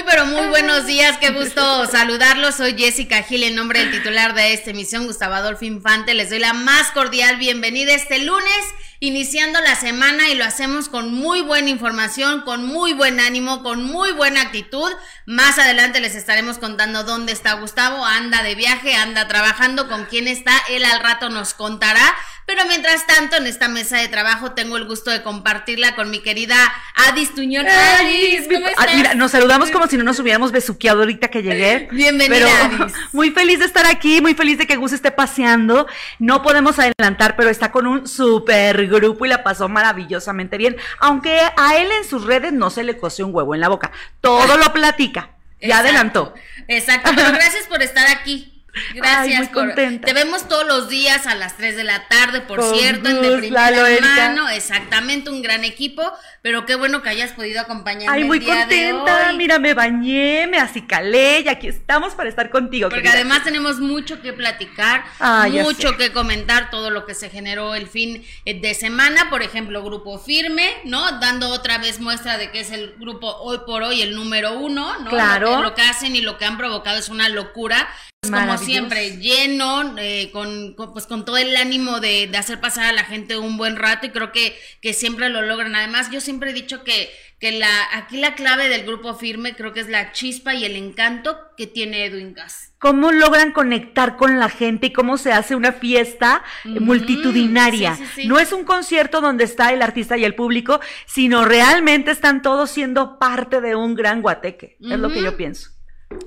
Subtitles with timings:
[0.00, 1.18] Muy, pero muy buenos días.
[1.18, 2.54] Qué gusto saludarlos.
[2.54, 6.14] Soy Jessica Gil, en nombre del titular de esta emisión, Gustavo Adolfo Infante.
[6.14, 8.64] Les doy la más cordial bienvenida este lunes,
[9.00, 13.84] iniciando la semana y lo hacemos con muy buena información, con muy buen ánimo, con
[13.84, 14.90] muy buena actitud.
[15.26, 18.04] Más adelante les estaremos contando dónde está Gustavo.
[18.04, 20.52] Anda de viaje, anda trabajando, con quién está.
[20.70, 22.16] Él al rato nos contará.
[22.52, 26.18] Pero mientras tanto, en esta mesa de trabajo tengo el gusto de compartirla con mi
[26.18, 26.56] querida
[26.96, 27.64] Adis Tuñón.
[27.68, 28.96] Adis, ¿cómo Ah, estás?
[28.96, 31.88] Mira, nos saludamos como si no nos hubiéramos besuqueado ahorita que llegué.
[31.92, 32.34] Bienvenida,
[32.68, 32.94] Pero Adis.
[33.12, 35.86] muy feliz de estar aquí, muy feliz de que Gus esté paseando.
[36.18, 40.76] No podemos adelantar, pero está con un super grupo y la pasó maravillosamente bien.
[40.98, 43.92] Aunque a él en sus redes no se le coció un huevo en la boca.
[44.20, 45.30] Todo lo platica.
[45.60, 46.34] Ya Exacto, adelantó.
[46.66, 48.59] Exacto, pero gracias por estar aquí.
[48.94, 50.06] Gracias muy por- contenta.
[50.06, 53.20] Te vemos todos los días a las 3 de la tarde, por Con cierto, en
[53.22, 56.10] de Gus, primera Lalo, mano, exactamente un gran equipo,
[56.42, 59.28] pero qué bueno que hayas podido acompañarme Ay, el muy día de contenta.
[59.30, 62.88] hoy, Mira, me bañé, me acicalé y aquí estamos para estar contigo.
[62.88, 63.20] Porque querida.
[63.20, 67.88] además tenemos mucho que platicar, Ah, mucho que comentar, todo lo que se generó el
[67.88, 71.18] fin eh, de semana, por ejemplo, Grupo Firme, ¿no?
[71.20, 74.98] Dando otra vez muestra de que es el grupo hoy por hoy el número uno,
[75.00, 75.10] ¿no?
[75.10, 75.50] Claro.
[75.50, 77.88] Lo que, lo que hacen y lo que han provocado es una locura.
[78.22, 82.84] Como siempre, lleno, eh, con, con- pues con todo el ánimo de, de hacer pasar
[82.84, 85.74] a la gente un buen rato y creo que, que siempre lo logran.
[85.74, 89.72] Además, yo siempre he dicho que, que la, aquí la clave del grupo firme creo
[89.72, 92.74] que es la chispa y el encanto que tiene Edwin Cass.
[92.78, 97.96] cómo logran conectar con la gente y cómo se hace una fiesta eh, multitudinaria.
[97.96, 98.28] sí, sí, sí.
[98.28, 102.70] No es un concierto donde está el artista y el público, sino realmente están todos
[102.70, 104.76] siendo parte de un gran guateque.
[104.78, 105.70] Es lo que yo pienso.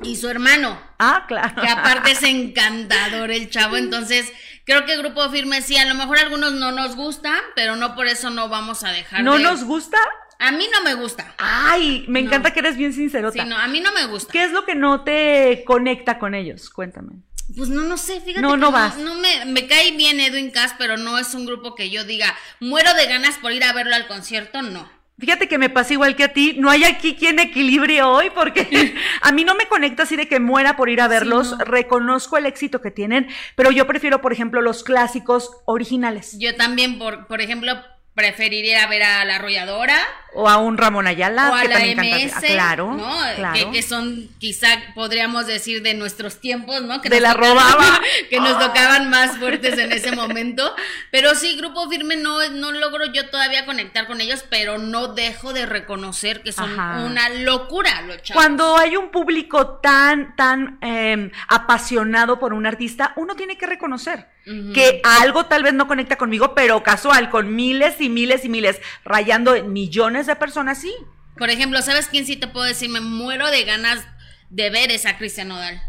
[0.04, 1.62] Y su hermano, Ah, claro.
[1.62, 4.32] que aparte es encantador el chavo, entonces
[4.66, 8.08] creo que Grupo Firme sí, a lo mejor algunos no nos gustan, pero no por
[8.08, 9.98] eso no vamos a dejar ¿No de- nos gusta?
[10.40, 11.34] A mí no me gusta.
[11.38, 12.28] Ay, me No.
[12.28, 13.44] encanta que eres bien sincerota.
[13.44, 14.32] Sí, no, a mí no me gusta.
[14.32, 16.70] ¿Qué es lo que no te conecta con ellos?
[16.70, 17.14] Cuéntame.
[17.56, 18.42] Pues no, no sé, fíjate.
[18.42, 18.98] No, que no vas.
[18.98, 22.36] No me, me cae bien Edwin Cass, pero no es un grupo que yo diga,
[22.60, 24.90] muero de ganas por ir a verlo al concierto, no.
[25.24, 28.94] Fíjate que me pasa igual que a ti, no hay aquí quien equilibre hoy porque
[29.22, 31.64] a mí no me conecta así de que muera por ir a verlos, no.
[31.64, 37.00] reconozco el éxito que tienen, pero yo prefiero, por ejemplo, los clásicos originales Yo también,
[37.00, 37.72] por, por ejemplo,
[38.14, 39.98] preferiría ver a la arrolladora
[40.36, 41.80] o a un Ramón Ayala o a que la.
[41.80, 43.16] MS, Ah, claro, ¿no?
[43.36, 43.54] claro.
[43.54, 47.02] Que, que son, quizá podríamos decir, de nuestros tiempos, ¿no?
[47.02, 48.00] Que De la tocaban- robaba.
[48.30, 50.76] que nos tocaban más fuertes en ese momento.
[51.12, 55.54] Pero sí, Grupo Firme no, no logro yo todavía conectar con ellos, pero no dejo
[55.54, 57.04] de reconocer que son Ajá.
[57.04, 58.42] una locura los chavos.
[58.44, 64.28] Cuando hay un público tan, tan eh, apasionado por un artista, uno tiene que reconocer
[64.46, 68.82] Que algo tal vez no conecta conmigo, pero casual, con miles y miles y miles,
[69.06, 70.94] rayando millones de personas, sí.
[71.38, 72.90] Por ejemplo, ¿sabes quién sí te puedo decir?
[72.90, 74.06] Me muero de ganas
[74.50, 75.82] de ver esa Cristian Nodal.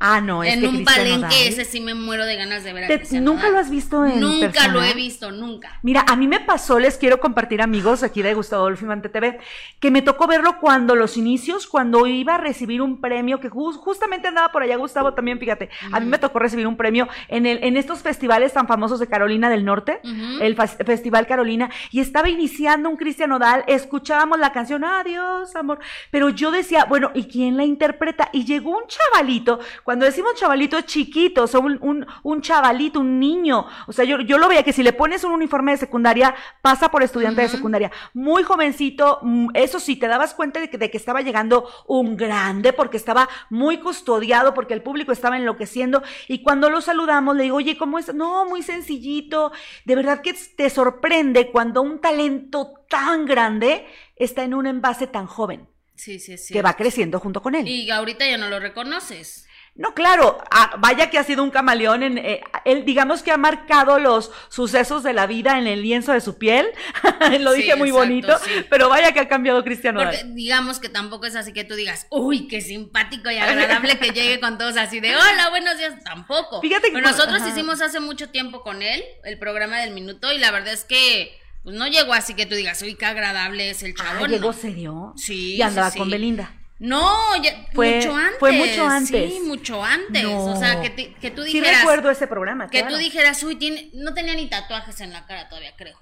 [0.00, 2.72] Ah, no, es en que un Cristian palenque ese sí me muero de ganas de
[2.72, 4.72] ver a Te- ¿Nunca lo has visto en Nunca persona?
[4.72, 5.78] lo he visto, nunca.
[5.82, 9.40] Mira, a mí me pasó, les quiero compartir amigos aquí de Gustavo Adolfo Infante TV,
[9.80, 13.76] que me tocó verlo cuando los inicios, cuando iba a recibir un premio, que jus-
[13.76, 17.46] justamente andaba por allá Gustavo también, fíjate, a mí me tocó recibir un premio en,
[17.46, 20.00] el, en estos festivales tan famosos de Carolina del Norte,
[20.40, 25.80] el Festival Carolina, y estaba iniciando un Cristian Nodal, escuchábamos la canción Adiós, amor,
[26.12, 28.28] pero yo decía, bueno, ¿y quién la interpreta?
[28.32, 33.18] Y llegó un chavalito, cuando decimos chavalito chiquito, o sea, un, un, un chavalito, un
[33.18, 36.34] niño, o sea, yo, yo lo veía que si le pones un uniforme de secundaria,
[36.60, 40.76] pasa por estudiante de secundaria, muy jovencito, mm, eso sí, te dabas cuenta de que,
[40.76, 46.02] de que estaba llegando un grande, porque estaba muy custodiado, porque el público estaba enloqueciendo,
[46.26, 48.12] y cuando lo saludamos, le digo, oye, ¿cómo es?
[48.12, 49.52] No, muy sencillito,
[49.86, 53.86] de verdad que te sorprende cuando un talento tan grande
[54.16, 56.52] está en un envase tan joven, Sí, sí, sí.
[56.52, 57.66] que va creciendo junto con él.
[57.66, 59.47] Y ahorita ya no lo reconoces.
[59.78, 63.36] No, claro, ah, vaya que ha sido un camaleón, en, eh, él digamos que ha
[63.36, 66.66] marcado los sucesos de la vida en el lienzo de su piel,
[67.40, 68.50] lo Sí, dije muy exacto, bonito, sí.
[68.68, 70.00] pero vaya que ha cambiado Cristiano.
[70.02, 74.10] Porque digamos que tampoco es así que tú digas, uy, qué simpático y agradable que
[74.10, 76.60] llegue con todos así de hola, buenos días, tampoco.
[76.60, 77.48] Fíjate que nosotros ajá.
[77.48, 81.38] hicimos hace mucho tiempo con él el programa del minuto y la verdad es que
[81.62, 84.26] pues no llegó así que tú digas, uy, qué agradable es el Ah, chavo.
[84.26, 84.52] ¿Llegó no.
[84.52, 85.12] serio?
[85.16, 85.98] Sí, Y andaba sí, sí.
[86.00, 86.52] con Belinda.
[86.78, 88.38] No, ya- Fue- mucho antes.
[88.38, 89.32] fue mucho antes.
[89.32, 90.22] Sí, mucho antes.
[90.22, 90.44] No.
[90.44, 91.80] O sea, que, te- que tú Sí dijeras.
[91.80, 92.94] recuerdo ese programa, que claro.
[92.94, 95.98] tú dijeras, uy, tiene, no tenía ni tatuajes en la cara todavía, creo.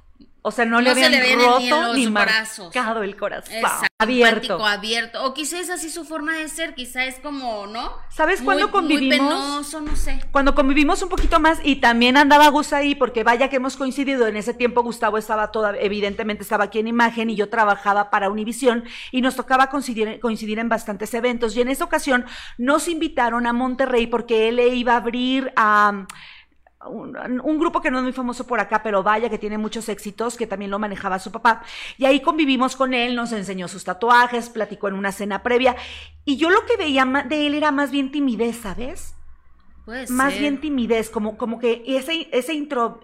[0.49, 3.65] O sea, no, le habían roto ni, marcado el corazón.
[3.99, 4.65] abierto.
[4.65, 5.25] abierto.
[5.25, 7.91] O quizás es así su forma de ser, quizá es como, ¿no?
[8.11, 9.19] ¿Sabes cuándo convivimos?
[9.19, 10.21] Muy penoso, no sé.
[10.31, 14.29] Cuando convivimos un poquito más y también andaba Gus ahí, porque vaya que hemos coincidido,
[14.29, 18.31] en ese tiempo Gustavo estaba toda, evidentemente estaba aquí en imagen y yo trabajaba para
[18.31, 21.57] Univisión y nos tocaba coincidir, coincidir en bastantes eventos.
[21.57, 22.25] Y en esa ocasión
[22.57, 26.07] nos invitaron a Monterrey porque él le iba a abrir a
[26.89, 30.37] un, grupo que no es muy famoso por acá, pero vaya que tiene muchos éxitos,
[30.37, 31.63] que también lo manejaba su papá.
[31.99, 35.77] Y ahí convivimos con él, nos enseñó sus tatuajes, platicó en una cena previa.
[36.25, 39.17] Y yo lo que veía de él era más bien timidez, ¿sabes?
[40.09, 43.01] más bien timidez, como, como que ese, ese intro,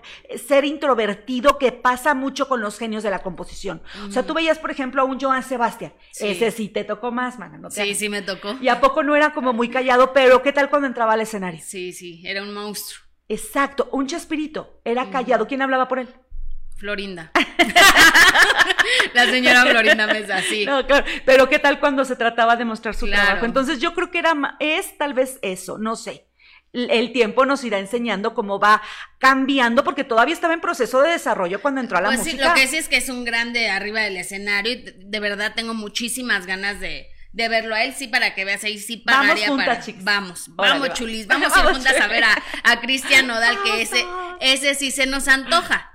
[0.46, 3.82] ser introvertido que pasa mucho con los genios de la composición.
[4.08, 5.92] O sea, tú veías, por ejemplo, a un Joan Sebastián.
[6.18, 7.58] Ese sí te tocó más, mana.
[7.58, 8.56] ¿no sí, sí me tocó.
[8.60, 11.60] Y a poco no era como muy callado, pero ¿qué tal cuando entraba al escenario?
[11.62, 13.01] Sí, sí, era un monstruo.
[13.28, 14.80] Exacto, un chaspirito.
[14.84, 15.46] Era callado.
[15.46, 16.08] ¿Quién hablaba por él?
[16.76, 17.30] Florinda.
[19.14, 20.66] la señora Florinda Mesa, sí.
[20.66, 21.06] No, claro.
[21.24, 23.46] Pero ¿qué tal cuando se trataba de mostrar su trabajo?
[23.46, 26.26] Entonces yo creo que era, es tal vez eso, no sé.
[26.72, 28.82] El tiempo nos irá enseñando cómo va
[29.18, 32.42] cambiando, porque todavía estaba en proceso de desarrollo cuando entró a la pues música.
[32.42, 35.52] Sí, lo que sí es que es un grande arriba del escenario y de verdad
[35.54, 39.48] tengo muchísimas ganas de, de verlo a él, sí, para que veas ahí, sí pagaría
[39.48, 39.82] vamos para.
[40.00, 44.04] Vamos, vamos, chulis, vamos, a ir juntas a ver a, a Cristian Nodal, que ese,
[44.40, 45.91] ese sí se nos antoja.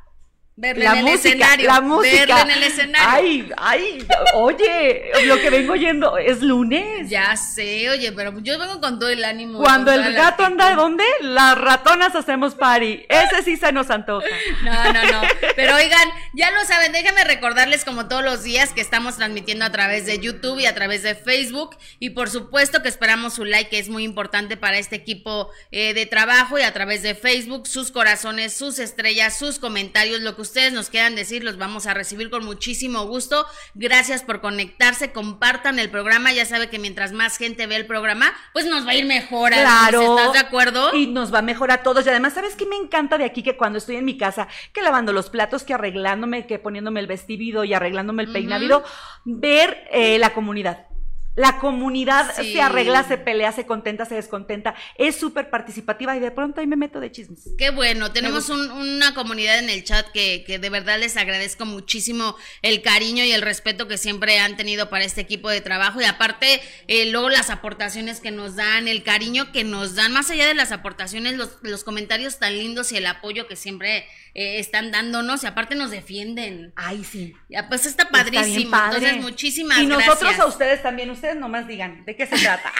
[0.59, 1.67] Verle en el escenario.
[1.67, 2.25] La música.
[2.25, 3.07] Verle en el escenario.
[3.07, 7.07] Ay, ay, oye, lo que vengo oyendo es lunes.
[7.11, 9.59] Ya sé, oye, pero yo vengo con todo el ánimo.
[9.59, 11.03] Cuando el gato anda, ¿dónde?
[11.21, 13.05] Las ratonas hacemos party.
[13.07, 14.25] Ese sí se nos antoja.
[14.63, 15.21] No, no, no.
[15.55, 19.71] Pero oigan, ya lo saben, déjenme recordarles como todos los días que estamos transmitiendo a
[19.71, 21.77] través de YouTube y a través de Facebook.
[21.99, 25.93] Y por supuesto que esperamos su like, que es muy importante para este equipo eh,
[25.93, 30.46] de trabajo y a través de Facebook, sus corazones, sus estrellas, sus comentarios, lo que
[30.47, 33.45] ustedes nos quieran decir, los vamos a recibir con muchísimo gusto.
[33.75, 36.33] Gracias por conectarse, compartan el programa.
[36.33, 39.51] Ya sabe que mientras más gente ve el programa, pues nos va a ir mejor.
[39.51, 40.17] Claro.
[40.17, 40.93] ¿Estás de acuerdo?
[40.95, 42.05] Y nos va mejor a todos.
[42.05, 43.43] Y además, ¿sabes qué me encanta de aquí?
[43.43, 47.07] Que cuando estoy en mi casa, que lavando los platos, que arreglándome, que poniéndome el
[47.07, 48.83] vestido y arreglándome el peinado,
[49.25, 50.87] ver eh, la comunidad.
[51.37, 54.73] La comunidad se arregla, se pelea, se contenta, se descontenta.
[54.95, 57.49] Es súper participativa y de pronto ahí me meto de chismes.
[57.59, 58.11] Qué bueno.
[58.11, 63.23] Tenemos una comunidad en el chat que, que, de verdad les agradezco muchísimo el cariño
[63.23, 66.01] y el respeto que siempre han tenido para este equipo de trabajo.
[66.01, 70.31] Y aparte, eh, luego las aportaciones que nos dan, el cariño que nos dan, más
[70.31, 74.59] allá de las aportaciones, los, los comentarios tan lindos y el apoyo que siempre eh,
[74.59, 76.71] están dándonos y aparte nos defienden.
[76.75, 77.35] Ay, sí.
[77.49, 78.77] Ya, pues está padrísimo.
[78.85, 79.99] Entonces, muchísimas gracias.
[79.99, 82.71] Y nosotros a ustedes también, ustedes nomás digan de qué se trata.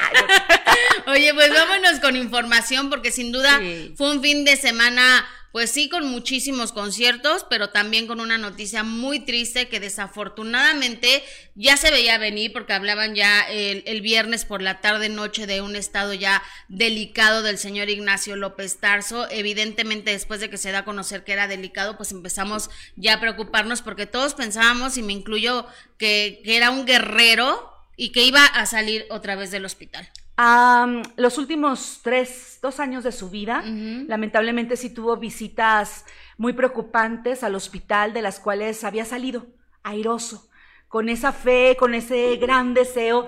[1.08, 3.60] Oye, pues vámonos con información porque sin duda
[3.96, 5.26] fue un fin de semana
[5.58, 11.24] pues sí, con muchísimos conciertos, pero también con una noticia muy triste que desafortunadamente
[11.56, 15.76] ya se veía venir porque hablaban ya el, viernes por la tarde noche de un
[15.76, 19.28] estado ya delicado del señor Ignacio López Tarso.
[19.32, 23.20] Evidentemente después de que se da a conocer que era delicado, pues empezamos ya a
[23.20, 25.66] preocuparnos porque todos pensábamos, y me incluyo,
[25.98, 30.08] que, que era un guerrero y que iba a salir otra vez del hospital.
[31.18, 36.06] Los últimos tres, dos años de su vida, lamentablemente sí tuvo visitas
[36.38, 39.48] muy preocupantes al hospital, de las cuales había salido
[39.82, 40.48] airoso,
[40.88, 43.28] con esa fe, con ese gran deseo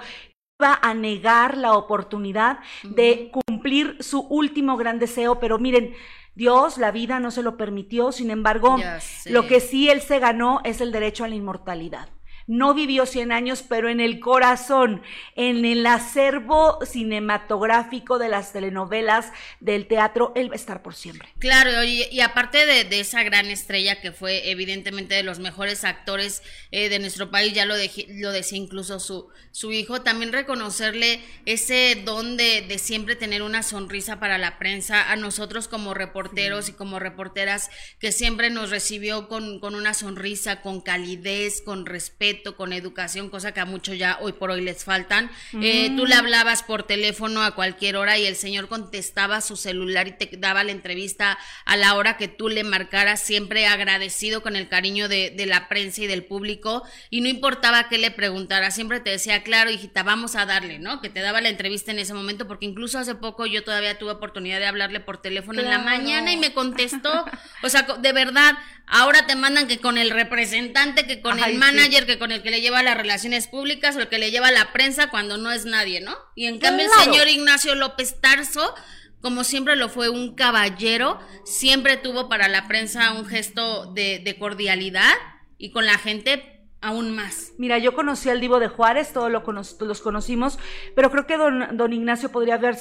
[0.59, 5.95] iba a negar la oportunidad de cumplir su último gran deseo, pero miren,
[6.35, 8.77] Dios, la vida no se lo permitió, sin embargo,
[9.25, 12.09] lo que sí él se ganó es el derecho a la inmortalidad
[12.49, 15.03] no vivió 100 años, pero en el corazón,
[15.35, 21.29] en el acervo cinematográfico de las telenovelas, del teatro, él va a estar por siempre.
[21.37, 26.41] Claro, y, aparte de, esa gran estrella que fue evidentemente de los mejores actores
[26.71, 32.01] eh, de nuestro país, ya lo, lo decía incluso su, su hijo, también reconocerle ese
[32.03, 36.97] don de, siempre tener una sonrisa para la prensa, a nosotros como reporteros y como
[36.97, 43.29] reporteras, que siempre nos recibió con, con una sonrisa, con calidez, con respeto con educación,
[43.29, 45.29] cosa que a muchos ya hoy por hoy les faltan.
[45.61, 50.07] Eh, tú le hablabas por teléfono a cualquier hora y el señor contestaba su celular
[50.07, 54.55] y te daba la entrevista a la hora que tú le marcaras, siempre agradecido con
[54.55, 56.83] el cariño de, la prensa y del público.
[57.09, 61.01] Y no importaba qué le preguntara, siempre te decía, claro, hijita, vamos a darle, ¿no?
[61.01, 64.11] Que te daba la entrevista en ese momento, porque incluso hace poco yo todavía tuve
[64.11, 67.25] oportunidad de hablarle por teléfono en la mañana y me contestó.
[67.61, 68.57] O sea, de verdad,
[68.89, 72.51] ahora te mandan que con el representante, que con el manager, que con el que
[72.51, 75.65] le lleva las relaciones públicas o el que le lleva la prensa cuando no es
[75.65, 76.15] nadie, ¿no?
[76.35, 78.73] Y en cambio el señor Ignacio López Tarso
[79.21, 84.37] como siempre lo fue un caballero, siempre tuvo para la prensa un gesto de, de
[84.37, 85.13] cordialidad
[85.57, 87.51] y con la gente aún más.
[87.57, 90.57] Mira, yo conocí al Divo de Juárez, todos lo los conocimos,
[90.95, 92.77] pero creo que don, don Ignacio podría haber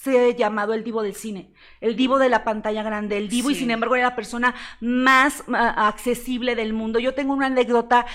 [0.00, 1.50] se llamado el divo del cine,
[1.80, 5.42] el divo de la pantalla grande, el divo y sin embargo era la persona más
[5.52, 7.00] accesible del mundo.
[7.00, 8.06] Yo tengo una anécdota,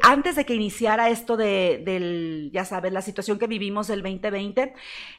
[0.00, 4.72] antes de que iniciara esto de, del, ya sabes, la situación que vivimos del 2020,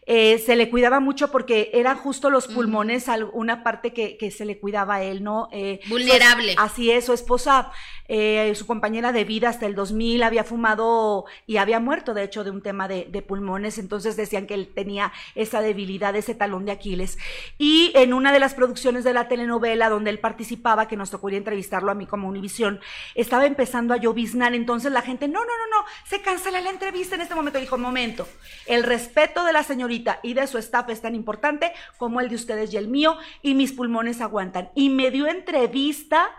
[0.07, 4.45] eh, se le cuidaba mucho porque eran justo los pulmones, una parte que, que, se
[4.45, 5.47] le cuidaba a él, ¿no?
[5.51, 6.55] Eh, Vulnerable.
[6.57, 7.71] así es, su esposa,
[8.07, 12.43] eh, su compañera de vida hasta el 2000 había fumado y había muerto, de hecho,
[12.43, 16.33] de un tema de, de pulmones, entonces decían que él tenía esa debilidad de ese
[16.35, 17.17] talón de Aquiles.
[17.57, 21.29] Y en una de las producciones de la telenovela donde él participaba, que nos tocó
[21.29, 22.79] ir a entrevistarlo a mí como Univisión,
[23.15, 27.15] estaba empezando a lloviznar, entonces la gente, no, no, no, no, se cancela la entrevista
[27.15, 27.59] en este momento.
[27.59, 28.27] Dijo, momento,
[28.65, 32.35] el respeto de la señorita y de su staff es tan importante como el de
[32.35, 34.69] ustedes y el mío, y mis pulmones aguantan.
[34.75, 36.29] Y me dio entrevista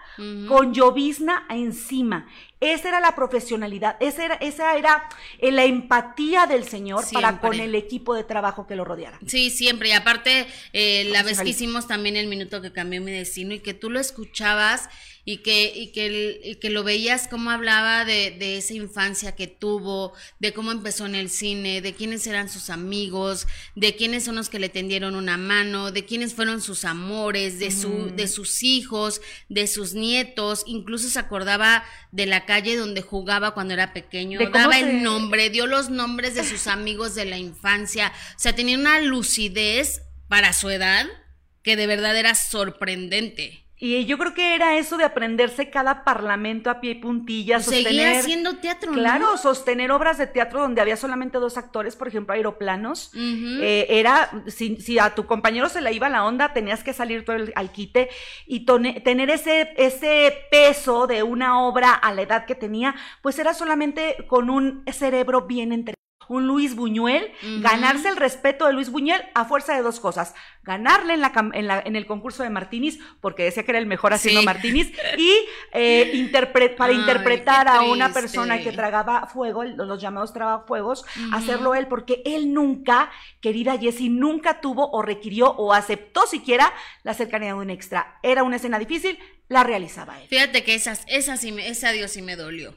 [0.49, 2.27] con llovizna encima.
[2.61, 7.59] Esa era la profesionalidad, esa era, esa era eh, la empatía del Señor para con
[7.59, 9.19] el equipo de trabajo que lo rodeara.
[9.27, 9.89] Sí, siempre.
[9.89, 13.61] Y aparte, eh, la vez que hicimos también el minuto que cambió mi destino y
[13.61, 14.91] que tú lo escuchabas
[15.25, 20.13] y que, y que, que lo veías cómo hablaba de, de, esa infancia que tuvo,
[20.39, 24.49] de cómo empezó en el cine, de quiénes eran sus amigos, de quiénes son los
[24.49, 29.21] que le tendieron una mano, de quiénes fueron sus amores, de, su, de sus hijos,
[29.49, 34.79] de sus nietos, incluso se acordaba de la calle donde jugaba cuando era pequeño, daba
[34.79, 39.01] el nombre, dio los nombres de sus amigos de la infancia, o sea, tenía una
[39.01, 41.07] lucidez para su edad
[41.63, 43.67] que de verdad era sorprendente.
[43.83, 47.61] Y yo creo que era eso de aprenderse cada parlamento a pie y puntilla.
[47.61, 52.35] Seguía haciendo teatro, Claro, sostener obras de teatro donde había solamente dos actores, por ejemplo,
[52.35, 53.11] aeroplanos.
[53.17, 57.25] Eh, era, si, si, a tu compañero se le iba la onda, tenías que salir
[57.25, 58.11] todo el, al quite
[58.47, 63.55] y tener ese, ese peso de una obra a la edad que tenía, pues era
[63.55, 69.23] solamente con un cerebro bien entrenado un Luis Buñuel, ganarse el respeto de Luis Buñuel
[69.35, 70.35] a fuerza de dos cosas.
[70.63, 73.87] Ganarle en, la, en, la, en el concurso de Martínez, porque decía que era el
[73.87, 75.33] mejor haciendo Martínez, y
[75.73, 76.31] eh,
[76.77, 82.55] para interpretar a una persona que tragaba fuego, los llamados tragafuegos, hacerlo él, porque él
[82.55, 83.11] nunca,
[83.41, 86.73] querida Jessie, nunca tuvo o requirió o aceptó siquiera
[87.03, 88.19] la cercanía de un extra.
[88.23, 90.29] Era una escena difícil, la realizaba él.
[90.29, 92.75] Fíjate que esas, esas sí me, ese adiós sí me dolió.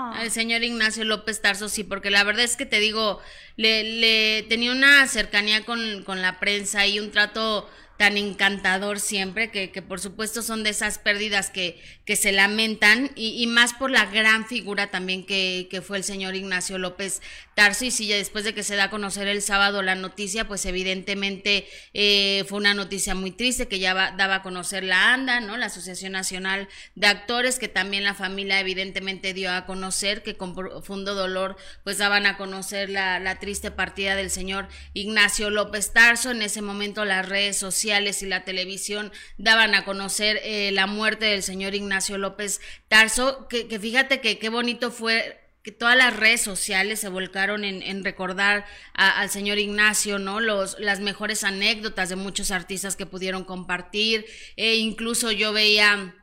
[0.00, 0.20] Ah.
[0.22, 3.20] El señor Ignacio López Tarso, sí, porque la verdad es que te digo,
[3.56, 9.50] le, le tenía una cercanía con, con la prensa y un trato tan encantador siempre,
[9.50, 13.74] que, que, por supuesto son de esas pérdidas que, que se lamentan, y, y, más
[13.74, 17.20] por la gran figura también que, que, fue el señor Ignacio López
[17.54, 20.48] Tarso, y si ya después de que se da a conocer el sábado la noticia,
[20.48, 25.40] pues evidentemente eh, fue una noticia muy triste que ya daba a conocer la ANDA,
[25.40, 25.58] ¿no?
[25.58, 30.54] La Asociación Nacional de Actores, que también la familia evidentemente dio a conocer, que con
[30.54, 36.40] profundo dolor pues daban a conocer la, triste partida del señor Ignacio López Tarso, en
[36.40, 41.42] ese momento las redes sociales y la televisión daban a conocer eh, la muerte del
[41.42, 47.00] señor Ignacio López Tarso, que, fíjate que qué bonito fue que todas las redes sociales
[47.00, 48.64] se volcaron en, recordar
[48.94, 50.40] al señor Ignacio, ¿no?
[50.40, 54.24] Los, las mejores anécdotas de muchos artistas que pudieron compartir,
[54.56, 56.14] e incluso yo veía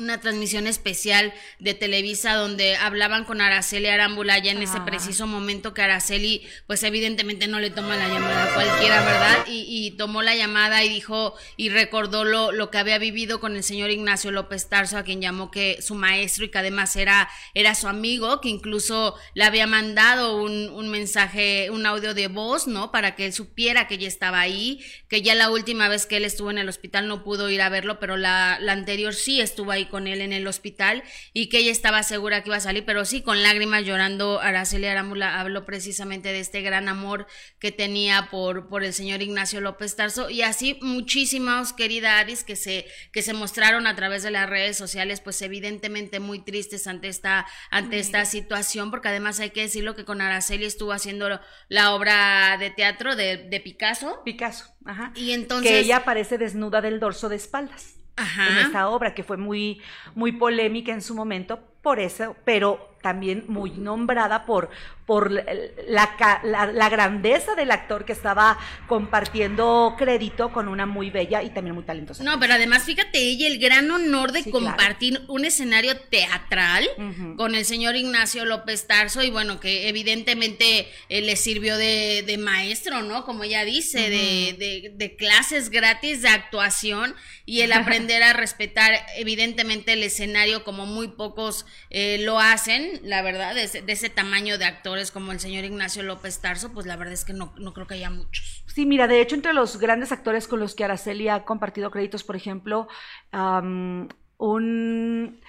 [0.00, 4.84] una transmisión especial de Televisa donde hablaban con Araceli Arámbula ya en ese ah.
[4.84, 9.46] preciso momento que Araceli pues evidentemente no le toma la llamada a cualquiera, ¿verdad?
[9.46, 13.62] Y, tomó la llamada y dijo y recordó lo, lo, que había vivido con el
[13.62, 17.74] señor Ignacio López Tarso, a quien llamó que su maestro y que además era, era
[17.74, 22.92] su amigo, que incluso le había mandado un, un mensaje, un audio de voz, ¿no?
[22.92, 26.24] Para que él supiera que ella estaba ahí, que ya la última vez que él
[26.24, 29.72] estuvo en el hospital no pudo ir a verlo, pero la, la anterior sí estuvo
[29.72, 32.84] ahí con él en el hospital y que ella estaba segura que iba a salir,
[32.84, 37.26] pero sí, con lágrimas llorando, Araceli Arámbula habló precisamente de este gran amor
[37.58, 42.56] que tenía por, por el señor Ignacio López Tarso y así muchísimas querida Aris que
[42.56, 47.08] se, que se mostraron a través de las redes sociales, pues evidentemente muy tristes ante
[47.08, 51.94] esta, ante esta situación, porque además hay que decirlo que con Araceli estuvo haciendo la
[51.94, 54.22] obra de teatro de, de Picasso.
[54.24, 55.12] Picasso, ajá.
[55.14, 55.70] Y entonces...
[55.70, 59.80] Que ella aparece desnuda del dorso de espaldas en esta obra que fue muy,
[60.14, 64.70] muy polémica en su momento por eso, pero también muy nombrada por,
[65.10, 71.50] por la, la, grandeza del actor que estaba compartiendo crédito con una muy bella y
[71.50, 72.22] también muy talentosa.
[72.22, 76.88] No, pero además fíjate ella el gran honor de compartir un escenario teatral
[77.36, 82.38] con el señor Ignacio López Tarso y bueno, que evidentemente eh, le sirvió de, de,
[82.38, 83.24] maestro, ¿no?
[83.24, 87.16] Como ella dice, de, de, de clases gratis de actuación
[87.50, 93.22] y el aprender a respetar evidentemente el escenario como muy pocos eh, lo hacen, la
[93.22, 97.14] verdad, de ese, tamaño de actores como el señor Ignacio López Tarso, pues la verdad
[97.14, 98.64] es que no, no creo que haya muchos.
[98.66, 102.22] Sí, mira, de hecho entre los grandes actores con los que Araceli ha compartido créditos,
[102.22, 102.86] por ejemplo,
[103.32, 105.40] un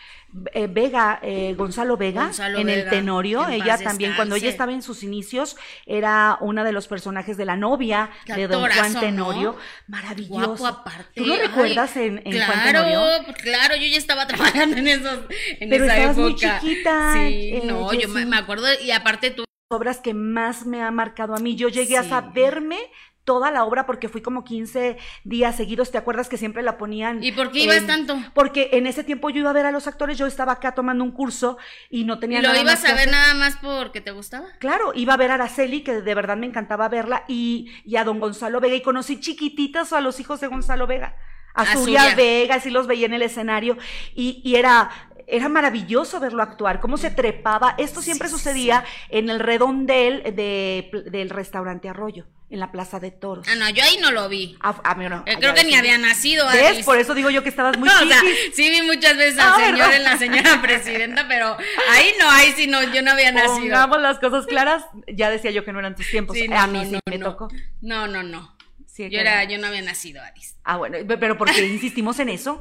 [0.54, 5.04] eh, Vega, eh, Gonzalo Vega, en el Tenorio, ella también, cuando ella estaba en sus
[5.04, 9.58] inicios, era una de los personajes de la novia de Don Juan Tenorio.
[9.88, 10.68] Maravilloso.
[10.68, 11.12] aparte.
[11.16, 13.02] ¿Tú lo recuerdas en, en Juan Tenorio?
[13.42, 15.20] Claro, yo ya estaba trabajando en esos
[15.60, 16.22] en Pero esa estabas época.
[16.22, 17.14] muy chiquita.
[17.14, 21.36] Sí, eh, no, yo me, acuerdo, y aparte tú obras que más me ha marcado
[21.36, 21.56] a mí.
[21.56, 22.78] Yo llegué a saberme
[23.32, 27.24] toda la obra porque fui como 15 días seguidos, ¿te acuerdas que siempre la ponían?
[27.24, 28.20] ¿Y por qué ibas tanto?
[28.34, 31.02] Porque en ese tiempo yo iba a ver a los actores, yo estaba acá tomando
[31.06, 31.58] un curso
[31.90, 34.48] y no tenía ¿Y lo ibas a ver nada más porque te gustaba?
[34.60, 38.04] Claro, iba a ver a Araceli, que de verdad me encantaba verla, y, y a
[38.04, 41.16] don Gonzalo Vega, y conocí chiquititas a los hijos de Gonzalo Vega.
[41.54, 43.78] A Zuria Vega, sí los veía en el escenario,
[44.14, 44.90] y, y era
[45.28, 47.76] era maravilloso verlo actuar, cómo se trepaba.
[47.78, 53.48] Esto siempre sucedía en el redondel de, del restaurante Arroyo en la Plaza de Toros.
[53.50, 54.58] Ah, no, yo ahí no lo vi.
[54.60, 55.24] Ah, ah no.
[55.26, 56.46] Eh, creo que ni había nacido.
[56.48, 56.86] ¿Ves?
[56.86, 58.22] Por eso digo yo que estabas muy no, o sea,
[58.54, 61.58] sí vi muchas veces al ah, señor en la señora presidenta, pero
[61.90, 63.56] ahí no, ahí sí no, yo no había nacido.
[63.56, 66.36] Pongamos las cosas claras, ya decía yo que no eran tus tiempos.
[66.54, 67.48] a mí sí me tocó.
[67.82, 68.61] No, no, no.
[68.98, 70.56] Yo, era, yo no había nacido, Aris.
[70.64, 72.60] Ah, bueno, pero ¿por qué insistimos en eso?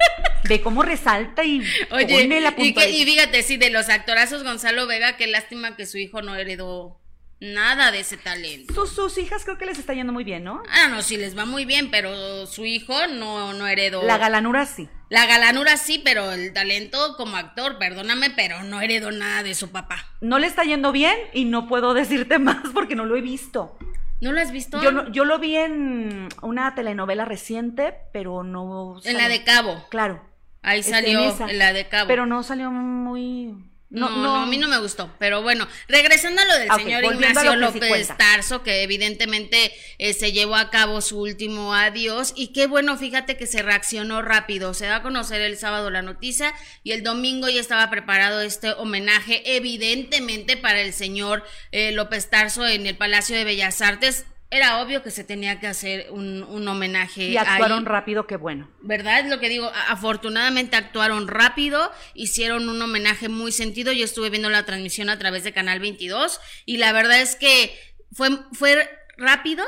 [0.49, 5.17] Ve cómo resalta y Oye, la y, y fíjate, sí, de los actorazos Gonzalo Vega,
[5.17, 7.01] qué lástima que su hijo no heredó
[7.41, 8.75] nada de ese talento.
[8.75, 10.63] Sus, sus hijas creo que les está yendo muy bien, ¿no?
[10.69, 14.03] Ah, no, sí les va muy bien, pero su hijo no, no heredó.
[14.03, 14.89] La galanura sí.
[15.09, 19.71] La galanura sí, pero el talento como actor, perdóname, pero no heredó nada de su
[19.71, 20.07] papá.
[20.21, 23.77] No le está yendo bien y no puedo decirte más porque no lo he visto.
[24.21, 24.83] ¿No lo has visto?
[24.83, 29.01] Yo, yo lo vi en una telenovela reciente, pero no...
[29.05, 29.85] En la de Cabo.
[29.91, 30.23] Claro.
[30.63, 32.09] Ahí salió en la de Cabo.
[32.09, 33.55] Pero no salió muy...
[33.91, 35.13] No, no, a mí no me gustó.
[35.19, 40.55] Pero bueno, regresando a lo del señor Ignacio López Tarso, que evidentemente eh, se llevó
[40.55, 42.33] a cabo su último adiós.
[42.37, 44.75] Y qué bueno, fíjate que se reaccionó rápido.
[44.75, 48.71] Se da a conocer el sábado la noticia y el domingo ya estaba preparado este
[48.73, 54.83] homenaje, evidentemente, para el señor eh, López Tarso en el Palacio de Bellas Artes era
[54.83, 57.23] obvio que se tenía que hacer un, un homenaje.
[57.23, 58.69] Y actuaron rápido, qué bueno.
[58.83, 59.21] ¿Verdad?
[59.21, 59.71] Es lo que digo.
[59.89, 63.93] Afortunadamente actuaron rápido, hicieron un homenaje muy sentido.
[63.93, 67.79] Yo estuve viendo la transmisión a través de Canal 22 y la verdad es que
[68.13, 69.65] fue, fue rápido,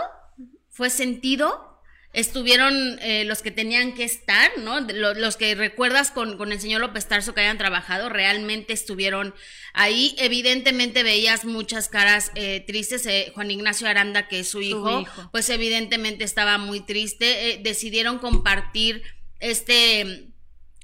[0.68, 1.72] fue sentido
[2.12, 4.81] estuvieron eh, los que tenían que estar, ¿no?
[4.81, 9.35] Los, que recuerdas con, con, el señor López Tarso que hayan trabajado, realmente estuvieron
[9.72, 10.14] ahí.
[10.18, 13.07] Evidentemente veías muchas caras eh, tristes.
[13.07, 17.61] Eh, Juan Ignacio Aranda, que es su hijo, pues evidentemente estaba muy triste.
[17.62, 19.03] decidieron compartir
[19.40, 20.32] este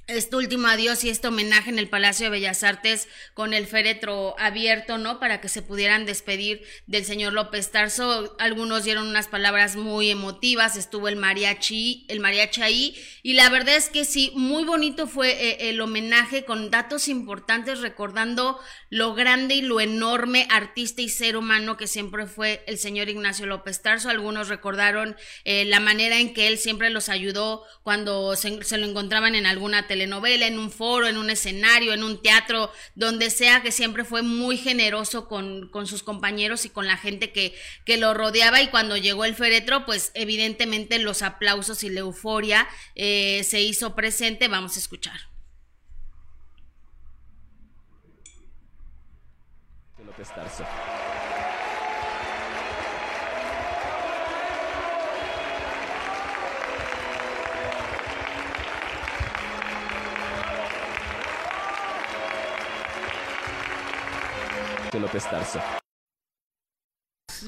[0.08, 4.34] este último adiós y este homenaje en el Palacio de Bellas Artes con el féretro
[4.38, 5.20] abierto, ¿no?
[5.20, 8.34] Para que se pudieran despedir del señor López Tarso.
[8.38, 13.76] Algunos dieron unas palabras muy emotivas, estuvo el mariachi, el mariachi ahí, y la verdad
[13.76, 19.56] es que sí, muy bonito fue eh, el homenaje con datos importantes recordando lo grande
[19.56, 24.08] y lo enorme artista y ser humano que siempre fue el señor Ignacio López Tarso.
[24.08, 28.86] Algunos recordaron eh, la manera en que él siempre los ayudó cuando se, se lo
[28.86, 33.30] encontraban en alguna televisión telenovela, en un foro, en un escenario, en un teatro, donde
[33.30, 37.54] sea, que siempre fue muy generoso con, con sus compañeros y con la gente que,
[37.84, 38.62] que lo rodeaba.
[38.62, 43.94] Y cuando llegó el féretro, pues evidentemente los aplausos y la euforia eh, se hizo
[43.94, 44.48] presente.
[44.48, 45.20] Vamos a escuchar.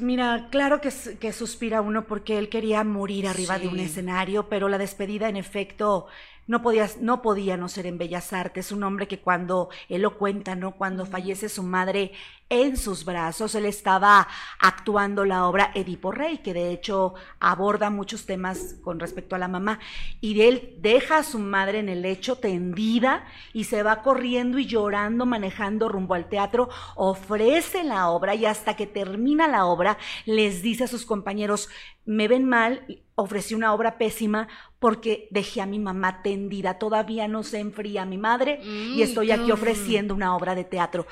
[0.00, 4.68] Mira, claro que, que, suspira uno porque él quería morir arriba de un escenario, pero
[4.68, 6.07] la despedida en efecto
[6.46, 10.18] no podía, no podía no ser en Bellas Artes, un hombre que cuando él lo
[10.18, 10.72] cuenta, ¿no?
[10.72, 12.12] Cuando fallece su madre
[12.48, 14.26] en sus brazos, él estaba
[14.59, 19.46] actuando la obra Edipo Rey, que de hecho aborda muchos temas con respecto a la
[19.46, 19.79] mamá,
[20.20, 24.66] y él deja a su madre en el lecho tendida y se va corriendo y
[24.66, 30.62] llorando, manejando rumbo al teatro, ofrece la obra y hasta que termina la obra les
[30.62, 31.68] dice a sus compañeros,
[32.05, 32.85] me ven mal,
[33.20, 38.18] ofrecí una obra pésima porque dejé a mi mamá tendida, todavía no se enfría mi
[38.18, 41.06] madre y estoy aquí ofreciendo una obra de teatro.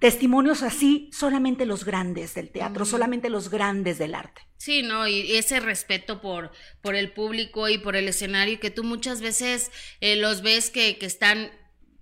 [0.00, 4.42] Testimonios así, solamente los grandes del teatro, solamente los grandes del arte.
[4.56, 5.06] Sí, ¿no?
[5.06, 6.50] Y ese respeto por,
[6.80, 10.98] por el público y por el escenario, que tú muchas veces eh, los ves que,
[10.98, 11.52] que están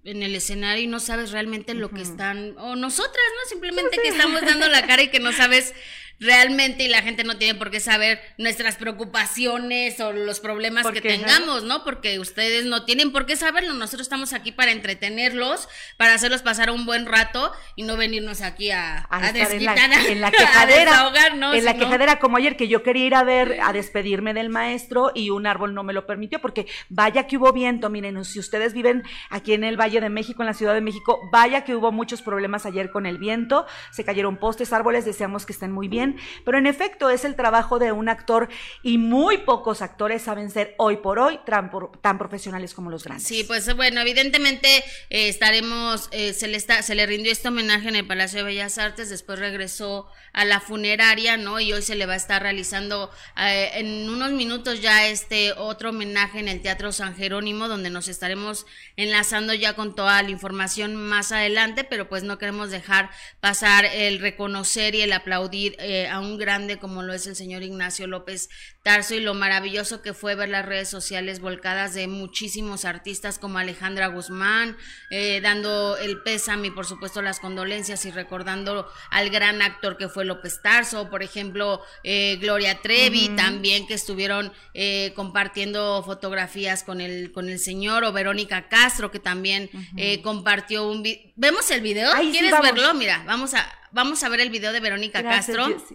[0.05, 3.48] en el escenario y no sabes realmente lo que están, o nosotras, ¿no?
[3.50, 5.74] Simplemente que estamos dando la cara y que no sabes
[6.20, 11.00] realmente y la gente no tiene por qué saber nuestras preocupaciones o los problemas que
[11.00, 11.83] tengamos, ¿no?
[11.83, 16.70] Porque ustedes no tienen por qué saberlo, nosotros estamos aquí para entretenerlos, para hacerlos pasar
[16.70, 20.20] un buen rato y no venirnos aquí a, a, a estar en la, desquitar, en
[20.20, 23.59] la a quejadera, desahogarnos, en la quejadera como ayer que yo quería ir a ver
[23.62, 27.52] a despedirme del maestro y un árbol no me lo permitió porque vaya que hubo
[27.52, 30.80] viento, miren, si ustedes viven aquí en el Valle de México, en la Ciudad de
[30.83, 35.46] México, vaya que hubo muchos problemas ayer con el viento, se cayeron postes, árboles, deseamos
[35.46, 36.10] que estén muy bien,
[36.44, 38.49] pero en efecto es el trabajo de un actor
[38.83, 43.27] y muy pocos actores saben ser hoy por hoy tan, profesionales como los grandes.
[43.27, 44.68] Sí, pues bueno, evidentemente
[45.11, 48.44] eh, estaremos, eh, se, le está, se le rindió este homenaje en el Palacio de
[48.44, 51.61] Bellas Artes, después regresó a la funeraria, ¿no?
[51.61, 55.90] Y hoy se le va a estar realizando eh, en unos minutos ya este otro
[55.90, 60.96] homenaje en el Teatro San Jerónimo, donde nos estaremos enlazando ya con toda la información
[60.96, 65.77] más adelante, pero pues no queremos dejar pasar el reconocer y el aplaudir
[66.08, 68.48] a un grande como lo es el señor Ignacio López
[68.82, 73.58] Tarso y lo maravilloso que fue ver las redes sociales volcadas de muchísimos artistas como
[73.58, 74.76] Alejandra Guzmán,
[75.10, 80.08] eh, dando el pésame y por supuesto las condolencias y recordando al gran actor que
[80.08, 87.00] fue López Tarso, por ejemplo eh, Gloria Trevi también que estuvieron eh, compartiendo fotografías con
[87.00, 91.02] el con el señor o Verónica Castro que también eh, compartió un
[91.36, 95.22] vemos el video quieres verlo mira vamos a vamos a ver el video de Verónica
[95.22, 95.87] Gracias, Castro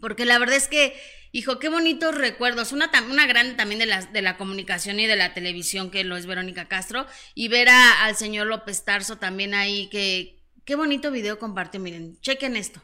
[0.00, 0.94] porque la verdad es que,
[1.32, 2.70] hijo, qué bonitos recuerdos.
[2.70, 6.16] Una, una grande también de la, de la comunicación y de la televisión, que lo
[6.16, 7.04] es Verónica Castro.
[7.34, 11.80] Y ver a- al señor López Tarso también ahí, que qué bonito video compartió.
[11.80, 12.80] Miren, chequen esto.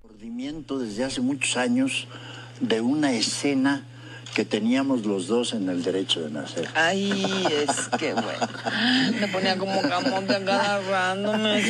[0.00, 2.06] Recordimiento desde hace muchos años
[2.60, 3.86] de una escena
[4.34, 6.66] que teníamos los dos en el derecho de nacer.
[6.74, 7.22] Ay,
[7.66, 8.48] es que bueno.
[9.20, 11.62] Me ponía como camote acá agarrándome.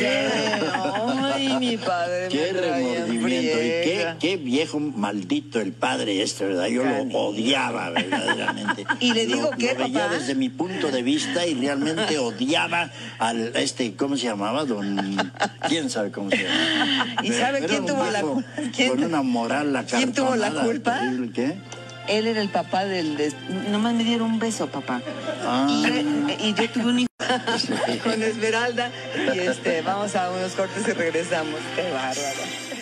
[1.33, 2.29] Ay, mi padre.
[2.29, 6.67] Qué me remordimiento y qué, viejo maldito el padre este, ¿verdad?
[6.67, 8.85] Yo lo odiaba verdaderamente.
[8.99, 12.89] Y le digo Lo- que, lo veía desde mi punto de vista y realmente odiaba
[13.19, 14.63] al este, ¿cómo se llamaba?
[14.65, 15.31] Don,
[15.67, 17.15] quién sabe cómo se llama.
[17.23, 18.43] ¿Y sabe quién tuvo la viejo cu-
[18.75, 20.99] quién- Con una moral la quién tuvo la culpa?
[20.99, 21.57] terrible, ¿Qué?
[22.07, 23.17] Él era el papá del...
[23.17, 23.35] des-
[23.69, 25.01] Nomás me dieron un beso, papá.
[25.45, 25.67] Ah.
[25.69, 27.07] Y, y yo tuve un hijo
[28.03, 28.91] con Esmeralda.
[29.33, 31.59] Y este, vamos a unos cortes y regresamos.
[31.75, 32.72] Qué bárbaro.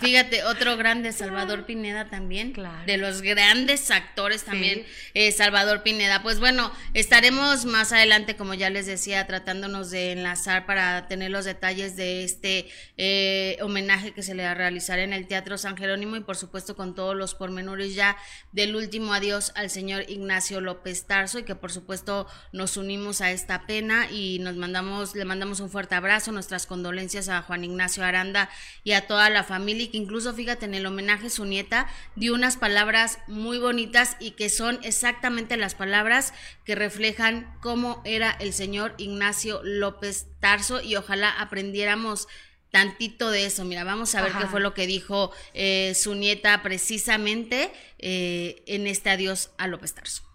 [0.00, 2.52] Fíjate, otro grande, Salvador Pineda también.
[2.52, 2.84] Claro.
[2.86, 6.22] De los grandes actores también, eh, Salvador Pineda.
[6.22, 11.44] Pues bueno, estaremos más adelante, como ya les decía, tratándonos de enlazar para tener los
[11.44, 15.76] detalles de este eh, homenaje que se le va a realizar en el Teatro San
[15.76, 18.16] Jerónimo y por supuesto con todos los pormenores ya
[18.52, 23.30] del último adiós al señor Ignacio López Tarso y que por supuesto nos unimos a
[23.30, 28.04] esta pena y nos mandamos, le mandamos un fuerte abrazo, nuestras condolencias a Juan Ignacio
[28.04, 28.48] Aranda
[28.84, 32.34] y a toda la familia y que incluso fíjate en el homenaje su nieta dio
[32.34, 38.52] unas palabras muy bonitas y que son exactamente las palabras que reflejan cómo era el
[38.52, 42.28] señor Ignacio López Tarso y ojalá aprendiéramos
[42.70, 43.64] tantito de eso.
[43.64, 44.40] Mira, vamos a ver Ajá.
[44.40, 49.94] qué fue lo que dijo eh, su nieta precisamente eh, en este adiós a López
[49.94, 50.27] Tarso.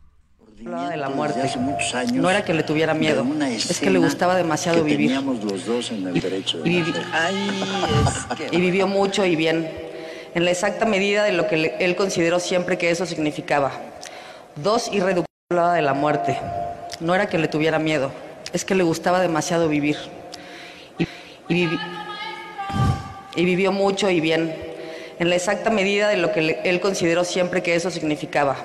[0.66, 1.42] Hablaba de la muerte.
[1.42, 4.84] hace muchos años No era que le tuviera miedo, es que le gustaba demasiado que
[4.92, 5.10] vivir.
[5.10, 6.94] Teníamos los dos en el derecho de Y vivi-.
[7.12, 7.62] Ay,
[8.08, 9.70] es que Y vivió mucho y bien,
[10.34, 13.72] en la exacta medida de lo que le- él consideró siempre que eso significaba.
[14.56, 16.38] Dos, irreductible hablaba de la muerte.
[17.02, 18.12] No era que le tuviera miedo,
[18.54, 19.98] es que le gustaba demasiado vivir.
[20.98, 21.04] Y,
[21.50, 21.80] y vivi-
[23.36, 24.56] y vivió mucho y bien,
[25.20, 28.56] en la exacta medida de lo que le- él consideró siempre que eso significaba.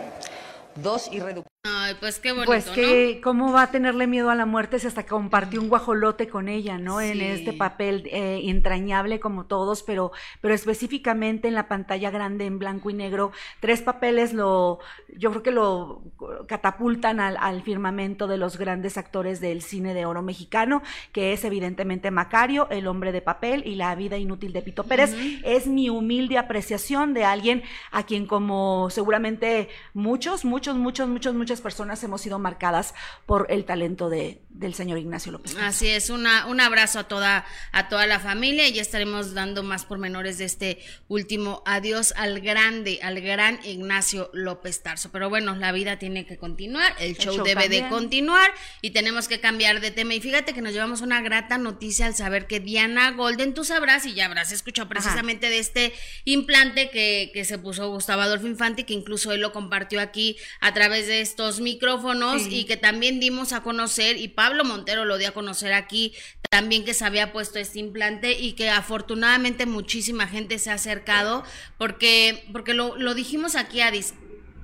[0.77, 1.49] Dos, irreductible.
[1.71, 4.87] Ay, pues qué bonito, Pues que, ¿cómo va a tenerle miedo a la muerte si
[4.87, 7.01] hasta compartió un guajolote con ella, ¿no?
[7.01, 12.59] En este papel eh, entrañable como todos, pero, pero específicamente en la pantalla grande en
[12.59, 14.79] blanco y negro, tres papeles lo,
[15.17, 16.03] yo creo que lo
[16.47, 21.45] catapultan al, al firmamento de los grandes actores del cine de oro mexicano, que es
[21.45, 25.15] evidentemente Macario, El hombre de papel y La vida inútil de Pito Pérez.
[25.45, 31.58] Es mi humilde apreciación de alguien a quien como seguramente muchos, muchos, muchos, muchos, muchas
[31.61, 32.95] personas hemos sido marcadas
[33.27, 35.57] por el talento de, del señor Ignacio López.
[35.61, 39.63] Así es, una, un abrazo a toda, a toda la familia y ya estaremos dando
[39.63, 45.11] más pormenores de este último adiós al grande, al gran Ignacio López Tarso.
[45.13, 49.29] Pero bueno, la vida tiene que continuar, el show, show debe de continuar y tenemos
[49.29, 50.15] que cambiar de tema.
[50.15, 54.07] Y fíjate que nos llevamos una grata noticia al saber que Diana Golden, tú sabrás
[54.07, 55.93] y ya habrás escuchado precisamente de este
[56.25, 60.75] implante que, que se puso Gustavo Adolfo Infante, que incluso él lo compartió aquí a
[60.75, 62.49] través de estos micrófonos Sí.
[62.61, 66.13] y que también dimos a conocer y Pablo Montero lo dio a conocer aquí
[66.51, 71.45] también que se había puesto este implante y que afortunadamente muchísima gente se ha acercado
[71.77, 74.15] porque porque lo, lo dijimos aquí Adis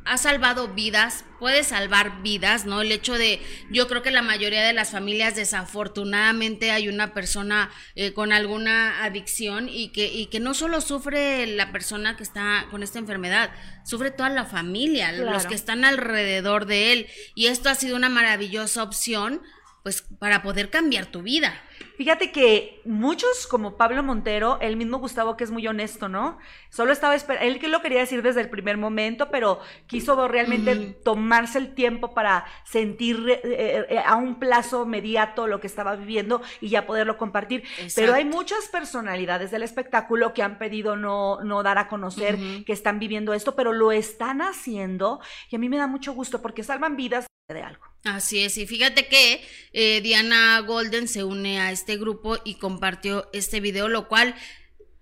[0.04, 2.82] ha salvado vidas, puede salvar vidas, ¿no?
[2.82, 3.40] El hecho de,
[3.70, 9.02] yo creo que la mayoría de las familias desafortunadamente hay una persona eh, con alguna
[9.04, 13.50] adicción y que, y que no solo sufre la persona que está con esta enfermedad,
[13.84, 17.06] sufre toda la familia, los que están alrededor de él.
[17.34, 19.40] Y esto ha sido una maravillosa opción,
[19.82, 21.62] pues, para poder cambiar tu vida.
[21.96, 26.38] Fíjate que muchos, como Pablo Montero, el mismo Gustavo, que es muy honesto, ¿no?
[26.68, 30.74] Solo estaba esperando, él que lo quería decir desde el primer momento, pero quiso realmente
[31.04, 36.42] tomarse el tiempo para sentir eh, eh, a un plazo inmediato lo que estaba viviendo
[36.61, 37.62] y ya poderlo compartir.
[37.94, 42.72] Pero hay muchas personalidades del espectáculo que han pedido no, no dar a conocer que
[42.72, 46.64] están viviendo esto, pero lo están haciendo y a mí me da mucho gusto porque
[46.64, 47.93] salvan vidas de algo.
[48.04, 53.30] Así es, y fíjate que eh, Diana Golden se une a este grupo y compartió
[53.32, 54.34] este video, lo cual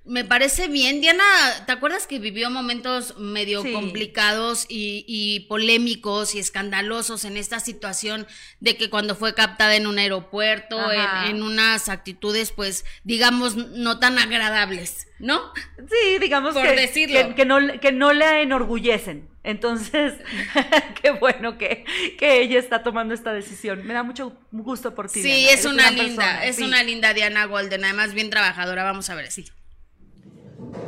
[0.05, 1.01] me parece bien.
[1.01, 1.23] Diana,
[1.65, 3.73] ¿te acuerdas que vivió momentos medio Sí.
[3.73, 8.27] complicados y, y polémicos y escandalosos en esta situación
[8.61, 13.99] de que cuando fue captada en un aeropuerto, en, en unas actitudes, pues, digamos, no
[14.01, 15.41] tan agradables, ¿no?
[15.79, 17.29] Sí, digamos Por que, decirlo.
[17.29, 19.29] que, que no, que no la enorgullecen.
[19.45, 20.15] Entonces,
[21.03, 21.85] qué bueno que,
[22.19, 23.85] que ella está tomando esta decisión.
[23.87, 25.21] Me da mucho gusto por ti.
[25.23, 25.51] Sí, Diana.
[25.53, 26.63] es Eres una linda, persona, es sí.
[26.65, 29.45] una linda Diana Golden, además bien trabajadora, vamos a ver, sí.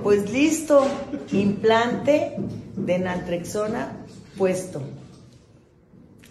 [0.02, 0.86] Pues listo,
[1.32, 2.36] implante
[2.76, 3.92] de naltrexona
[4.36, 4.82] puesto.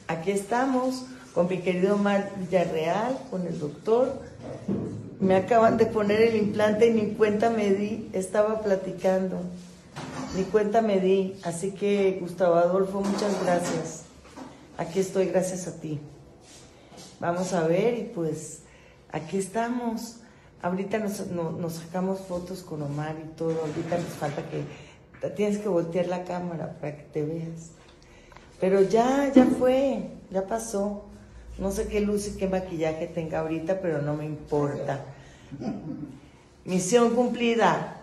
[0.08, 4.22] Aquí estamos con mi querido Mar Villarreal, con el doctor.
[5.20, 9.38] Me acaban de poner el implante y ni cuenta me di, estaba platicando.
[10.36, 14.04] Ni cuenta me di, así que Gustavo Adolfo, muchas gracias.
[14.78, 16.00] Aquí estoy gracias a ti.
[17.20, 18.60] Vamos a ver y pues
[19.12, 20.18] aquí estamos.
[20.64, 23.60] Ahorita nos, no- nos sacamos fotos con Omar y todo.
[23.62, 27.70] Ahorita nos falta que tienes que voltear la cámara para que te veas.
[28.60, 31.04] Pero ya, ya fue, ya pasó.
[31.60, 35.06] No sé qué luz y qué maquillaje tenga ahorita, pero no me importa.
[36.66, 37.98] Misión cumplida.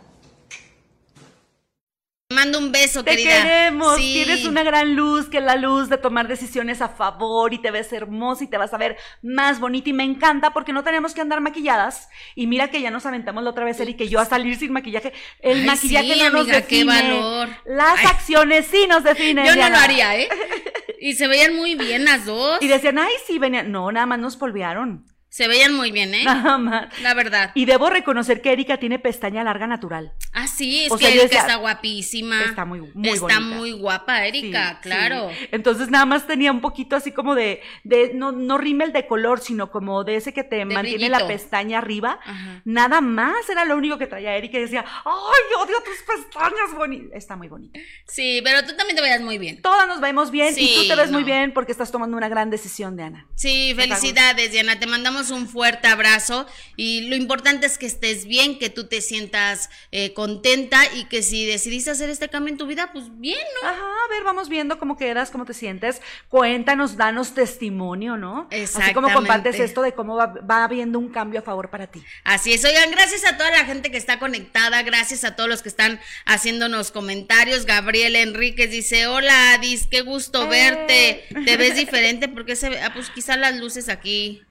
[2.33, 3.43] Mando un beso, Te querida.
[3.43, 4.13] queremos, Sí.
[4.25, 7.73] tienes una gran luz, que es la luz de tomar decisiones a favor y te
[7.73, 11.13] ves hermosa y te vas a ver más bonita y me encanta porque no tenemos
[11.13, 14.21] que andar maquilladas y mira que ya nos aventamos la otra vez Eric y yo
[14.21, 15.13] a salir sin maquillaje.
[15.41, 17.03] El Ay, maquillaje sí, no nos amiga, qué define.
[17.03, 17.49] valor.
[17.67, 18.07] Las Ay.
[18.07, 19.45] acciones sí nos definen.
[19.47, 20.29] Yo no lo haría, ¿eh?
[21.03, 22.63] Y se veían muy bien las dos.
[22.63, 23.73] Y decían, ay, sí, venían.
[23.73, 25.05] No, nada más nos polvearon.
[25.33, 26.25] Se veían muy bien, ¿eh?
[26.25, 27.01] Nada más.
[27.03, 27.53] La verdad.
[27.55, 30.13] Y debo reconocer que Erika tiene pestaña larga natural.
[30.33, 32.43] Ah, sí, es O que sea, Erika decía, está guapísima.
[32.47, 33.41] está muy- muy Está bonita.
[33.41, 35.31] muy guapa, Erika, Sí, claro.
[35.31, 35.47] sí.
[35.53, 39.39] Entonces nada más tenía un poquito así como de, de no, no rímel de color,
[39.39, 42.19] sino como de ese que te mantiene la pestaña arriba.
[42.25, 42.63] Ajá.
[42.65, 47.11] Nada más era lo único que traía Erika y decía, ay, odio tus pestañas, bonitas.
[47.15, 47.79] Está muy bonita.
[48.09, 49.63] Sí, pero tú también te veías muy bien.
[49.63, 52.51] Todas nos vemos bien y tú te ves muy bien porque estás tomando una gran
[52.51, 53.29] decisión, Diana.
[53.37, 54.77] Sí, felicidades, Diana.
[54.81, 59.03] Te mandamos un fuerte abrazo y lo importante es que estés bien, que tú te
[59.03, 63.37] sientas eh, contenta y que si decidiste hacer este cambio en tu vida, pues bien,
[63.63, 63.69] ¿no?
[63.69, 66.01] Ajá, a ver, vamos viendo cómo quedas, cómo te sientes.
[66.31, 68.49] Cuéntanos, danos testimonio, ¿no?
[68.51, 72.03] Así como compartes esto de cómo va, va habiendo un cambio a favor para ti.
[72.25, 75.61] Así es, oigan, gracias a toda la gente que está conectada, gracias a todos los
[75.61, 77.67] que están haciéndonos comentarios.
[77.67, 80.47] Gabriel Enríquez dice, hola Adis, qué gusto Eh.
[80.49, 81.25] verte.
[81.45, 84.43] Te ves diferente porque se ve, ah, pues quizá las luces aquí.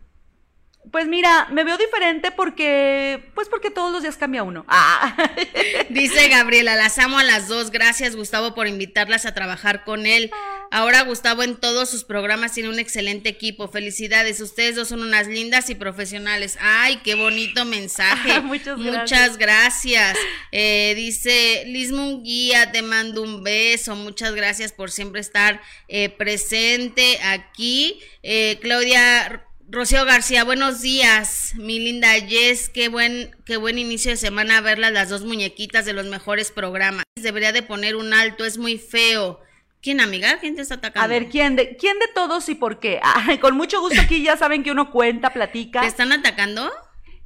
[0.91, 4.65] Pues mira, me veo diferente porque, pues porque todos los días cambia uno.
[4.67, 5.15] Ah.
[5.89, 7.71] Dice Gabriela, las amo a las dos.
[7.71, 10.32] Gracias Gustavo por invitarlas a trabajar con él.
[10.71, 13.67] Ahora Gustavo en todos sus programas tiene un excelente equipo.
[13.69, 16.58] Felicidades, ustedes dos son unas lindas y profesionales.
[16.62, 18.39] Ay, qué bonito mensaje.
[18.41, 20.17] Muchas Muchas gracias.
[20.52, 23.95] Eh, dice Liz Munguía, te mando un beso.
[23.95, 27.99] Muchas gracias por siempre estar eh, presente aquí.
[28.21, 34.17] Eh, Claudia Rocío García, buenos días, mi linda Jess, qué buen, qué buen inicio de
[34.17, 37.03] semana verlas las dos muñequitas de los mejores programas.
[37.15, 39.39] Debería de poner un alto, es muy feo.
[39.82, 40.39] ¿Quién, amiga?
[40.39, 41.05] ¿Quién te está atacando?
[41.05, 42.99] A ver, ¿quién de, ¿quién de todos y por qué?
[43.03, 45.82] Ay, con mucho gusto aquí ya saben que uno cuenta, platica.
[45.82, 46.71] ¿Te están atacando?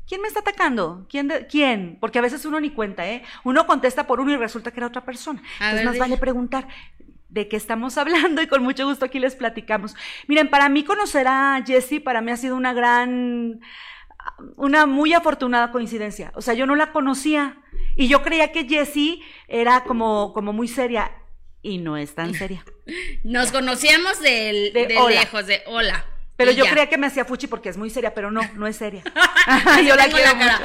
[0.06, 1.08] ¿Quién me está atacando?
[1.10, 1.29] ¿Quién?
[1.29, 1.97] de- ¿Quién?
[2.01, 3.23] Porque a veces uno ni cuenta, ¿eh?
[3.45, 5.41] Uno contesta por uno y resulta que era otra persona.
[5.60, 6.67] A Entonces ver, más vale preguntar
[7.34, 9.96] de qué estamos hablando y con mucho gusto aquí les platicamos.
[10.28, 13.60] Miren, para mí conocer a Jessie, para mí ha sido una gran,
[14.56, 16.32] una muy afortunada coincidencia.
[16.36, 17.58] O sea, yo no la conocía
[17.96, 21.12] y yo creía que Jessie era como, como muy seria
[21.63, 22.63] y no es tan seria.
[23.24, 25.22] Nos conocíamos de, De hola.
[25.22, 26.06] lejos, de hola.
[26.36, 26.72] Pero yo ya.
[26.72, 29.04] creía que me hacía fuchi porque es muy seria, pero no, no es seria.
[29.88, 30.63] Yo la quiero la mucho.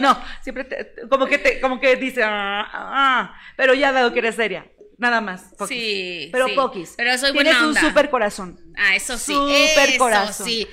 [0.00, 4.18] no, siempre te- como que te, como que dice, ah, ah, pero ya veo que
[4.18, 4.66] eres seria.
[4.98, 5.52] Nada más.
[5.58, 5.76] poquis.
[5.76, 6.52] Sí, Pero sí.
[6.54, 6.94] poquis.
[6.96, 7.80] Pero soy Tienes buena un onda.
[7.80, 8.60] súper corazón.
[8.76, 9.32] Ah, eso sí.
[9.32, 10.46] Súper corazón.
[10.46, 10.66] sí.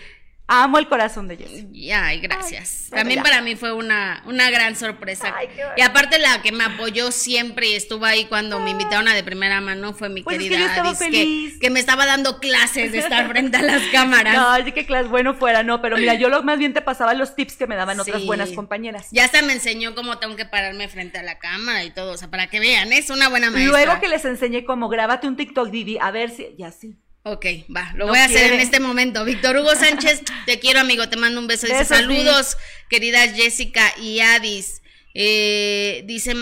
[0.54, 1.64] Amo el corazón de Jess.
[1.72, 2.90] Y, Ay, gracias.
[2.92, 5.34] Ay, También para mí fue una, una gran sorpresa.
[5.34, 5.74] Ay, qué bueno.
[5.78, 9.24] y aparte la que me apoyó siempre y estuvo ahí cuando me invitaron a de
[9.24, 11.58] primera mano fue mi Pues es que querida yo estaba Adis, feliz.
[11.62, 14.36] Que, me estaba dando clases de estar frente a las cámaras.
[14.42, 17.14] No, así que clase bueno fuera, no, pero mira, yo lo, más bien te pasaba
[17.14, 19.08] los tips que me daban otras buenas compañeras.
[19.12, 22.18] Ya hasta me enseñó cómo tengo que pararme frente a la cámara y todo, o
[22.18, 23.86] sea, para que vean, es una buena maestra.
[23.86, 26.98] Luego que les enseñé cómo grábate un TikTok, Didi, a ver si, ya sí.
[27.24, 29.24] Ok, va, lo No voy a hacer en este momento.
[29.26, 31.68] Víctor Hugo Sánchez, te quiero, amigo, te mando un beso.
[31.68, 32.58] Dice, saludos,
[32.90, 34.82] queridas Jessica y Adis.
[35.14, 36.34] Eh, dice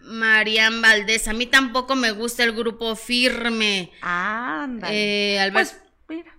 [0.00, 3.90] Marian Valdés, a mí tampoco me gusta el grupo firme.
[4.00, 5.34] Ándale.
[5.34, 5.76] Eh, Albert- Pues,
[6.08, 6.32] mira,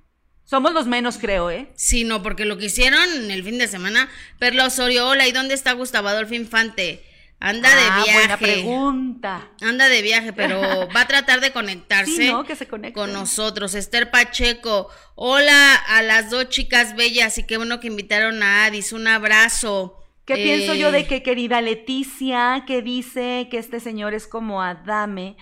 [0.44, 1.72] somos los menos, creo, ¿eh?
[1.76, 5.54] Sí, no, porque lo que hicieron el fin de semana, Perla Osorio, hola, ¿y dónde
[5.54, 7.04] está Gustavo Adolfo Infante?
[7.46, 7.76] Anda Ah,
[8.06, 8.44] de buena viaje.
[8.46, 9.50] pregunta.
[9.60, 10.62] Anda de viaje, pero
[10.96, 12.46] va a tratar de conectarse Sí, ¿no?
[12.46, 13.76] Que se con nosotros.
[13.76, 18.94] Esther Pacheco, hola a las dos chicas bellas y qué bueno que invitaron a Adis.
[18.94, 20.00] Un abrazo.
[20.24, 24.62] ¿Qué Eh, pienso yo de que querida Leticia, que dice que este señor es como
[24.62, 25.36] Adame?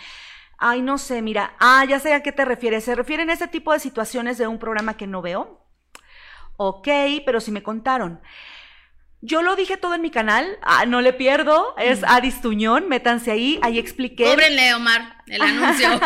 [0.57, 1.55] Ay, no sé, mira.
[1.59, 2.83] Ah, ya sé a qué te refieres.
[2.83, 5.67] ¿Se refieren a ese tipo de situaciones de un programa que no veo?
[6.57, 6.87] Ok,
[7.27, 8.21] pero si me contaron.
[9.23, 13.29] Yo lo dije todo en mi canal, ah, no le pierdo, es Adis Tuñón, métanse
[13.31, 14.23] ahí, ahí expliqué.
[14.25, 15.89] Cóbrenle, Omar, el anuncio.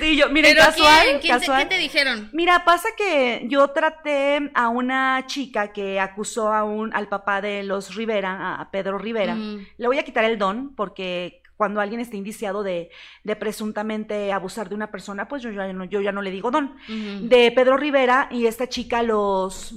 [0.00, 1.18] Sí, yo, miren, ¿Pero casual, quién?
[1.20, 1.62] ¿Quién te- casual.
[1.68, 2.30] ¿Qué te dijeron?
[2.32, 7.64] Mira, pasa que yo traté a una chica que acusó a un, al papá de
[7.64, 9.34] los Rivera, a Pedro Rivera.
[9.34, 12.90] Le voy a quitar el don porque cuando alguien está indiciado de,
[13.24, 16.50] de presuntamente abusar de una persona, pues yo ya no, yo ya no le digo
[16.50, 16.76] don.
[17.28, 19.74] De Pedro Rivera y esta chica los...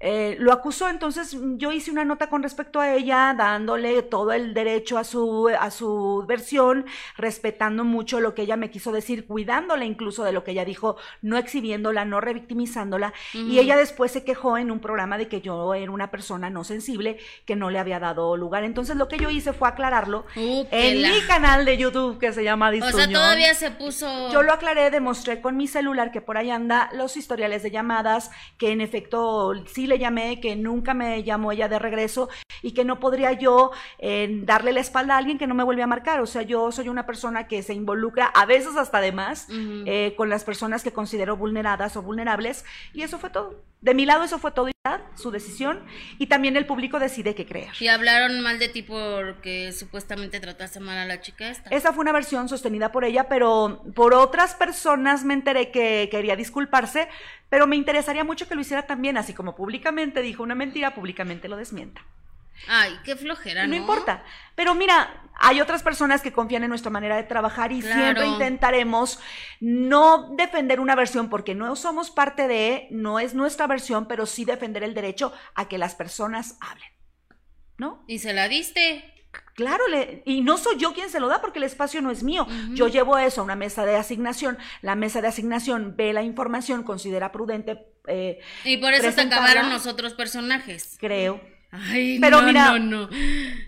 [0.00, 4.32] eh, lo acusó, entonces mm, yo hice una nota con respecto a ella, dándole todo
[4.32, 9.26] el derecho a su, a su versión, respetando mucho lo que ella me quiso decir,
[9.26, 13.12] cuidándola incluso de lo que ella dijo, no exhibiéndola, no revictimizándola.
[13.32, 16.64] Y ella después se quejó en un programa de que yo era una persona no
[16.64, 18.64] sensible, que no le había dado lugar.
[18.64, 22.44] Entonces lo que yo hice fue aclararlo Uh, en mi canal de YouTube que se
[22.44, 23.12] llama O sea, Distuñón.
[23.12, 24.30] todavía se puso.
[24.30, 28.30] Yo lo aclaré, demostré con mi celular que por ahí anda los historiales de llamadas,
[28.58, 32.28] que en efecto sí le llamé, que nunca me llamó ella de regreso
[32.62, 35.82] y que no podría yo eh, darle la espalda a alguien que no me vuelve
[35.82, 36.20] a marcar.
[36.20, 40.14] O sea, yo soy una persona que se involucra a veces hasta de más eh,
[40.16, 43.62] con las personas que considero vulneradas o vulnerables y eso fue todo.
[43.80, 44.68] De mi lado eso fue todo,
[45.14, 45.80] su decisión
[46.18, 47.70] y también el público decide qué creer.
[47.80, 51.70] Y hablaron mal de ti porque supuestamente trataste mal a la chica esta.
[51.70, 56.36] Esa fue una versión sostenida por ella, pero por otras personas me enteré que quería
[56.36, 57.08] disculparse,
[57.48, 61.48] pero me interesaría mucho que lo hiciera también, así como públicamente dijo una mentira, públicamente
[61.48, 62.02] lo desmienta.
[62.68, 63.76] Ay, qué flojera, No, ¿no?
[63.76, 64.24] importa.
[64.54, 67.96] Pero mira, hay otras personas que confían en nuestra manera de trabajar y Claro.
[68.00, 69.18] siempre intentaremos
[69.60, 74.44] no defender una versión porque no somos parte de, no es nuestra versión, pero sí
[74.44, 76.88] defender el derecho a que las personas hablen.
[77.78, 78.02] ¿No?
[78.06, 79.12] Y se la diste.
[79.54, 82.22] Claro, le- y no soy yo quien se lo da porque el espacio no es
[82.22, 82.46] mío.
[82.72, 84.56] Yo llevo eso a una mesa de asignación.
[84.80, 89.44] La mesa de asignación ve la información, considera prudente, eh, Y por eso Presentarla.
[89.50, 90.96] acabaron los otros personajes.
[90.98, 91.40] creo.
[91.72, 93.08] Ay, Pero no, mira, no, no.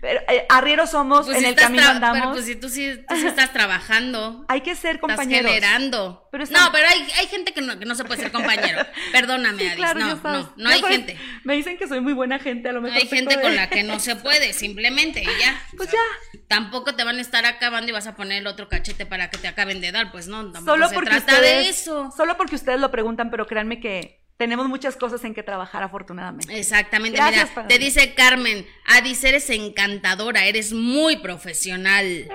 [0.01, 2.19] Pero, eh, arrieros somos, Pues en si el estás camino andamos.
[2.19, 4.45] Pero pues si tú sí, tú sí estás trabajando.
[4.47, 5.51] Hay que ser Estás compañeros.
[5.51, 6.27] generando.
[6.31, 8.79] Pero están- No, pero hay, hay gente que no, que no se puede ser compañero.
[9.11, 9.75] Perdóname, Sí, Adis.
[9.77, 11.17] claro, no, no, no hay sabes, gente.
[11.43, 12.97] Me dicen que soy muy buena gente, a lo mejor.
[12.99, 15.61] Hay gente de- con la que no se puede, simplemente, y ya.
[15.77, 15.99] Pues O sea,
[16.33, 16.39] ya.
[16.47, 19.37] Tampoco te van a estar acabando y vas a poner el otro cachete para que
[19.37, 22.09] te acaben de dar, pues no, tampoco Solo se porque trata ustedes, de eso.
[22.15, 26.57] Solo porque ustedes lo preguntan, pero créanme que tenemos muchas cosas en que trabajar, afortunadamente.
[26.57, 32.25] Exactamente, Gracias, mira, te dice Carmen, Adis, eres encantadora, eres muy profesional.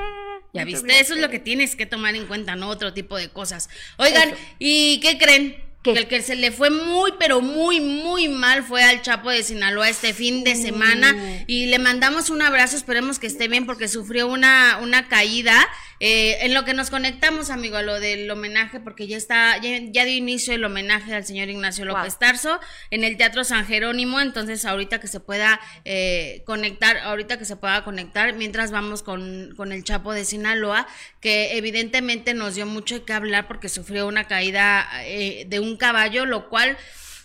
[0.53, 2.69] Ya Eh, muchas viste, eso es lo que tienes que tomar en cuenta, ¿no?
[2.69, 3.71] Otro tipo de cosas.
[3.97, 4.39] Oigan, Eso.
[4.59, 5.57] ¿y qué creen?
[5.83, 5.95] ¿Qué?
[5.95, 9.43] Que el que se le fue muy, pero muy, muy mal fue al Chapo de
[9.43, 11.15] Sinaloa este fin de semana.
[11.15, 11.45] Uh.
[11.47, 15.67] Y le mandamos un abrazo, esperemos que esté bien, porque sufrió una, una caída.
[16.07, 19.79] Eh, en lo que nos conectamos, amigo, a lo del homenaje, porque ya está, ya,
[19.91, 21.97] ya dio inicio el homenaje al señor Ignacio Wow.
[21.97, 24.21] López Tarso en el Teatro San Jerónimo.
[24.21, 29.55] Entonces, ahorita que se pueda eh, conectar, ahorita que se pueda conectar, mientras vamos con,
[29.57, 30.87] con el Chapo de Sinaloa,
[31.21, 36.27] que evidentemente nos dio mucho que hablar porque sufrió una caída eh, de un caballo,
[36.27, 36.77] lo cual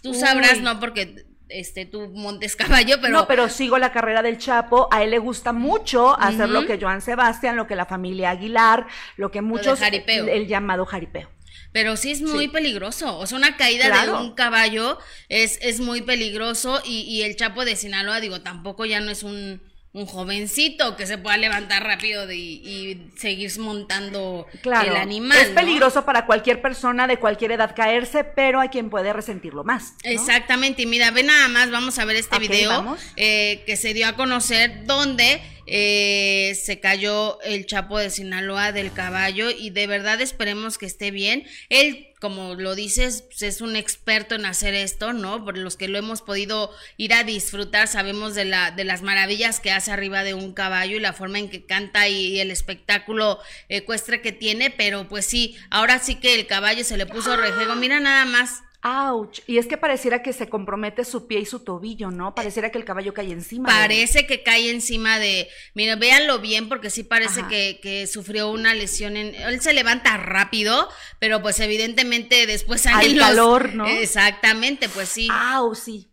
[0.01, 4.37] tú sabrás, no porque este tú montes caballo, pero no, pero sigo la carrera del
[4.37, 4.87] Chapo.
[4.91, 8.87] A él le gusta mucho hacer lo que Joan Sebastián, lo que la familia Aguilar,
[9.17, 9.79] lo que muchos.
[9.79, 10.23] jaripeo.
[10.23, 11.29] El, el llamado jaripeo.
[11.71, 12.47] Pero sí es muy Sí.
[12.47, 13.17] peligroso.
[13.19, 14.17] O sea, una caída Claro.
[14.17, 14.97] de un caballo
[15.27, 16.81] es, es muy peligroso.
[16.83, 21.07] Y, y el Chapo de Sinaloa, digo, tampoco ya no es un, un jovencito que
[21.07, 24.91] se pueda levantar rápido de- y seguir montando Claro.
[24.91, 25.37] el animal.
[25.37, 25.55] es ¿no?
[25.55, 29.93] peligroso para cualquier persona de cualquier edad caerse, pero hay quien puede resentirlo más.
[30.03, 30.11] ¿no?
[30.11, 34.07] Exactamente, y mira, ve nada más, vamos a ver este video eh, que se dio
[34.07, 35.41] a conocer donde
[35.71, 41.11] eh, se cayó el Chapo de Sinaloa del caballo y de verdad esperemos que esté
[41.11, 41.45] bien.
[41.69, 45.45] Él, como lo dices, pues, es un experto en hacer esto, ¿no?
[45.45, 49.59] Por los que lo hemos podido ir a disfrutar, sabemos de, la, de las maravillas
[49.59, 52.49] que hace arriba de un caballo y la forma en que canta y, y el
[52.49, 57.37] espectáculo ecuestre que tiene, pero pues sí, ahora sí que el caballo se le puso
[57.37, 58.63] rejego, mira nada más.
[58.81, 59.39] Ouch.
[59.45, 62.33] Y es que pareciera que se compromete su pie y su tobillo, ¿no?
[62.33, 63.67] Pareciera que el caballo cae encima.
[63.69, 63.75] de.
[63.79, 65.49] Parece que cae encima de.
[65.73, 69.17] Mira, véanlo bien, porque sí parece que, que sufrió una lesión.
[69.17, 70.87] En, él se levanta rápido,
[71.19, 73.85] pero pues evidentemente después salen Al los- calor, ¿no?
[73.87, 75.27] Exactamente, pues sí.
[75.31, 76.11] Au, sí.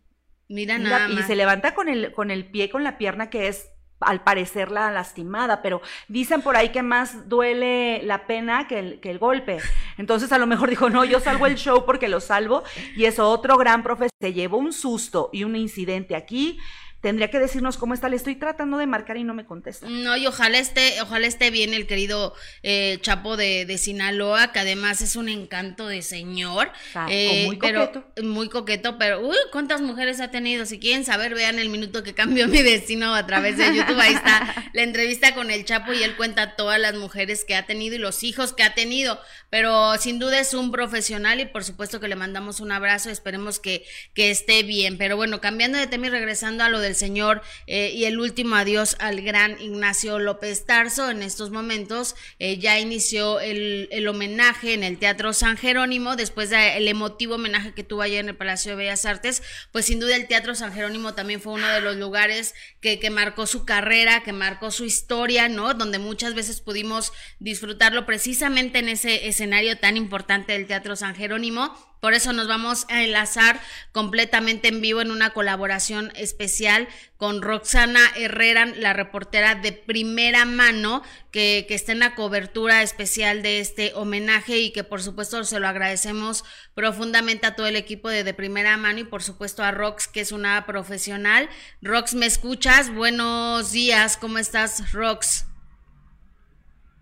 [0.49, 3.49] Mira, Mira, nada y se levanta con el, con el pie, con la pierna que
[3.49, 3.67] es
[4.01, 9.01] al parecer la lastimada, pero dicen por ahí que más duele la pena que el,
[9.01, 9.59] que el golpe.
[9.97, 12.63] Entonces a lo mejor dijo, no, yo salvo el show porque lo salvo.
[12.95, 14.11] Y es otro gran profesor.
[14.21, 16.59] Se llevó un susto y un incidente aquí.
[17.03, 18.09] Tendría que decirnos cómo está.
[18.09, 19.87] Le estoy tratando de marcar y no me contesta.
[19.89, 24.59] No, y ojalá esté, ojalá esté bien el querido eh, Chapo de, de Sinaloa, que
[24.59, 26.73] además es un encanto de señor.
[26.95, 28.23] Ah, eh, muy pero- coqueto.
[28.25, 30.67] muy coqueto, pero uy, ¿cuántas mujeres ha tenido?
[30.67, 34.01] Si quieren saber, vean el minuto que cambió mi destino a través de YouTube.
[34.01, 37.67] Ahí está la entrevista con el Chapo y él cuenta todas las mujeres que ha
[37.67, 39.21] tenido y los hijos que ha tenido.
[39.51, 43.11] Pero sin duda es un profesional y por supuesto que le mandamos un abrazo.
[43.11, 44.99] Esperemos que, que esté bien.
[44.99, 48.57] Pero bueno, cambiando de tema y regresando a lo del señor eh, y el último
[48.57, 51.11] adiós al gran Ignacio López Tarso.
[51.11, 56.51] En estos momentos eh, ya inició el, el homenaje en el Teatro San Jerónimo después
[56.51, 59.43] del emotivo homenaje que tuvo ayer en el Palacio de Bellas Artes.
[59.73, 63.11] Pues sin duda el Teatro San Jerónimo también fue uno de los lugares que, que
[63.11, 65.75] marcó su carrera, que marcó su historia, ¿no?
[65.75, 71.75] Donde muchas veces pudimos disfrutarlo precisamente en ese escenario tan importante del Teatro San Jerónimo.
[72.07, 76.87] Por eso nos vamos a enlazar completamente en vivo en una colaboración especial
[77.17, 81.03] con Roxana Herrera, la reportera de primera mano,
[81.33, 85.59] que, que está en la cobertura especial de este homenaje y que por supuesto se
[85.59, 86.45] lo agradecemos
[86.75, 90.21] profundamente a todo el equipo de, de primera mano y por supuesto a Rox, que
[90.21, 91.49] es una profesional.
[91.83, 92.95] Rox, ¿me escuchas?
[92.95, 95.47] Buenos días, ¿cómo estás, Rox?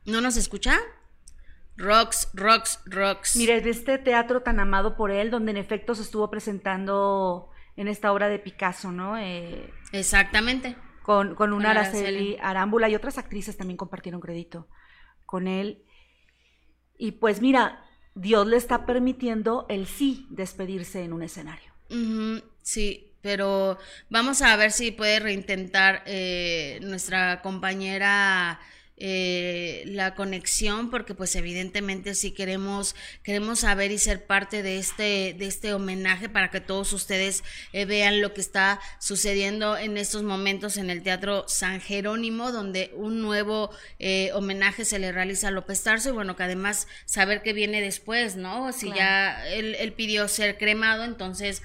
[0.06, 0.80] ¿No nos escucha?
[1.76, 3.36] Rox, Rox, Rox.
[3.36, 7.88] Mire, de este teatro tan amado por él, donde en efecto se estuvo presentando en
[7.88, 9.18] esta obra de Picasso, ¿no?
[9.18, 10.76] Eh, Exactamente.
[11.02, 12.36] con, con una Con Araceli Araceli.
[12.40, 14.68] Arámbula y otras actrices también compartieron crédito
[15.26, 15.84] con él.
[16.96, 21.72] Y pues mira, Dios le está permitiendo el sí despedirse en un escenario.
[22.62, 23.78] Sí, pero
[24.10, 28.60] vamos a ver si puede reintentar eh, nuestra compañera
[28.96, 35.34] eh, la conexión, porque pues evidentemente sí queremos, queremos saber y ser parte de este,
[35.36, 37.42] de este homenaje para que todos ustedes
[37.72, 42.92] eh, vean lo que está sucediendo en estos momentos en el Teatro San Jerónimo, donde
[42.94, 47.42] un nuevo eh, homenaje se le realiza a López Tarso y bueno, que además saber
[47.42, 48.72] qué viene después, ¿no?
[48.72, 48.96] Si Claro.
[48.98, 51.62] ya él, él pidió ser cremado, entonces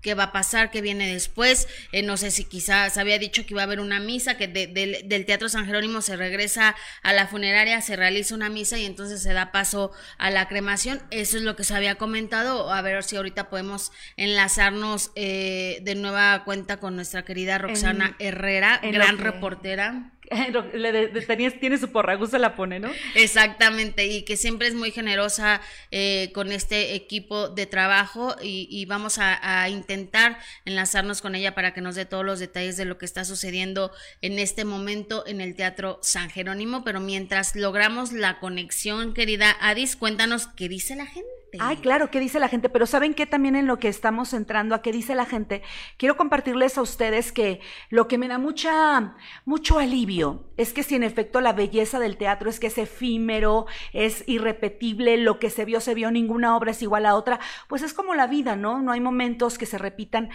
[0.00, 1.68] qué va a pasar, qué viene después.
[1.92, 5.26] Eh, no sé si quizás había dicho que iba a haber una misa, que del
[5.26, 9.32] Teatro San Jerónimo se regresa a la funeraria, se realiza una misa y entonces se
[9.32, 11.02] da paso a la cremación.
[11.10, 12.72] Eso es lo que se había comentado.
[12.72, 18.80] A ver si ahorita podemos enlazarnos eh, de nueva cuenta con nuestra querida Roxana Herrera,
[18.82, 20.12] gran reportera.
[20.74, 22.90] Le tiene su porra, se la pone, ¿no?
[23.14, 25.60] Exactamente, y que siempre es muy generosa
[25.90, 31.80] eh, con este equipo de trabajo y, vamos a, intentar enlazarnos con ella para que
[31.80, 33.90] nos dé todos los detalles de lo que está sucediendo
[34.22, 39.96] en este momento en el Teatro San Jerónimo, pero mientras logramos la conexión, querida Adis,
[39.96, 41.30] cuéntanos qué dice la gente.
[41.58, 42.68] Ay, claro, ¿qué dice la gente?
[42.68, 45.62] Pero ¿saben qué también en lo que estamos entrando a qué dice la gente?
[45.96, 49.14] Quiero compartirles a ustedes que lo que me da mucha,
[49.44, 50.15] mucho alivio
[50.56, 55.16] es que si en efecto la belleza del teatro es que es efímero, es irrepetible,
[55.16, 58.14] lo que se vio, se vio, ninguna obra es igual a otra, pues es como
[58.14, 58.80] la vida, ¿no?
[58.80, 60.30] No hay momentos que se repitan.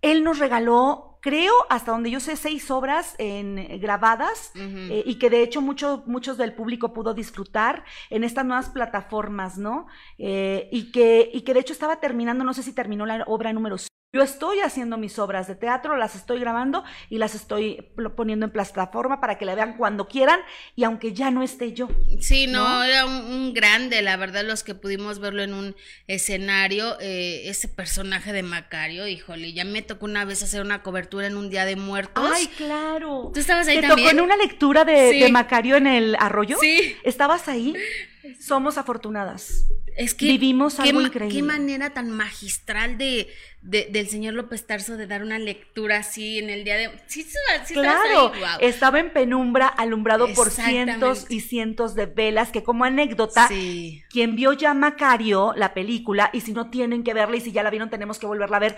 [0.00, 5.18] Él nos regaló, creo, hasta donde yo sé, seis obras en, eh, grabadas eh, y
[5.18, 9.86] que de hecho mucho, muchos del público pudo disfrutar en estas nuevas plataformas, ¿no?
[10.18, 13.52] Eh, y, que, y que de hecho estaba terminando, no sé si terminó la obra
[13.52, 13.76] número
[14.10, 18.52] yo estoy haciendo mis obras de teatro, las estoy grabando y las estoy poniendo en
[18.52, 20.40] plataforma para que la vean cuando quieran
[20.74, 21.88] y aunque ya no esté yo.
[22.18, 27.50] Sí, no, era un, grande, la verdad, los que pudimos verlo en un escenario, eh,
[27.50, 31.50] ese personaje de Macario, híjole, ya me tocó una vez hacer una cobertura en un
[31.50, 32.30] Día de Muertos.
[32.34, 33.30] Ay, claro.
[33.34, 34.08] ¿Tú estabas ahí ¿Te también?
[34.08, 36.56] tocó en una lectura de, de Macario en el arroyo?
[36.58, 36.96] Sí.
[37.04, 37.74] ¿Estabas ahí?
[38.40, 39.66] Somos afortunadas.
[39.98, 41.36] Es que vivimos algo qué, increíble.
[41.36, 46.50] Qué manera tan magistral de, del señor López Tarso de dar una lectura así en
[46.50, 46.90] el día de.
[47.08, 47.26] Sí,
[47.64, 48.30] sí claro,
[48.60, 52.50] estaba en penumbra, alumbrado por cientos y cientos de velas.
[52.50, 57.36] Que como anécdota, quien vio ya Macario, la película, y si no tienen que verla
[57.36, 58.76] y si ya la vieron, tenemos que volverla a ver.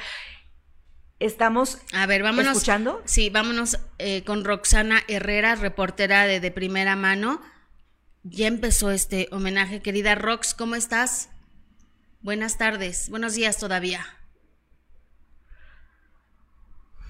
[1.18, 3.02] Estamos a ver, vámonos, escuchando.
[3.04, 7.42] Sí, vámonos eh, con Roxana Herrera, reportera de, de primera mano
[8.22, 11.30] ya empezó este homenaje, querida Rox, ¿cómo estás?
[12.20, 14.04] Buenas tardes, buenos días todavía.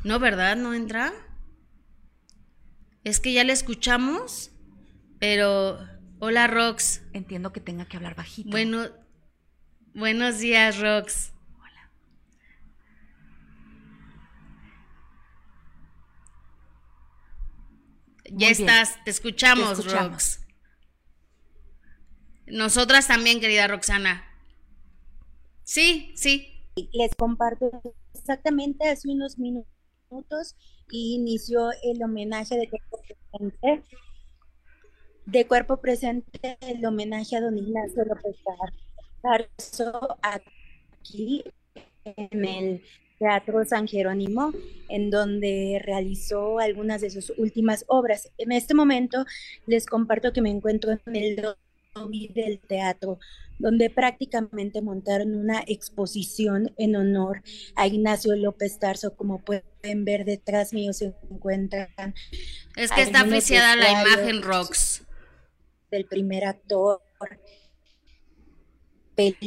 [0.04, 0.56] No, ¿verdad?
[0.56, 1.12] ¿No entra?
[3.04, 4.52] Es que ya le escuchamos,
[5.18, 5.78] pero...
[6.22, 7.02] Hola, Rox.
[7.14, 8.50] Entiendo que tenga que hablar bajito.
[8.50, 8.88] Bueno,
[9.94, 11.32] buenos días, Rox.
[11.58, 11.92] Hola.
[18.30, 20.40] Ya estás, te escuchamos, Rox.
[22.50, 24.24] Nosotras también, querida Roxana.
[25.64, 26.66] Sí, sí.
[26.92, 27.70] Les comparto
[28.14, 30.56] exactamente hace unos minutos
[30.92, 33.82] inició el homenaje de cuerpo presente.
[35.26, 38.36] De cuerpo presente, el homenaje a don Ignacio López
[39.22, 41.44] Tarso aquí
[42.04, 42.82] en el
[43.18, 44.52] Teatro San Jerónimo,
[44.88, 48.32] en donde realizó algunas de sus últimas obras.
[48.38, 49.24] En este momento
[49.66, 51.36] les comparto que me encuentro en el
[52.34, 53.18] del teatro,
[53.58, 57.42] donde prácticamente montaron una exposición en honor
[57.74, 62.14] a Ignacio López Tarso, como pueden ver detrás mío se encuentran.
[62.76, 65.02] Es que está apreciada la imagen Rox.
[65.90, 67.00] Del primer actor.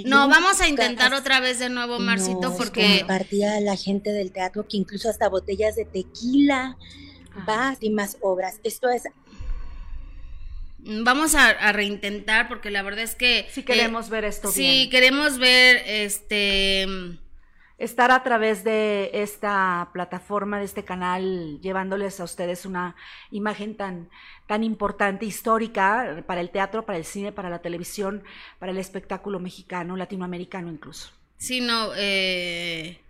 [0.05, 2.99] No, vamos a intentar otra vez de nuevo, Marcito, porque...
[2.99, 6.77] Compartía a la gente del teatro que incluso hasta botellas de tequila,
[7.49, 8.59] va y más obras.
[8.63, 9.03] Esto es
[10.85, 13.47] Vamos a, reintentar porque la verdad es que...
[13.49, 16.85] Si queremos ver esto sí, queremos ver este...
[17.77, 22.95] Estar a través de esta plataforma, de este canal, llevándoles a ustedes una
[23.31, 24.09] imagen tan,
[24.47, 28.23] tan importante, histórica, para el teatro, para el cine, para la televisión,
[28.59, 31.11] para el espectáculo mexicano, latinoamericano incluso.
[31.37, 33.02] Sí, no, eh,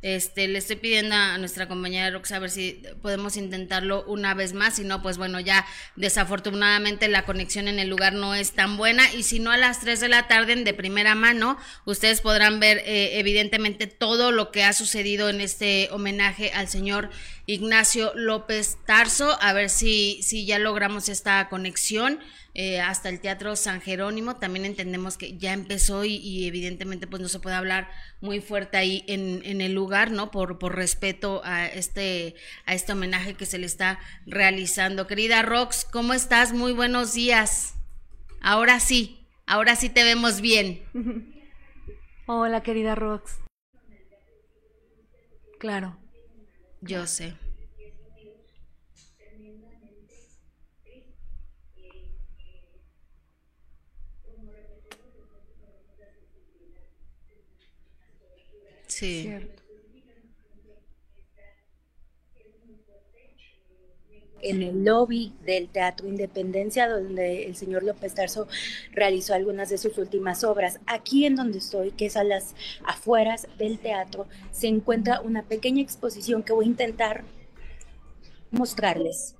[0.00, 4.52] este, le estoy pidiendo a nuestra compañera Rox a ver si podemos intentarlo una vez
[4.52, 4.76] más.
[4.76, 9.12] Si no, pues bueno, ya desafortunadamente la conexión en el lugar no es tan buena.
[9.12, 12.78] Y si no, a las 3 de la tarde, de primera mano, ustedes podrán ver
[12.86, 17.10] eh, evidentemente todo lo que ha sucedido en este homenaje al señor
[17.46, 19.36] Ignacio López Tarso.
[19.40, 22.20] A ver si, si ya logramos esta conexión.
[22.60, 24.34] Eh, hasta el Teatro San Jerónimo.
[24.34, 27.88] También entendemos que ya empezó y, evidentemente pues no se puede hablar
[28.20, 30.32] muy fuerte ahí en, el lugar, ¿no?
[30.32, 32.34] Por, por respeto a este,
[32.66, 35.06] a este homenaje que se le está realizando.
[35.06, 36.52] Querida Rox, ¿cómo estás?
[36.52, 37.74] Muy buenos días.
[38.40, 40.82] Ahora sí, ahora sí te vemos bien.
[42.26, 43.38] Hola, querida Rox.
[45.60, 45.96] Claro.
[46.80, 47.36] Yo sé.
[58.98, 59.30] Sí.
[64.42, 68.48] en el lobby del Teatro Independencia, donde el señor López Tarso
[68.92, 70.80] realizó algunas de sus últimas obras.
[70.86, 75.82] Aquí en donde estoy, que es a las afueras del teatro, se encuentra una pequeña
[75.82, 77.24] exposición que voy a intentar
[78.50, 79.34] mostrarles.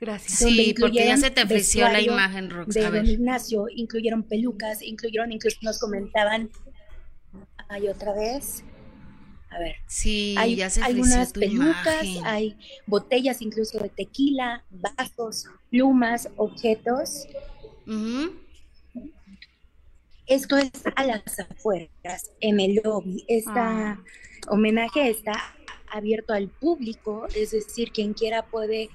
[0.00, 0.38] Gracias.
[0.38, 2.74] Sí, porque ya se te ofreció la imagen, Rox.
[2.74, 6.50] De don Ignacio, incluyeron pelucas, incluyeron, incluso nos comentaban,
[7.68, 8.64] hay otra vez,
[9.54, 16.28] a ver, sí, hay ya se algunas pelucas, hay botellas incluso de tequila, vasos, plumas,
[16.36, 17.28] objetos.
[20.26, 23.24] Esto es a las afueras, en el lobby.
[23.28, 23.60] Este
[24.48, 25.54] homenaje está
[25.92, 28.90] abierto al público, es decir, quien quiera puede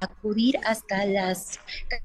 [0.00, 1.58] acudir hasta las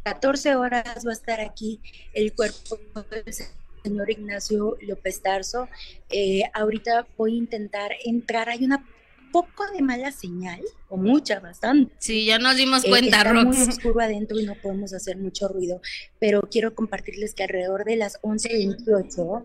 [0.04, 1.80] 14 horas va a estar aquí
[2.14, 2.80] el cuerpo
[3.12, 3.36] del
[3.84, 5.68] señor Ignacio López Tarso.
[6.10, 8.86] Eh, ahorita voy a intentar entrar, hay una
[9.32, 11.94] poco de mala señal, o mucha, bastante.
[11.98, 15.48] Sí, ya nos dimos cuenta, eh, está muy oscuro adentro y no podemos hacer mucho
[15.48, 15.82] ruido,
[16.20, 19.44] pero quiero compartirles que alrededor de las 11.28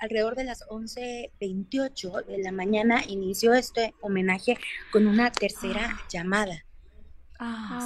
[0.00, 4.58] alrededor de las 11.28 de la mañana inició este homenaje
[4.90, 6.06] con una tercera ah.
[6.10, 6.64] llamada.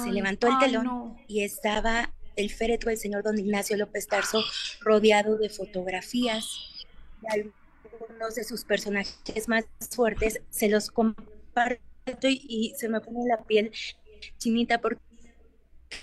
[0.03, 4.43] Se levantó el telón y estaba el féretro del señor don Ignacio López Tarso
[4.81, 6.85] rodeado de fotografías
[7.21, 10.39] de algunos de sus personajes más fuertes.
[10.49, 11.79] Se los comparto
[12.21, 13.71] y, se me pone la piel
[14.37, 15.01] chinita porque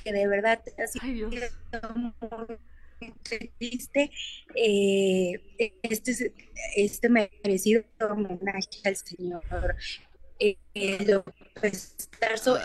[0.05, 1.31] de verdad ha sido
[3.59, 4.11] triste
[4.55, 5.41] eh,
[5.83, 6.33] este,
[6.77, 9.43] este merecido homenaje al señor
[10.39, 10.57] eh,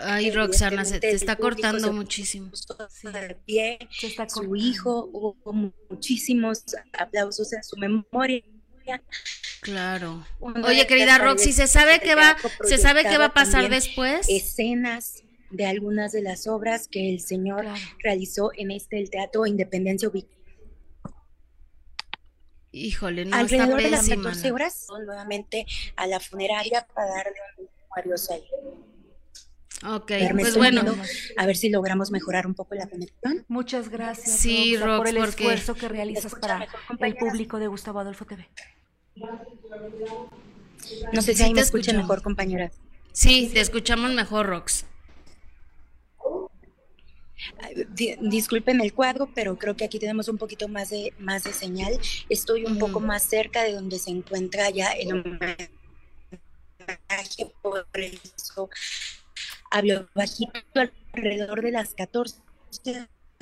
[0.02, 2.50] Ay, Roxana, se te está cortando muchísimo.
[4.28, 5.52] su hijo, hubo
[5.88, 8.42] muchísimos aplausos en su memoria.
[9.60, 10.26] Claro.
[10.40, 14.26] Oye, querida Roxy, ¿se sabe qué va, se sabe qué va a pasar después?
[14.28, 17.66] Escenas de algunas de las obras que el señor
[17.98, 20.39] realizó en este el Teatro Independencia ubicado
[22.72, 25.66] Híjole, no Alrededor está de las 14 horas, nuevamente
[25.96, 28.44] a la funeraria para darle un adiós ahí.
[29.86, 30.94] Ok, pues bueno.
[31.36, 33.44] A ver si logramos mejorar un poco la conexión.
[33.48, 35.30] Muchas gracias sí, Rox, por el porque...
[35.30, 36.68] esfuerzo que realizas para
[37.00, 38.46] el público de Gustavo Adolfo TV.
[41.12, 42.70] No sé si ahí me escuchan mejor, compañera.
[43.12, 44.84] Sí, te escuchamos mejor, Rox
[48.20, 51.98] disculpen el cuadro, pero creo que aquí tenemos un poquito más de, más de señal.
[52.28, 55.70] Estoy un poco más cerca de donde se encuentra ya el homenaje,
[57.62, 58.68] por eso
[59.70, 60.52] hablo bajito
[61.14, 62.36] alrededor de las 14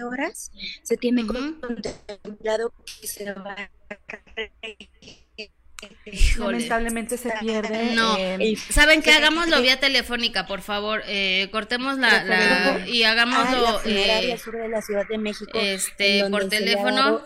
[0.02, 0.52] horas.
[0.82, 3.70] Se tiene contemplado que se va a
[6.38, 7.94] Lamentablemente se pierde.
[7.94, 9.12] No, eh, ¿saben qué?
[9.12, 11.02] Hagámoslo vía telefónica, por favor.
[11.06, 13.80] Eh, cortemos la, y hagámoslo.
[13.84, 15.50] eh, sur de la Ciudad de México.
[15.54, 17.22] Este, por teléfono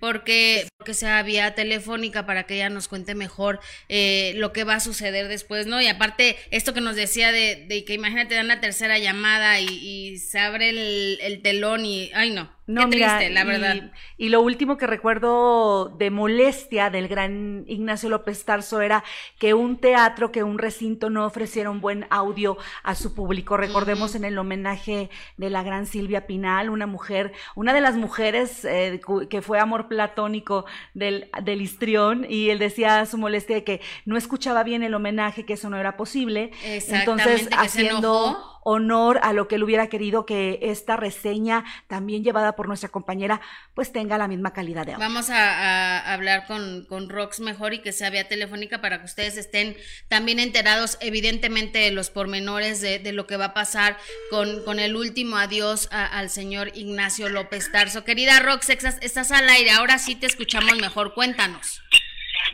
[0.00, 4.74] porque, porque sea vía telefónica para que ella nos cuente mejor eh, lo que va
[4.76, 5.80] a suceder después, ¿no?
[5.80, 10.18] Y aparte, esto que nos decía de, de que imagínate dan la tercera llamada y,
[10.18, 13.90] se abre el, telón y, ay no, no qué triste, la verdad.
[14.18, 19.02] Y, lo último que recuerdo de molestia del gran Ignacio López Tarso era
[19.38, 23.56] que un teatro, que un recinto no ofreciera un buen audio a su público.
[23.56, 25.08] Recordemos en el homenaje
[25.38, 29.00] de la gran Silvia Pinal, una mujer, una de las mujeres eh,
[29.30, 34.18] que fue amor platónico del, del histrión y él decía su molestia de que no
[34.18, 36.50] escuchaba bien el homenaje, que eso no era posible.
[36.62, 42.68] Entonces, haciendo honor a lo que él hubiera querido que esta reseña, también llevada por
[42.68, 43.40] nuestra compañera,
[43.72, 45.06] pues tenga la misma calidad de audio.
[45.06, 49.38] Vamos a, hablar con, con, Rox mejor y que sea vía telefónica para que ustedes
[49.38, 49.74] estén
[50.08, 53.96] también enterados, evidentemente, de los pormenores de, de lo que va a pasar
[54.30, 58.04] con, con el último adiós al señor Ignacio López Tarso.
[58.04, 61.80] Querida Rox, estás al aire, ahora sí te escuchamos mejor, cuéntanos.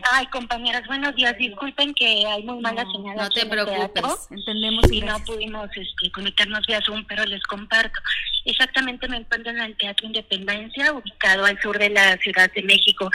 [0.03, 1.37] Ay, compañeras, buenos días.
[1.39, 3.17] Disculpen que hay muy mala señal.
[3.17, 4.91] No te preocupes, entendemos.
[4.91, 8.01] Y, no pudimos este, conectarnos vía Zoom, pero les comparto.
[8.45, 13.11] Exactamente me encuentro en el Teatro Independencia, ubicado al sur de la Ciudad de México,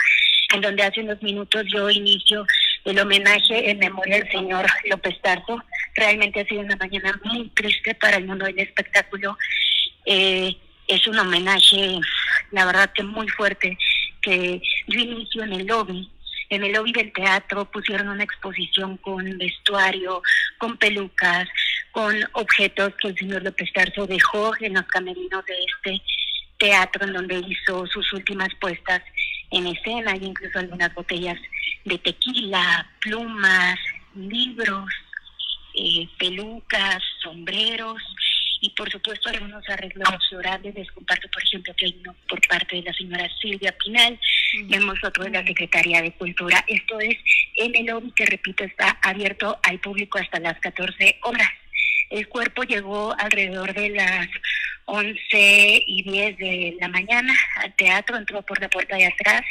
[0.54, 2.46] en donde hace unos minutos yo inicio
[2.84, 5.62] el homenaje en memoria del señor López Tarso.
[5.94, 9.36] Realmente ha sido una mañana muy triste para el mundo del espectáculo.
[10.06, 10.56] Eh,
[10.88, 12.00] es un homenaje,
[12.50, 13.76] la verdad que muy fuerte,
[14.22, 16.10] que yo inicio en el lobby
[16.50, 20.22] en el lobby del teatro pusieron una exposición con vestuario,
[20.58, 21.48] con pelucas,
[21.92, 26.02] con objetos que el señor López Tarso dejó en los camerinos de este
[26.58, 29.00] teatro en donde hizo sus últimas puestas
[29.50, 31.38] en escena, hay incluso algunas botellas
[31.84, 33.78] de tequila, plumas,
[34.14, 34.90] libros,
[35.74, 38.02] eh, pelucas, sombreros
[38.60, 40.74] y por supuesto algunos arreglos florales.
[40.74, 44.18] Les comparto, por ejemplo, que hay uno por parte de la señora Silvia Pinal,
[44.64, 46.64] vemos otro de la Secretaría de Cultura.
[46.66, 47.16] Esto es
[47.56, 51.50] en el lobby que, repito, está abierto al público hasta las 14 horas.
[52.10, 54.28] El cuerpo llegó alrededor de las
[54.86, 55.18] 11
[55.86, 59.42] y 10 de la mañana al teatro, entró por la puerta de atrás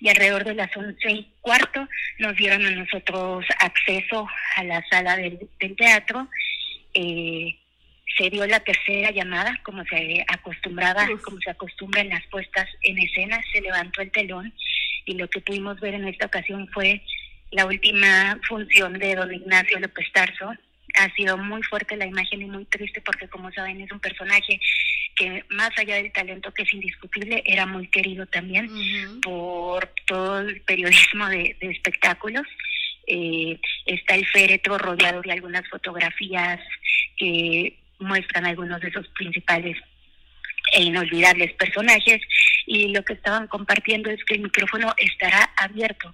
[0.00, 5.16] y alrededor de las 11 y cuarto nos dieron a nosotros acceso a la sala
[5.16, 6.28] del, del teatro.
[6.92, 7.56] Eh,
[8.16, 12.98] se dio la tercera llamada, como se acostumbraba, como se acostumbra en las puestas en
[12.98, 14.52] escena, se levantó el telón
[15.04, 17.02] y lo que pudimos ver en esta ocasión fue
[17.50, 20.52] la última función de don Ignacio López Tarso,
[20.96, 24.60] ha sido muy fuerte la imagen y muy triste porque como saben es un personaje
[25.14, 28.70] que más allá del talento que es indiscutible era muy querido también
[29.20, 32.46] por todo el periodismo de, espectáculos.
[33.06, 36.60] Eh, está el féretro rodeado de algunas fotografías
[37.16, 39.76] que muestran algunos de esos principales
[40.72, 42.20] e inolvidables personajes
[42.66, 46.12] y lo que estaban compartiendo es que el micrófono estará abierto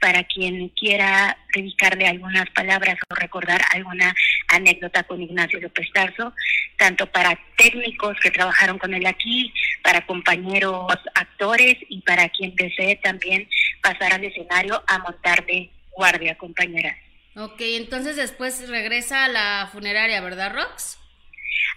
[0.00, 4.14] para quien quiera dedicarle algunas palabras o recordar alguna
[4.48, 6.34] anécdota con Ignacio López Tarso,
[6.76, 12.96] tanto para técnicos que trabajaron con él aquí, para compañeros actores y para quien desee
[12.96, 13.48] también
[13.82, 16.96] pasar al escenario a montar de guardia, compañera.
[17.36, 20.98] Ok, entonces después regresa a la funeraria, ¿verdad, Rox?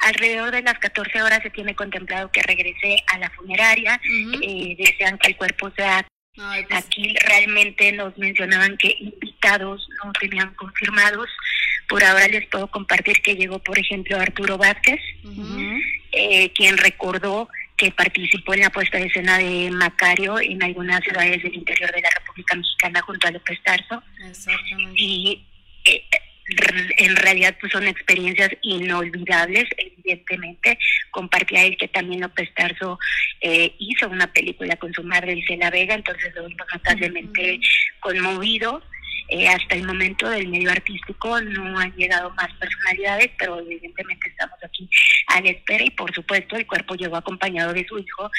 [0.02, 4.00] Alrededor de las 14 horas se tiene contemplado que regrese a la funeraria.
[4.42, 6.06] Eh, desean que el cuerpo sea
[6.38, 11.28] pues Aquí realmente nos mencionaban que invitados no tenían confirmados.
[11.90, 15.00] Por ahora les puedo compartir que llegó, por ejemplo, Arturo Vázquez,
[16.12, 21.42] eh, quien recordó que participó en la puesta de escena de Macario en algunas ciudades
[21.42, 24.04] del interior de la República Mexicana junto a López Tarso.
[24.96, 25.44] Y
[25.86, 26.04] eh,
[26.98, 30.78] en realidad pues son experiencias inolvidables, evidentemente.
[31.12, 33.00] Compartía él que también López Tarso
[33.42, 37.60] eh, hizo una película con su madre Isela Vega, entonces lo vimos notablemente
[38.00, 38.82] conmovido.
[39.30, 44.58] Eh, hasta el momento del medio artístico no han llegado más personalidades, pero evidentemente estamos
[44.64, 44.90] aquí
[45.28, 48.32] a la espera y por supuesto el cuerpo llegó acompañado de su hijo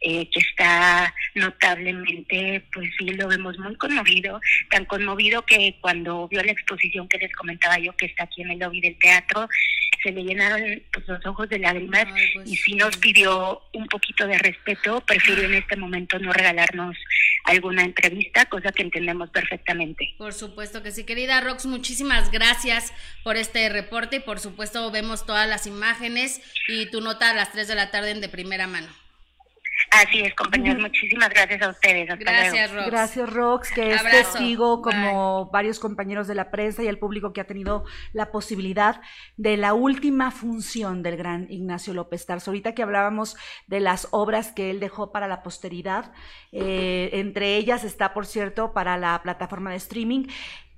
[0.00, 4.40] eh, que está notablemente, pues sí, lo vemos muy conmovido,
[4.70, 8.50] tan conmovido que cuando vio la exposición que les comentaba yo, que está aquí en
[8.50, 9.48] el lobby del teatro,
[10.02, 14.26] se le llenaron pues, los ojos de lágrimas pues y sí nos pidió un poquito
[14.26, 16.96] de respeto, prefirió en este momento no regalarnos
[17.44, 20.14] alguna entrevista, cosa que entendemos perfectamente.
[20.18, 22.92] Por supuesto que sí, querida Rox, muchísimas gracias
[23.22, 27.52] por este reporte y por supuesto vemos todas las imágenes y tu nota a las
[27.52, 28.88] 3 de la tarde en de primera mano.
[29.90, 30.80] Así es, compañeros.
[30.80, 32.18] Muchísimas gracias a ustedes.
[32.18, 32.86] gracias, Rox.
[32.86, 37.40] Gracias, Rox, que es testigo, como varios compañeros de la prensa y el público que
[37.40, 39.00] ha tenido la posibilidad
[39.36, 42.50] de la última función del gran Ignacio López Tarso.
[42.50, 46.12] Ahorita que hablábamos de las obras que él dejó para la posteridad,
[46.52, 50.26] eh, entre ellas está, por cierto, para la plataforma de streaming,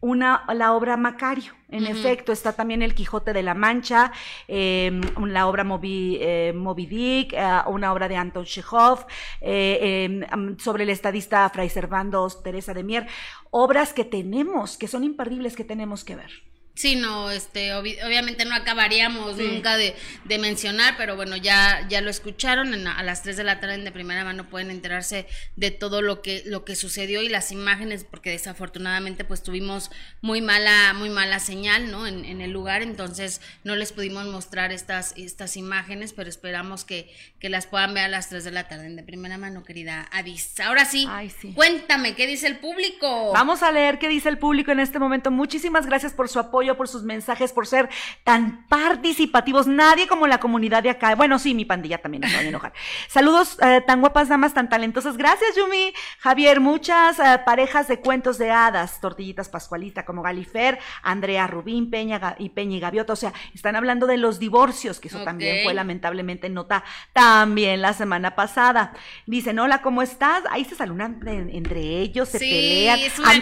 [0.03, 1.55] una, la obra Macario.
[1.70, 4.12] En efecto, está también El Quijote de la Mancha,
[4.46, 9.07] em, la obra Moby, eh, Dick, eh, una obra de Anton Chekhov,
[9.40, 13.07] eh, em, sobre el estadista Fray Servando Teresa de Mier.
[13.50, 16.51] Obras que tenemos, que son imperdibles, que tenemos que ver.
[16.75, 19.95] Sí, no, este, obviamente no acabaríamos nunca de,
[20.25, 23.93] de, mencionar, pero bueno, ya, ya lo escucharon, a las 3 de la tarde de
[23.93, 28.31] primera mano pueden enterarse de todo lo que, lo que sucedió y las imágenes, porque
[28.31, 29.91] desafortunadamente pues tuvimos
[30.23, 32.07] muy mala, muy mala señal, ¿no?
[32.07, 37.14] En, en el lugar, entonces no les pudimos mostrar estas, estas imágenes, pero esperamos que,
[37.39, 40.59] que las puedan ver a las 3 de la tarde de primera mano, querida Avis.
[40.61, 41.07] Ahora sí,
[41.39, 43.31] sí, cuéntame, ¿qué dice el público?
[43.35, 45.31] Vamos a leer qué dice el público en este momento.
[45.31, 47.89] Muchísimas gracias por su apoyo por sus mensajes, por ser
[48.25, 49.67] tan participativos.
[49.67, 51.15] Nadie como la comunidad de acá.
[51.15, 52.73] Bueno, sí, mi pandilla también se va a enojar.
[53.09, 55.17] Saludos, eh, tan guapas damas, tan talentosas.
[55.17, 55.93] Gracias, Yumi.
[56.19, 62.37] Javier, muchas eh, parejas de cuentos de hadas, tortillitas Pascualita, como Galifer, Andrea Rubín, Peña
[62.39, 63.13] y Peña y Gaviota.
[63.13, 67.93] O sea, están hablando de los divorcios, que eso también fue lamentablemente nota también la
[67.93, 68.93] semana pasada.
[69.27, 70.45] Dicen, hola, ¿cómo estás?
[70.51, 72.99] Ahí se saludan entre ellos, se pelean.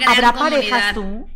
[0.06, 1.28] ¿Habrá parejas tú?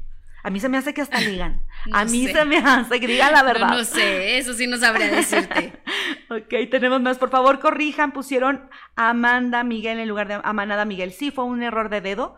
[0.45, 1.63] A mí se me hace que hasta ligan.
[1.93, 3.69] a mí se me hace que digan la verdad.
[3.71, 5.73] No, sé, eso sí no sabría decirte.
[6.31, 7.17] ok, tenemos más.
[7.17, 8.13] Por favor, corrijan.
[8.13, 11.13] Pusieron Amanda Miguel en lugar de Amanada Miguel.
[11.13, 12.37] Sí, fue un error de dedo.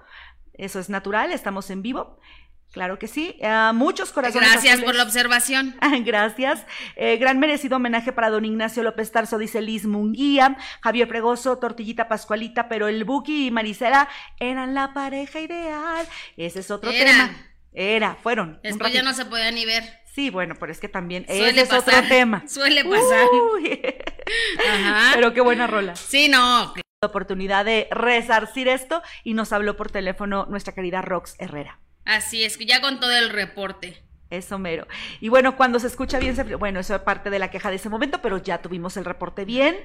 [0.55, 2.19] Eso es natural, estamos en vivo.
[2.73, 3.39] Claro que sí.
[3.43, 4.85] Ah, muchos corazones Gracias azules.
[4.87, 5.77] por la observación.
[6.05, 6.65] Gracias.
[6.95, 12.07] Eh, gran merecido homenaje para don Ignacio López Tarso, dice Liz Munguía, Javier Pregoso, Tortillita
[12.07, 16.07] Pascualita, pero el Buki y Marisela eran la pareja ideal.
[16.37, 17.35] Ese es otro Eran.
[17.35, 17.56] tema.
[17.79, 18.59] Era, fueron.
[18.63, 19.85] Después ya no se podía ni ver.
[20.15, 22.43] Sí, bueno, pero es que también Suele ese es otro pasar, tema.
[22.49, 23.27] suele pasar.
[23.55, 23.83] Uy.
[24.67, 25.11] Ajá.
[25.15, 25.95] Pero qué buena rola.
[25.95, 26.73] Sí, no.
[27.03, 31.79] La oportunidad de resarcir esto y nos habló por teléfono nuestra querida Rox Herrera.
[32.07, 34.03] Así es, ya con todo el reporte.
[34.29, 34.87] Eso mero.
[35.21, 37.77] Y bueno, cuando se escucha bien, se- bueno, eso es parte de la queja de
[37.77, 39.77] ese momento, pero ya tuvimos el reporte bien.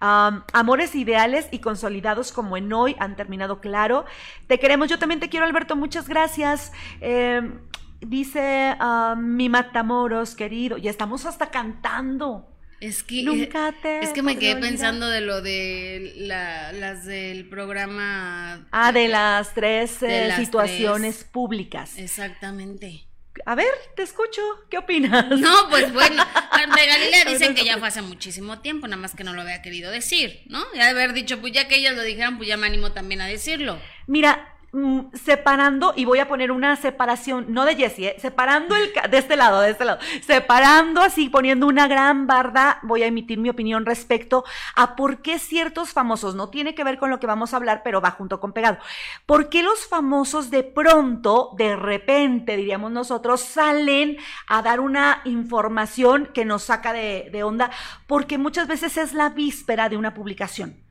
[0.00, 4.04] Am, amores ideales y consolidados como en hoy han terminado claro.
[4.46, 6.72] Te queremos, yo también te quiero, Alberto, muchas gracias.
[7.00, 7.60] Em,
[8.00, 12.48] dice ah, mi Matamoros, querido, ya estamos hasta cantando.
[12.80, 14.70] Es que, Nunca te es que me quedé olvidar.
[14.70, 18.66] pensando de lo de la- las del programa.
[18.72, 21.30] Ah, de las tres De eh, las situaciones tres.
[21.30, 21.96] públicas.
[21.98, 23.06] Exactamente.
[23.44, 24.40] A ver, te escucho,
[24.70, 25.28] ¿qué opinas?
[25.40, 26.22] No, pues bueno,
[26.76, 29.62] de Galilea dicen que ya fue hace muchísimo tiempo, nada más que no lo había
[29.62, 30.62] querido decir, ¿no?
[30.74, 33.20] Ya de haber dicho, pues ya que ellos lo dijeron, pues ya me animo también
[33.20, 33.78] a decirlo.
[34.06, 38.16] Mira, mm, separando, y voy a poner una separación, no de Jessie, ¿eh?
[38.18, 43.02] separando el, de este lado, de este lado, separando así, poniendo una gran barda, voy
[43.02, 44.44] a emitir mi opinión respecto
[44.74, 47.82] a por qué ciertos famosos, no tiene que ver con lo que vamos a hablar,
[47.84, 48.78] pero va junto con pegado,
[49.26, 54.16] por qué los famosos de pronto, de repente, diríamos nosotros, salen
[54.46, 57.70] a dar una información que nos saca de, de onda,
[58.06, 60.82] porque muchas veces es la víspera de una publicación.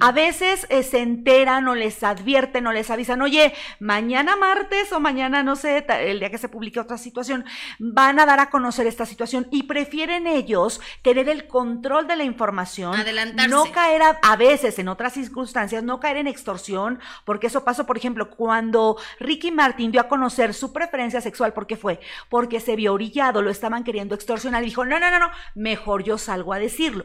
[0.00, 5.00] A veces eh, se enteran o les advierten o les avisan, oye, mañana martes o
[5.00, 7.44] mañana, no sé, el día que se publique otra situación,
[7.78, 12.24] van a dar a conocer esta situación y prefieren ellos tener el control de la
[12.24, 13.50] información, Adelantarse.
[13.50, 17.86] no caer a, a veces en otras circunstancias, no caer en extorsión, porque eso pasó,
[17.86, 22.00] por ejemplo, cuando Ricky Martin dio a conocer su preferencia sexual, ¿por qué fue?
[22.28, 26.04] Porque se vio orillado, lo estaban queriendo extorsionar y dijo, no, no, no, no, mejor
[26.04, 27.04] yo salgo a decirlo.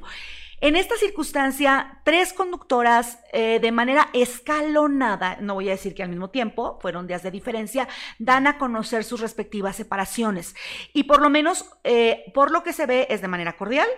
[0.64, 6.08] En esta circunstancia, tres conductoras eh, de manera escalonada, no voy a decir que al
[6.08, 10.56] mismo tiempo, fueron días de diferencia, dan a conocer sus respectivas separaciones.
[10.94, 13.90] Y por lo menos, eh, por lo que se ve, es de manera cordial.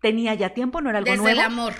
[0.00, 1.40] Tenía ya tiempo, no era algo Desde nuevo.
[1.40, 1.72] el amor.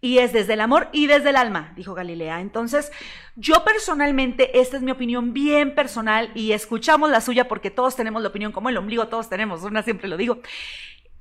[0.00, 2.40] Y es desde el amor y desde el alma, dijo Galilea.
[2.42, 2.92] Entonces,
[3.34, 8.22] yo personalmente, esta es mi opinión bien personal y escuchamos la suya porque todos tenemos
[8.22, 10.38] la opinión como el ombligo, todos tenemos una, siempre lo digo.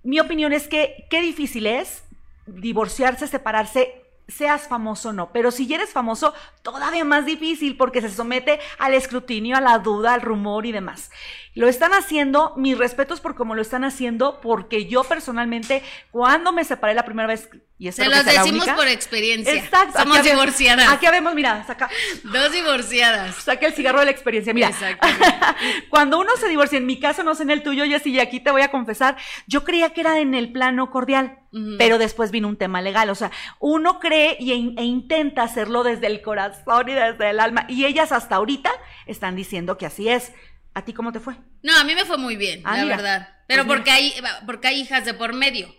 [0.03, 2.03] Mi opinión es que qué difícil es
[2.45, 5.31] divorciarse, separarse, seas famoso o no.
[5.31, 10.13] Pero si eres famoso, todavía más difícil porque se somete al escrutinio, a la duda,
[10.13, 11.11] al rumor y demás.
[11.55, 16.63] Lo están haciendo, mis respetos por cómo lo están haciendo, porque yo personalmente, cuando me
[16.63, 19.53] separé la primera vez, y Se que los sea la decimos única, por experiencia.
[19.53, 19.99] Exacto.
[19.99, 20.89] Somos aquí divorciadas.
[20.89, 21.89] Aquí habemos, mira, saca,
[22.23, 23.35] Dos divorciadas.
[23.35, 24.53] saca el cigarro de la experiencia.
[24.53, 25.25] Mira, Exactamente.
[25.89, 28.39] cuando uno se divorcia, en mi caso, no sé en el tuyo, Jessy, y aquí
[28.39, 31.39] te voy a confesar, yo creía que era en el plano cordial,
[31.77, 33.09] pero después vino un tema legal.
[33.09, 37.65] O sea, uno cree y, e intenta hacerlo desde el corazón y desde el alma,
[37.67, 38.71] y ellas hasta ahorita
[39.05, 40.31] están diciendo que así es.
[40.73, 41.35] ¿A ti cómo te fue?
[41.61, 42.95] No, a mí me fue muy bien, Ah, la mira.
[42.97, 43.29] verdad.
[43.47, 44.13] Pero Pues porque hay,
[44.45, 45.73] porque hay hijas de por medio.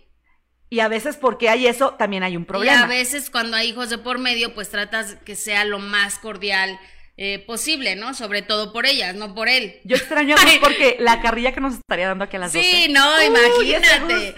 [0.69, 2.83] Y a veces porque hay eso, también hay un Y problema.
[2.83, 6.79] a veces cuando hay hijos de por medio, pues tratas que sea lo más cordial
[7.17, 8.13] eh, posible, ¿no?
[8.13, 9.79] Sobre todo por ellas, no por él.
[9.85, 12.89] Yo extraño a porque la carrilla que nos estaría dando aquí a las Sí, 12.
[12.89, 14.35] no, Uy, imagínate.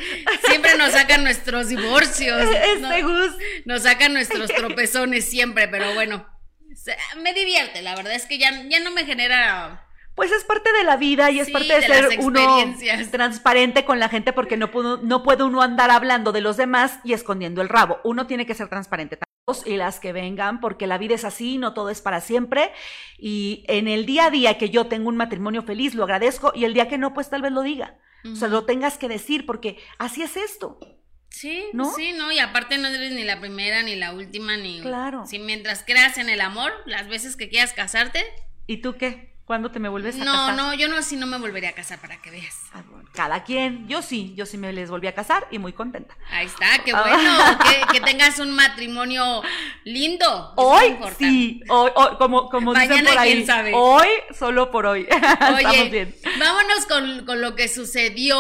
[0.48, 2.48] Siempre nos sacan nuestros divorcios.
[2.64, 3.08] Este ¿no?
[3.10, 3.36] Gus.
[3.66, 6.28] Nos sacan nuestros tropezones siempre, pero bueno.
[7.22, 9.87] Me divierte, la verdad es que ya, ya no me genera.
[10.18, 12.66] Pues es parte de la vida y es Sí, parte de, de ser uno
[13.12, 17.00] transparente con la gente porque no, pudo- no puede uno andar hablando de los demás
[17.04, 18.00] y escondiendo el rabo.
[18.04, 19.20] Uno tiene que ser transparente.
[19.66, 22.72] Y las que vengan, porque la vida es así, no todo es para siempre.
[23.18, 26.52] Y en el día a día que yo tengo un matrimonio feliz, lo agradezco.
[26.54, 27.98] Y el día que no, pues tal vez lo diga.
[28.30, 30.80] O sea, lo tengas que decir, porque así es esto.
[31.30, 31.94] Sí, ¿No?
[31.94, 34.82] sí, no, y aparte no eres ni la primera, ni la última, ni.
[34.82, 35.26] Claro.
[35.28, 38.26] Si mientras creas en el amor, las veces que quieras casarte.
[38.66, 39.37] ¿Y tú qué?
[39.48, 40.56] ¿Cuándo te me vuelves a No, casar?
[40.56, 42.64] no, yo no, sí no me volvería a casar para que veas.
[42.74, 42.82] Ah,
[43.14, 43.88] Cada quien.
[43.88, 46.18] Yo sí, yo sí me les volví a casar y muy contenta.
[46.30, 47.02] Ahí está, qué Ah.
[47.08, 47.60] bueno,
[47.92, 49.42] que, que tengas un matrimonio
[49.86, 50.52] lindo.
[50.58, 53.72] Hoy sí, hoy, hoy, como, como dicen Mañana, por ahí, quién sabe.
[53.74, 55.08] hoy, solo por hoy.
[55.10, 56.16] Estamos Oye, bien.
[56.40, 58.38] vámonos con, con lo que sucedió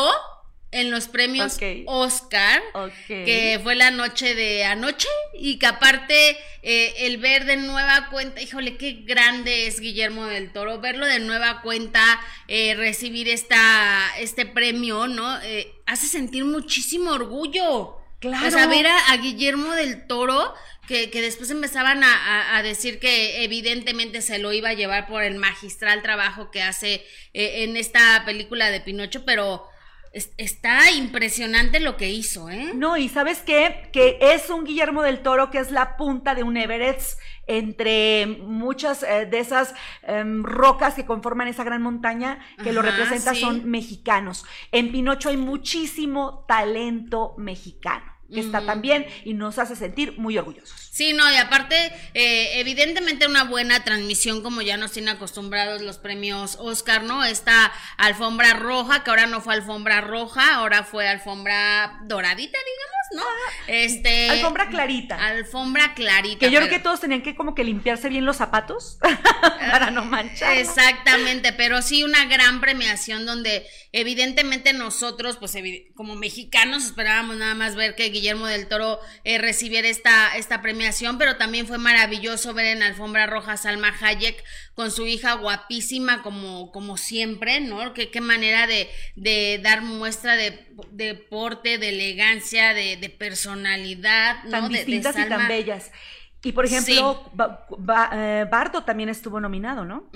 [0.71, 1.53] en los premios.
[1.87, 2.61] Oscar,
[3.25, 8.41] que fue la noche de anoche y que aparte eh, el ver de nueva cuenta,
[8.41, 14.45] híjole, qué grande es Guillermo del Toro, verlo de nueva cuenta, eh, recibir esta, este
[14.45, 15.41] premio, ¿no?
[15.41, 17.95] Eh, hace sentir muchísimo orgullo.
[18.19, 18.47] Claro.
[18.47, 20.53] O sea, ver a, a Guillermo del Toro
[20.87, 25.07] que, que después empezaban a, a- a decir que evidentemente se lo iba a llevar
[25.07, 29.65] por el magistral trabajo que hace eh, en esta película de Pinocho, pero
[30.13, 32.71] es- está impresionante lo que hizo, ¿eh?
[32.75, 33.89] No, y ¿sabes qué?
[33.91, 39.03] Que es un Guillermo del Toro que es la punta de un Everest entre muchas
[39.03, 43.41] eh, de esas em, rocas que conforman esa gran montaña que lo representa sí.
[43.41, 44.45] son mexicanos.
[44.71, 50.86] En Pinocho hay muchísimo talento mexicano que está también y nos hace sentir muy orgullosos.
[50.97, 55.99] Sí, no, y aparte, eh, evidentemente una buena transmisión, como ya nos tienen acostumbrados los
[55.99, 57.23] premios Oscar, ¿no?
[57.23, 63.23] Esta alfombra roja, que ahora no fue alfombra roja, ahora fue alfombra doradita, digamos, ¿no?
[63.67, 64.29] Este.
[64.31, 65.23] Alfombra clarita.
[65.23, 66.39] Alfombra clarita.
[66.39, 68.97] Que yo creo que todos tenían que como que limpiarse bien los zapatos
[69.59, 70.57] para no manchar.
[70.57, 75.55] Exactamente, pero sí una gran premiación donde evidentemente nosotros, pues
[75.95, 80.86] como mexicanos, esperábamos nada más ver que Guillermo del Toro eh, recibiera esta, esta premiación,
[81.17, 86.21] pero también fue maravilloso ver en Alfombra Roja a Salma Hayek con su hija guapísima
[86.21, 87.93] como, como siempre, ¿no?
[87.93, 94.43] Qué, qué manera de, de dar muestra de, de porte, de elegancia, de, de personalidad,
[94.45, 94.51] ¿no?
[94.51, 95.91] tan de distintas y tan bellas.
[96.47, 100.09] Y por ejemplo, Ba- Ba- eh, Bardo también estuvo nominado, ¿no?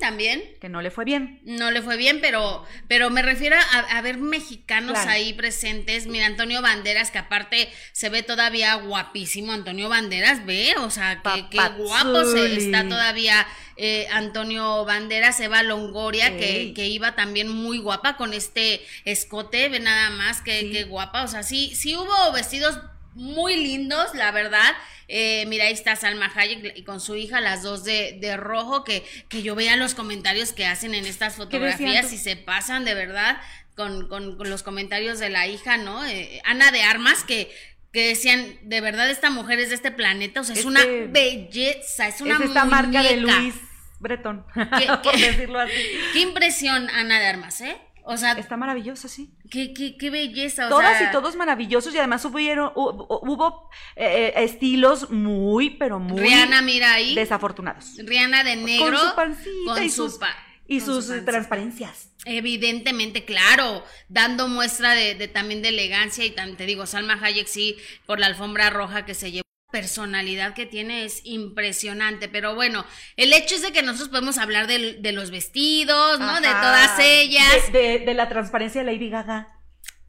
[0.00, 0.42] También.
[0.60, 1.40] Que no le fue bien.
[1.44, 5.10] No le fue bien, pero, pero me refiero a, a ver mexicanos Claro.
[5.10, 6.06] ahí presentes.
[6.06, 9.52] Mira, Antonio Banderas, que aparte se ve todavía guapísimo.
[9.52, 15.62] Antonio Banderas, ve, o sea, que, qué guapo se está todavía eh, Antonio Banderas, Eva
[15.62, 20.84] Longoria, que, que iba también muy guapa con este escote, ve nada más, que, que
[20.84, 21.22] guapa.
[21.22, 22.78] O sea, sí, sí hubo vestidos
[23.18, 24.74] muy lindos, la verdad.
[25.08, 28.84] Eh, mira, ahí está Salma Hayek y con su hija, las dos de, de rojo,
[28.84, 32.94] que, que yo vea los comentarios que hacen en estas fotografías y se pasan de
[32.94, 33.38] verdad
[33.74, 36.04] con, con- con los comentarios de la hija, ¿no?
[36.06, 37.50] Eh, Ana de Armas, que,
[37.92, 41.06] que decían, de verdad esta mujer es de este planeta, o sea, es una Este-
[41.06, 43.16] belleza, es una es esta marca de.
[43.16, 43.54] Luis
[44.00, 44.44] Breton,
[44.78, 45.72] ¿Qué- por decirlo así.
[46.12, 47.76] Qué impresión, Ana de Armas, ¿eh?
[48.04, 49.30] O sea, Está maravillosa, sí.
[49.50, 53.20] Qué, qué, qué belleza, o Todas sea, y todos maravillosos y además hubieron, hu- hu-
[53.22, 57.14] hubo eh, eh, estilos muy, pero muy Rihanna, mira ahí.
[57.14, 57.94] desafortunados.
[57.98, 58.86] Rihanna de negro.
[58.86, 60.36] con su pancita con y su sus, pa-
[60.66, 62.10] y sus su transparencias.
[62.24, 67.46] Evidentemente, claro, dando muestra de, de también de elegancia y tan, te digo, Salma Hayek
[67.46, 67.76] sí,
[68.06, 69.47] por la alfombra roja que se llevó.
[69.70, 74.66] Personalidad que tiene es impresionante, pero bueno, el hecho es de que nosotros podemos hablar
[74.66, 76.40] de, los vestidos, ¿no?
[76.40, 77.70] De todas ellas.
[77.70, 79.48] De, de- de la transparencia de Lady Gaga.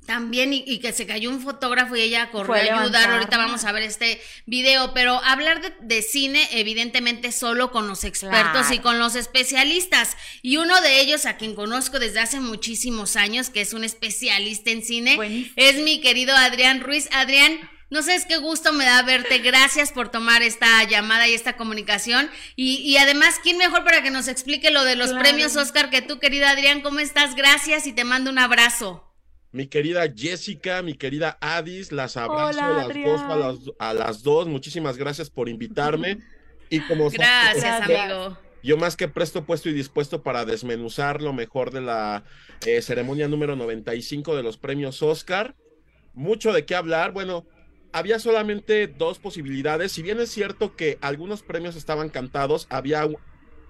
[0.06, 3.12] También, y, y que se cayó un fotógrafo y ella corrió Fue a ayudar.
[3.12, 8.52] Ahorita vamos a ver este video, pero hablar de, cine, evidentemente, solo con los expertos
[8.62, 8.74] Claro.
[8.74, 10.16] y con los especialistas.
[10.42, 14.72] Y uno de ellos, a quien conozco desde hace muchísimos años, que es un especialista
[14.72, 17.08] en cine, es mi querido Adrián Ruiz.
[17.12, 17.60] Adrián,
[17.90, 19.40] no sabes qué gusto me da verte.
[19.40, 22.30] Gracias por tomar esta llamada y esta comunicación.
[22.56, 25.24] Y, y además, ¿quién mejor para que nos explique lo de los Claro.
[25.24, 26.82] premios Oscar que tú, querida Adrián?
[26.82, 27.36] ¿Cómo estás?
[27.36, 29.06] Gracias y te mando un abrazo.
[29.52, 33.94] Mi querida Jessica, mi querida Adis, las abrazo Hola, a las dos, a las, a
[33.96, 34.48] las dos.
[34.48, 36.20] Muchísimas gracias por invitarme.
[36.70, 38.02] Y como Gracias, Gracias.
[38.12, 38.38] amigo.
[38.62, 42.24] yo más que presto, puesto y dispuesto para desmenuzar lo mejor de la
[42.68, 45.56] eh, ceremonia número 95 de los premios Oscar.
[46.14, 47.12] Mucho de qué hablar.
[47.12, 47.48] Bueno,
[47.92, 49.92] había solamente dos posibilidades.
[49.92, 53.08] Si bien es cierto que algunos premios estaban cantados, había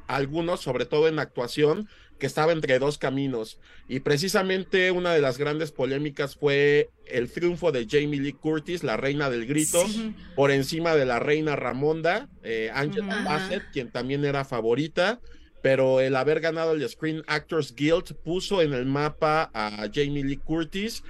[0.08, 1.88] algunos, sobre todo en actuación,
[2.20, 3.60] que estaba entre dos caminos.
[3.88, 8.98] Y precisamente una de las grandes polémicas fue el triunfo de Jamie Lee Curtis, la
[8.98, 10.14] reina del grito, Sí.
[10.36, 13.24] por encima de la reina Ramonda, eh, Angela.
[13.24, 15.22] Bassett, quien también era favorita.
[15.62, 20.38] Pero el haber ganado el Screen Actors Guild puso en el mapa a Jamie Lee
[20.38, 21.04] Curtis.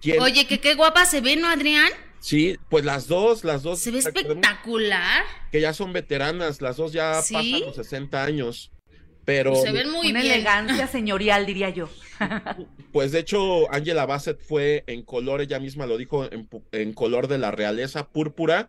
[0.00, 1.90] Quien, Oye, que qué guapa se ve, ¿no, Adrián?
[2.20, 3.80] Sí, pues las dos, las dos.
[3.80, 5.24] Se ve espectacular.
[5.52, 7.34] Que ya son veteranas, las dos ya Sí.
[7.34, 8.72] pasan los 60 años.
[9.24, 10.34] Pero Se ven muy Una bien.
[10.34, 11.88] elegancia señorial, diría yo.
[12.92, 16.28] Pues de hecho, Angela Bassett fue en color, ella misma lo dijo,
[16.72, 18.68] en, color de la realeza púrpura.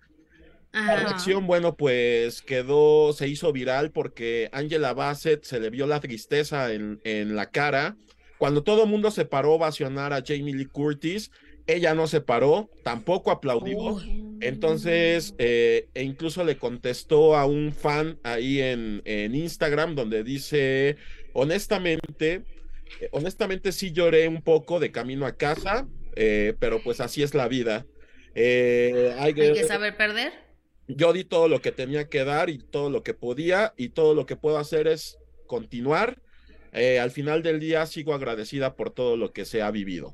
[0.73, 5.99] La reacción, bueno, pues quedó, se hizo viral porque Angela Bassett se le vio la
[6.01, 7.95] tristeza en, en la cara.
[8.37, 11.31] Cuando todo el mundo se paró a ovacionar a Jamie Lee Curtis,
[11.67, 13.77] ella no se paró, tampoco aplaudió.
[13.77, 14.23] Uy.
[14.41, 20.95] Entonces, eh, e incluso le contestó a un fan ahí en, en Instagram donde dice,
[21.33, 22.43] honestamente,
[23.01, 27.33] eh, honestamente sí lloré un poco de camino a casa, eh, pero pues así es
[27.33, 27.85] la vida.
[28.35, 30.31] Eh, hay que- Hay que saber perder.
[30.87, 34.13] yo di todo lo que tenía que dar y todo lo que podía y todo
[34.13, 36.21] lo que puedo hacer es continuar.
[36.73, 40.13] Eh, al final del día sigo agradecida por todo lo que se ha vivido.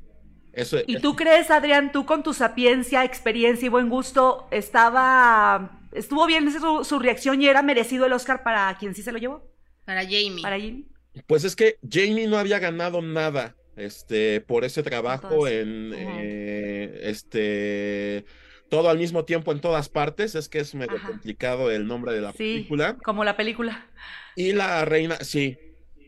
[0.53, 6.25] Eso ¿Y tú crees, Adrián, tú con tu sapiencia, experiencia y buen gusto, estaba estuvo
[6.25, 9.43] bien su, su reacción y era merecido el Oscar para quien sí se lo llevó.
[9.85, 10.41] Para Jamie.
[10.41, 10.85] Para Jamie.
[11.27, 18.25] Pues es que Jamie no había ganado nada este, por ese trabajo en eh, este
[18.69, 20.35] todo al mismo tiempo en todas partes.
[20.35, 21.07] Es que es medio Ajá.
[21.09, 22.37] complicado el nombre de la Sí,
[22.67, 22.97] película.
[23.03, 23.85] como la película.
[24.35, 25.57] Y la reina, sí,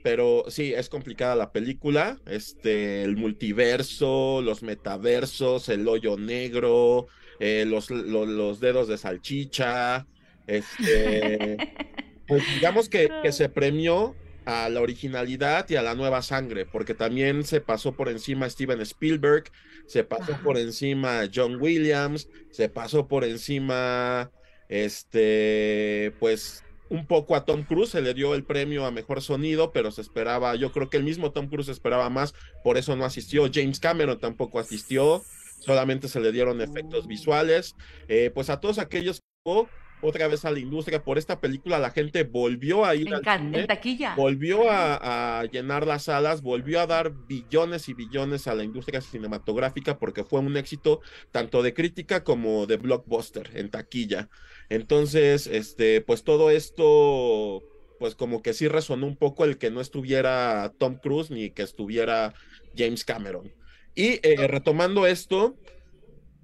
[0.05, 2.21] pero sí, es complicada la película.
[2.27, 7.07] Este, el multiverso, los metaversos, el hoyo negro,
[7.39, 10.07] eh, los, lo- los dedos de salchicha.
[10.45, 11.65] Este,
[12.27, 16.95] pues digamos que, que se premió a la originalidad y a la nueva sangre, porque
[16.95, 19.45] también se pasó por encima Steven Spielberg,
[19.87, 20.41] se pasó Ajá.
[20.41, 24.31] por encima John Williams, se pasó por encima,
[24.67, 29.71] este, pues un poco a Tom Cruise, se le dio el premio a mejor sonido,
[29.71, 32.33] pero se esperaba, yo creo que el mismo Tom Cruise esperaba más,
[32.63, 35.23] por eso no asistió, James Cameron tampoco asistió,
[35.61, 37.75] solamente se le dieron efectos visuales,
[38.07, 39.67] eh, pues a todos aquellos que
[40.01, 43.21] otra vez a la industria por esta película, la gente volvió a ir En, al
[43.21, 44.13] ca- cine, en taquilla.
[44.15, 49.01] volvió a, a llenar las salas, volvió a dar billones y billones a la industria
[49.01, 50.99] cinematográfica porque fue un éxito
[51.31, 54.29] tanto de crítica como de blockbuster en taquilla.
[54.69, 57.63] Entonces, este, pues todo esto,
[57.99, 61.63] pues como que sí resonó un poco el que no estuviera Tom Cruise ni que
[61.63, 62.33] estuviera
[62.75, 63.53] James Cameron.
[63.95, 65.55] Y eh, retomando esto,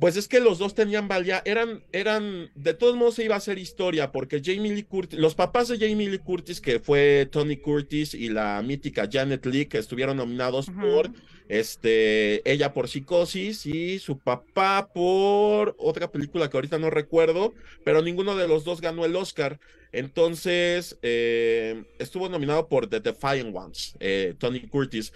[0.02, 3.38] pues es que los dos tenían valía, eran, eran, de todos modos se iba a
[3.38, 7.58] hacer historia, porque Jamie Lee Curtis, los papás de Jamie Lee Curtis, que fue Tony
[7.58, 11.12] Curtis y la mítica Janet Lee, que estuvieron nominados por,
[11.50, 17.54] este, ella por Psicosis y su papá por otra película que ahorita no recuerdo,
[17.86, 19.60] pero ninguno de los dos ganó el Oscar.
[19.92, 25.14] Entonces, eh, estuvo nominado por The Defiant Ones, eh, Tony Curtis.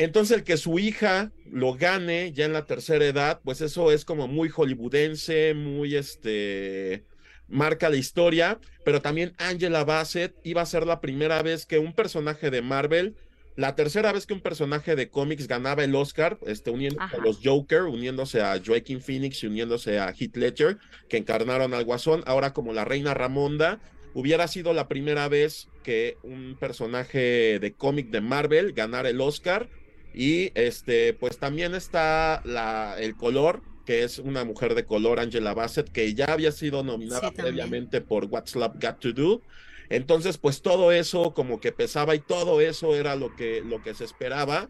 [0.00, 4.06] Entonces, el que su hija lo gane ya en la tercera edad, pues eso es
[4.06, 7.04] como muy hollywoodense, muy este
[7.48, 11.92] marca la historia, pero también Angela Bassett iba a ser la primera vez que un
[11.92, 13.14] personaje de Marvel,
[13.56, 17.16] la tercera vez que un personaje de cómics ganaba el Oscar, este, uniéndose Ajá.
[17.18, 20.78] a los Joker, uniéndose a Joaquin Phoenix y uniéndose a Heath Ledger,
[21.10, 23.80] que encarnaron al Guasón, ahora como la Reina Ramonda,
[24.14, 29.68] hubiera sido la primera vez que un personaje de cómic de Marvel ganara el Oscar.
[30.14, 35.54] Y este, pues también está la, el color, que es una mujer de color, Angela
[35.54, 39.42] Bassett, que ya había sido nominada Sí, previamente por What's Love Got to Do.
[39.88, 43.94] Entonces, pues todo eso como que pesaba y todo eso era lo que, lo que
[43.94, 44.68] se esperaba.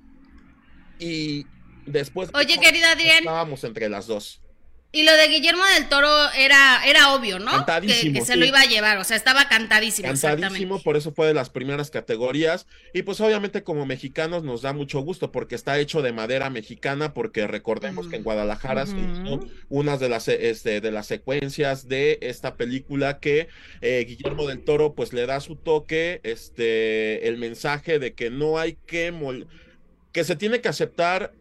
[0.99, 1.47] Y
[1.87, 3.19] después Oye, querida Adrián.
[3.19, 4.41] estábamos entre las dos.
[4.93, 7.53] Y lo de Guillermo del Toro era, era obvio, ¿no?
[7.53, 8.39] Cantadísimo, que se sí.
[8.41, 10.09] lo iba a llevar, o sea, estaba cantadísimo.
[10.09, 12.67] Cantadísimo, por eso fue de las primeras categorías.
[12.93, 17.15] Y pues obviamente como mexicanos nos da mucho gusto porque está hecho de madera mexicana,
[17.15, 19.49] porque recordemos que en Guadalajara se hizo Ujú.
[19.69, 23.47] unas de las, este, de las secuencias de esta película que
[23.83, 28.59] eh, Guillermo del Toro pues le da su toque, este, el mensaje de que no
[28.59, 29.47] hay que, mol-
[30.13, 31.33] que se tiene que aceptar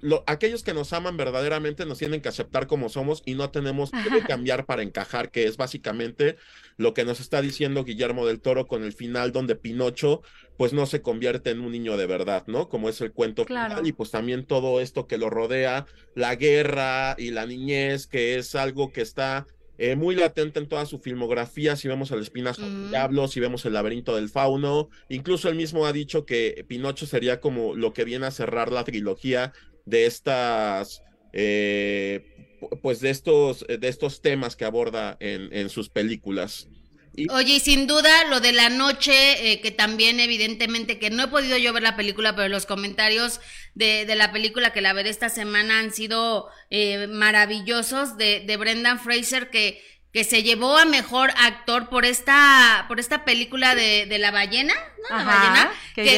[0.00, 3.94] lo- aquellos que nos aman verdaderamente nos tienen que aceptar como somos y no tenemos
[4.12, 6.36] que cambiar para encajar, que es básicamente
[6.76, 10.22] lo que nos está diciendo Guillermo del Toro con el final donde Pinocho
[10.56, 12.68] pues no se convierte en un niño de verdad, ¿no?
[12.68, 13.74] Como es el cuento Claro.
[13.74, 18.36] final y pues también todo esto que lo rodea, la guerra y la niñez, que
[18.36, 19.46] es algo que está
[19.78, 22.88] eh, muy latente en toda su filmografía, si vemos el espinazo del Ujú.
[22.90, 27.40] diablo, si vemos el laberinto del fauno, incluso él mismo ha dicho que Pinocho sería
[27.40, 29.52] como lo que viene a cerrar la trilogía
[29.84, 31.02] de estas,
[31.32, 32.26] eh,
[32.60, 36.68] pu- pues de estos, de estos temas que aborda en, en sus películas.
[37.14, 41.22] Y Oye, y sin duda lo de la noche, eh, que también evidentemente, que no
[41.24, 43.40] he podido yo ver la película, pero los comentarios
[43.74, 48.56] de, de la película que la veré esta semana han sido eh, maravillosos de, de
[48.56, 49.80] Brendan Fraser, que,
[50.12, 54.74] que se llevó a mejor actor por esta, por esta película de, de la ballena,
[54.74, 55.16] ¿no?
[55.16, 55.70] La Ajá, ballena,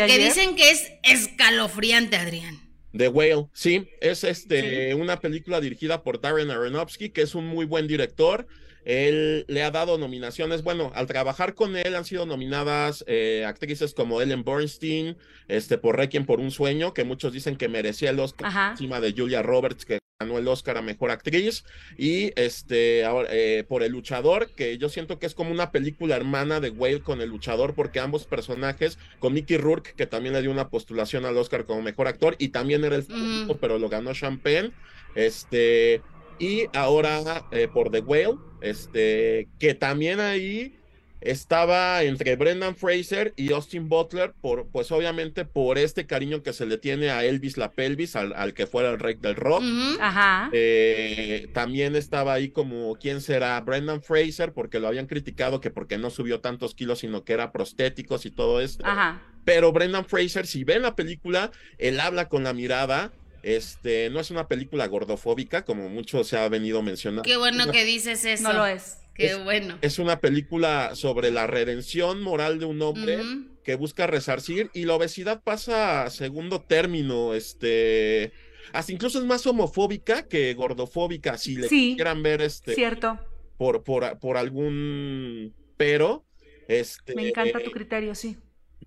[0.07, 2.72] que dicen que es escalofriante, Adrián.
[2.97, 7.65] The Whale, sí, es este una película dirigida por Darren Aronofsky, que es un muy
[7.65, 8.47] buen director.
[8.85, 10.63] Él le ha dado nominaciones.
[10.63, 15.17] Bueno, al trabajar con él han sido nominadas eh, actrices como Ellen Bernstein,
[15.49, 18.71] este por Requiem por un sueño, que muchos dicen que merecía el Oscar Ajá.
[18.73, 21.65] encima de Julia Roberts, que ganó el Oscar a mejor actriz,
[21.99, 26.17] y este ahora, eh, por El Luchador, que yo siento que es como una película
[26.17, 30.43] hermana de Whale con El Luchador, porque ambos personajes, con Mickey Rourke, que también le
[30.43, 33.89] dio una postulación al Oscar como mejor actor, y también era el favorito, pero lo
[33.89, 34.71] ganó Champagne,
[35.15, 36.03] este,
[36.39, 40.79] y ahora eh, por The Whale, este, que también ahí
[41.25, 46.67] estaba entre Brendan Fraser y Austin Butler, por, pues obviamente por este cariño que se
[46.67, 49.63] le tiene a Elvis la pelvis, al, al que fuera el rey del rock.
[50.01, 50.51] Ajá.
[50.53, 53.61] Eh, también estaba ahí como, ¿quién será?
[53.61, 57.53] Brendan Fraser, porque lo habían criticado que porque no subió tantos kilos, sino que era
[57.53, 58.85] prostéticos y todo esto.
[58.85, 59.23] Ajá.
[59.45, 63.13] Pero Brendan Fraser, si ven la película, él habla con la mirada.
[63.43, 67.23] Este, no es una película gordofóbica, como mucho se ha venido mencionando.
[67.23, 68.45] Qué bueno que dices eso.
[68.45, 68.99] No lo es.
[69.15, 69.79] Qué Es- bueno.
[69.83, 73.21] Es una película sobre la redención moral de un hombre
[73.65, 78.33] que busca resarcir y la obesidad pasa a segundo término, este,
[78.73, 81.93] hasta incluso es más homofóbica que gordofóbica, si le Sí.
[81.95, 83.19] quieran ver este Cierto.
[83.59, 86.25] por, por, por algún pero,
[86.69, 88.37] este, Me encanta tu criterio, sí.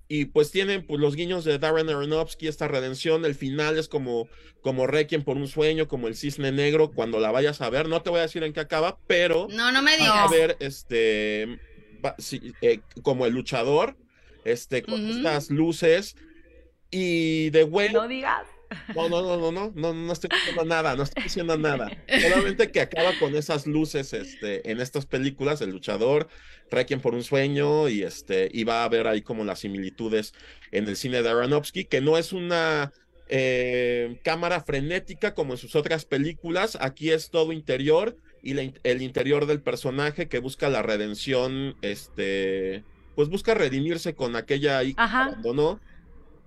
[0.07, 4.29] Y pues tienen pues, los guiños de Darren Aronofsky, esta redención, el final es como,
[4.61, 8.01] como Requiem por un sueño, como el cisne negro, cuando la vayas a ver, no
[8.01, 11.59] te voy a decir en qué acaba, pero No, no me vas a ver este
[12.03, 13.97] va- sí, eh, como el luchador,
[14.43, 15.17] este, con Ujú.
[15.17, 16.15] estas luces,
[16.91, 18.47] y de güey, No digas.
[18.95, 21.89] No, no, no, no, no, no, no estoy diciendo nada, no estoy diciendo nada.
[22.07, 26.27] Solamente que acaba con esas luces, este, en estas películas, el luchador,
[26.71, 30.33] Requiem por un sueño, y este, y va a ver ahí como las similitudes
[30.71, 32.91] en el cine de Aronofsky, que no es una
[33.27, 39.01] eh, cámara frenética como en sus otras películas, aquí es todo interior, y la el
[39.01, 42.83] interior del personaje que busca la redención, este,
[43.15, 45.79] pues busca redimirse con aquella hija que abandonó.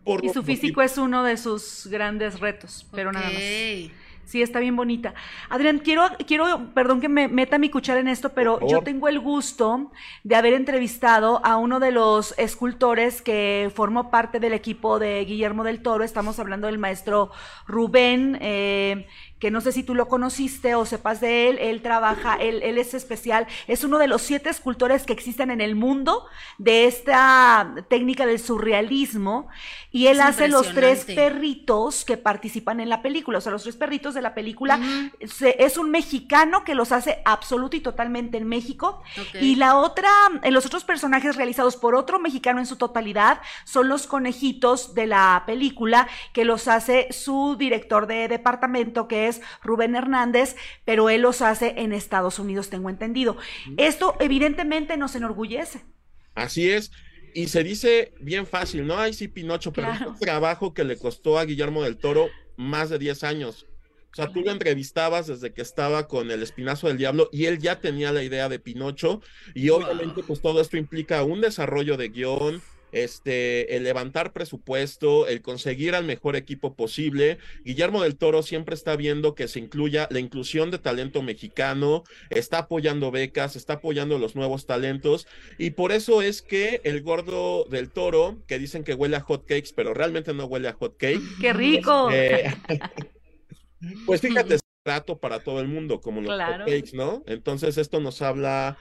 [0.05, 3.43] Por Y su físico es uno de sus grandes retos, pero nada más.
[4.29, 5.15] Sí, está bien bonita.
[5.49, 9.21] Adrián, quiero, quiero, perdón que me meta mi cuchara en esto, pero yo tengo el
[9.21, 9.91] gusto
[10.23, 15.65] de haber entrevistado a uno de los escultores que formó parte del equipo de Guillermo
[15.65, 16.05] del Toro.
[16.05, 17.31] Estamos hablando del maestro
[17.67, 19.07] Rubén, eh,
[19.39, 21.59] que no sé si tú lo conociste o sepas de él.
[21.61, 25.61] Él trabaja, él, él es especial, es uno de los siete escultores que existen en
[25.61, 26.27] el mundo
[26.59, 29.49] de esta técnica del surrealismo.
[29.91, 33.39] Y él Es hace los tres perritos que participan en la película.
[33.39, 34.81] O sea, los tres perritos de la película
[35.27, 39.03] se- es un mexicano que los hace absoluto y totalmente en México.
[39.21, 39.41] Ok.
[39.41, 40.09] Y la otra,
[40.43, 45.07] en los otros personajes realizados por otro mexicano en su totalidad son los conejitos de
[45.07, 49.28] la película que los hace su director de departamento, que es
[49.63, 53.37] Rubén Hernández, pero él los hace en Estados Unidos, tengo entendido.
[53.77, 55.85] Esto evidentemente nos enorgullece.
[56.35, 56.91] Así es.
[57.35, 58.99] Y se dice bien fácil, ¿no?
[58.99, 60.05] Ay, sí, Pinocho, pero Claro.
[60.07, 63.67] es un trabajo que le costó a Guillermo del Toro más de 10 años.
[64.11, 67.59] O sea, tú lo entrevistabas desde que estaba con el Espinazo del Diablo y él
[67.59, 69.21] ya tenía la idea de Pinocho
[69.55, 75.43] y obviamente pues todo esto implica un desarrollo de guion, este, el levantar presupuesto, el
[75.43, 77.39] conseguir al mejor equipo posible.
[77.65, 82.59] Guillermo del Toro siempre está viendo que se incluya la inclusión de talento mexicano, está
[82.59, 85.27] apoyando becas, está apoyando los nuevos talentos
[85.59, 89.47] y por eso es que el gordo del Toro, que dicen que huele a hot
[89.47, 92.11] cakes, pero realmente no huele a hot cake, ¡Qué rico!
[92.13, 92.55] eh,
[94.07, 96.65] pues fíjate, es trato para todo el mundo, como los Claro.
[96.65, 97.23] hotcakes, ¿no?
[97.27, 98.79] Entonces esto nos habla,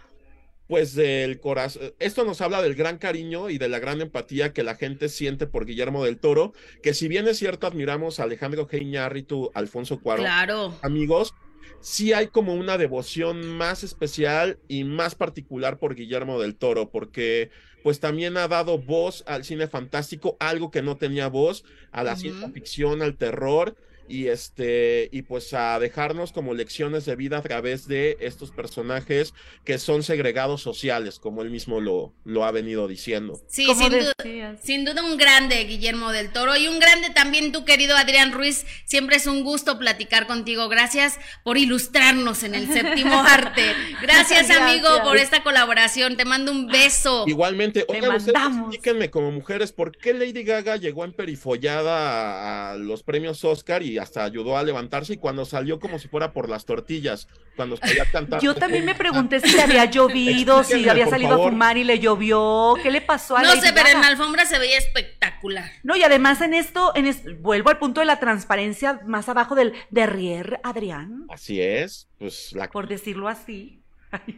[0.67, 4.63] pues, del corazón, esto nos habla del gran cariño y de la gran empatía que
[4.63, 6.53] la gente siente por Guillermo del Toro,
[6.83, 8.81] que si bien es cierto, admiramos a Alejandro G.
[8.81, 10.77] Iñárritu, Alfonso Cuarón, Claro.
[10.81, 11.33] amigos,
[11.79, 17.49] sí hay como una devoción más especial y más particular por Guillermo del Toro, porque
[17.83, 22.17] pues también ha dado voz al cine fantástico, algo que no tenía voz, a la
[22.17, 23.77] ciencia ficción, al terror,
[24.07, 29.33] y este, y pues a dejarnos como lecciones de vida a través de estos personajes
[29.63, 33.39] que son segregados sociales, como él mismo lo, lo ha venido diciendo.
[33.47, 34.13] Sí, sin duda,
[34.61, 38.65] sin duda un grande Guillermo del Toro y un grande también tu querido Adrián Ruiz.
[38.85, 40.69] Siempre es un gusto platicar contigo.
[40.69, 43.73] Gracias por ilustrarnos en el séptimo arte.
[44.01, 45.07] Gracias, amigo, Gracias.
[45.07, 46.17] por esta colaboración.
[46.17, 47.25] Te mando un beso.
[47.27, 52.75] Igualmente, Te oigan, ustedes explíquenme como mujeres, ¿por qué Lady Gaga llegó emperifollada a, a
[52.75, 56.49] los premios Oscar y hasta ayudó a levantarse y cuando salió como si fuera por
[56.49, 58.41] las tortillas, cuando salía a cantar?
[58.41, 61.47] Yo también me pregunté si le había llovido, si había salido favor.
[61.47, 62.75] a fumar y le llovió.
[62.81, 65.69] ¿Qué le pasó a No Lady sé, pero en la alfombra se veía espectacular.
[65.83, 69.55] No, y además en esto, en es- vuelvo al punto de la transparencia más abajo
[69.55, 73.81] del derrier, Adrián, Así es, pues la por decirlo así.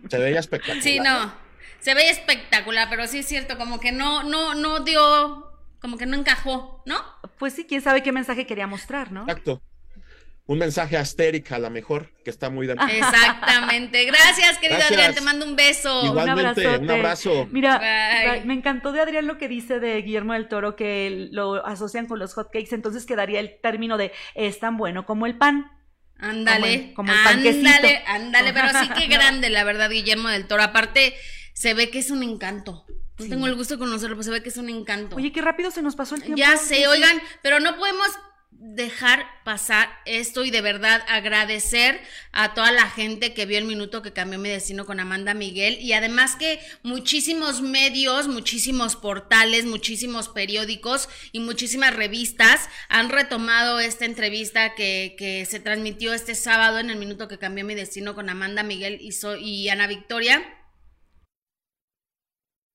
[0.10, 0.84] se veía espectacular.
[0.84, 1.34] Sí, no.
[1.80, 5.48] Se veía espectacular, pero sí es cierto, como que no, no, no dio,
[5.81, 6.95] como que no encajó, ¿no?
[7.38, 9.22] Pues sí, quién sabe qué mensaje quería mostrar, ¿no?
[9.23, 9.61] Exacto.
[10.45, 14.03] Un mensaje astérica a lo mejor, que está muy de Exactamente.
[14.06, 14.91] Gracias, querido Gracias.
[14.99, 16.03] Adrián, te mando un beso.
[16.06, 16.77] Igualmente, abrazote.
[16.84, 17.47] un abrazo.
[17.51, 18.45] Mira, Bye.
[18.45, 22.18] me encantó de Adrián lo que dice de Guillermo del Toro, que lo asocian con
[22.18, 25.68] los hotcakes, entonces quedaría el término de es tan bueno como el pan.
[26.18, 27.69] Ándale, Como el- como el panquecito.
[27.69, 30.64] ándale, ándale, pero sí que grande, la verdad, Guillermo del Toro.
[30.64, 31.14] Aparte,
[31.53, 32.85] se ve que es un encanto.
[33.19, 35.15] No tengo el gusto de conocerlo, pero se ve que es un encanto.
[35.15, 36.37] Oye, qué rápido se nos pasó el tiempo.
[36.37, 38.07] Ya sé, oigan, pero no podemos
[38.51, 42.01] dejar pasar esto y de verdad agradecer
[42.33, 45.77] a toda la gente que vio el minuto que cambió mi destino con Amanda Miguel
[45.79, 54.03] y además que muchísimos medios, muchísimos portales, muchísimos periódicos y muchísimas revistas han retomado esta
[54.03, 58.29] entrevista que, que se transmitió este sábado en el minuto que cambió mi destino con
[58.29, 60.43] Amanda Miguel y, so, y Ana Victoria.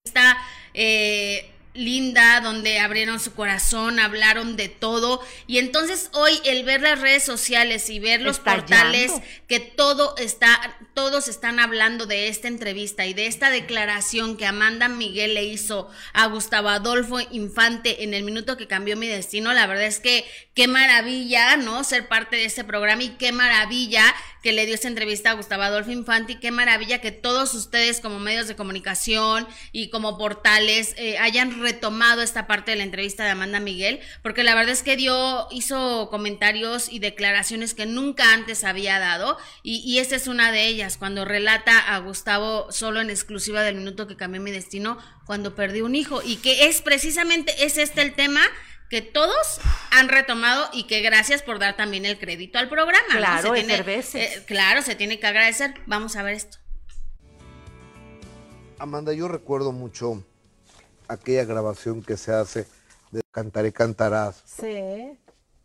[0.07, 0.37] Está
[0.75, 5.21] eh, linda, donde abrieron su corazón, hablaron de todo.
[5.47, 9.13] Y entonces hoy el ver las redes sociales y ver los portales
[9.49, 14.89] que todo está, todos están hablando de esta entrevista y de esta declaración que Amanda
[14.89, 19.67] Miguel le hizo a Gustavo Adolfo Infante en el minuto que cambió mi destino, la
[19.67, 20.25] verdad es que
[20.55, 21.83] qué maravilla, ¿no?
[21.85, 25.63] Ser parte de este programa y qué maravilla que le dio esta entrevista a Gustavo
[25.63, 30.95] Adolfo Infante y qué maravilla que todos ustedes como medios de comunicación y como portales
[30.99, 34.83] eh, hayan retomado esta parte de la entrevista de Amanda Miguel, porque la verdad es
[34.85, 40.29] que dio, hizo comentarios y declaraciones que nunca antes había dado, y, y esta es
[40.29, 44.53] una de ellas, cuando relata a Gustavo solo en exclusiva del minuto que cambié mi
[44.53, 48.43] destino, cuando perdí un hijo, y que es precisamente, es este el tema
[48.91, 49.61] que todos
[49.91, 53.03] han retomado y que gracias por dar también el crédito al programa.
[53.15, 53.17] ¿no?
[53.19, 54.15] Claro, Se tiene- veces.
[54.37, 55.75] eh, claro, se tiene que agradecer.
[55.87, 56.59] Vamos a ver esto.
[58.79, 60.23] Amanda, yo recuerdo mucho
[61.09, 62.67] aquella grabación que se hace
[63.11, 65.19] de Cantaré Cantarás, Sí.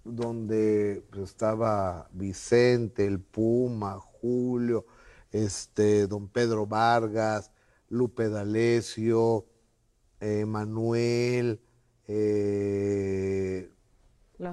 [0.04, 4.86] donde pues, estaba Vicente, el Puma, Julio,
[5.32, 7.52] este, don Pedro Vargas,
[7.90, 9.46] Lupe D'Alessio,
[10.20, 11.60] eh, Manuel,
[12.08, 13.70] eh,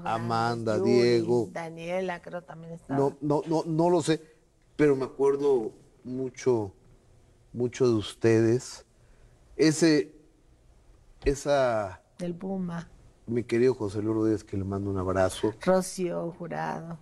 [0.05, 1.49] Amanda, Yuri, Diego.
[1.53, 2.99] Daniela, creo también estaba.
[2.99, 4.21] No, no, no, no lo sé,
[4.77, 5.73] pero me acuerdo
[6.05, 6.73] mucho,
[7.53, 8.85] mucho de ustedes.
[9.57, 10.16] Ese,
[11.31, 12.89] esa, Del Puma.
[13.27, 15.53] mi querido José Luis Rodríguez, que le mando un abrazo.
[15.61, 16.99] Rocío Jurado.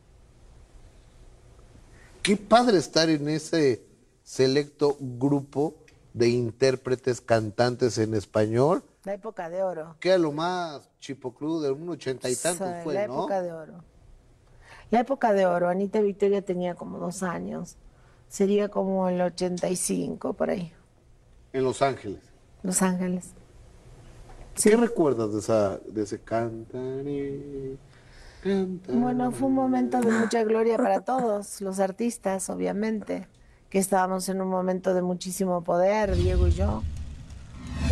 [2.23, 3.85] Qué padre estar en ese
[4.23, 5.75] selecto grupo
[6.15, 9.97] de intérpretes cantantes en español, La época de oro.
[10.01, 13.15] que a lo más chipocludo de un ochenta y tantos Sí, fue, la ¿no?
[13.15, 13.75] época de oro.
[14.91, 15.69] La época de oro.
[15.69, 17.77] Anita Victoria tenía como dos años.
[18.29, 20.73] Sería como el 85, por ahí.
[21.53, 22.21] En Los Ángeles.
[22.63, 23.33] Los Ángeles.
[24.63, 27.77] ¿Qué recuerdas de, esa, de ese cantaré"?
[28.89, 33.27] Bueno, fue un momento de mucha gloria para todos los artistas, obviamente,
[33.71, 36.83] que estábamos en un momento de muchísimo poder, Diego y yo,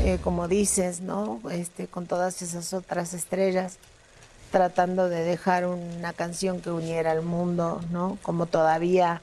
[0.05, 1.41] Eh, como dices, ¿no?
[1.51, 3.79] Este, con todas esas otras estrellas,
[4.51, 8.19] tratando de dejar una canción que uniera al mundo, ¿no?
[8.23, 9.23] Como todavía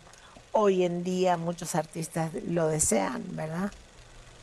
[0.51, 3.71] hoy en día muchos artistas lo desean, ¿verdad?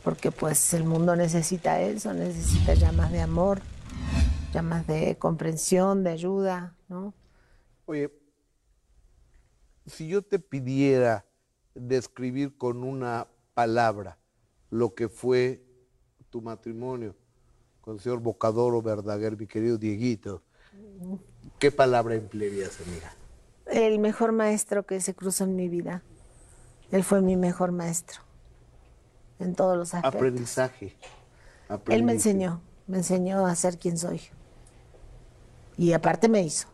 [0.03, 3.61] Porque pues el mundo necesita eso, necesita llamas de amor,
[4.53, 7.13] llamas de comprensión, de ayuda, ¿no?
[7.85, 8.11] Oye,
[9.85, 11.25] si yo te pidiera
[11.73, 14.17] describir con una palabra
[14.69, 15.63] lo que fue
[16.29, 17.15] tu matrimonio
[17.81, 20.43] con el señor Bocadoro Verdaguer, mi querido Dieguito,
[21.57, 23.13] ¿qué palabra emplearías, amiga?
[23.65, 26.03] El mejor maestro que se cruzó en mi vida.
[26.91, 28.26] Él fue mi mejor maestro.
[29.39, 30.15] En todos los aspectos.
[30.19, 30.95] Aprendizaje.
[31.95, 34.21] Él me enseñó, me enseñó a ser quien soy.
[35.77, 36.67] Y aparte me hizo.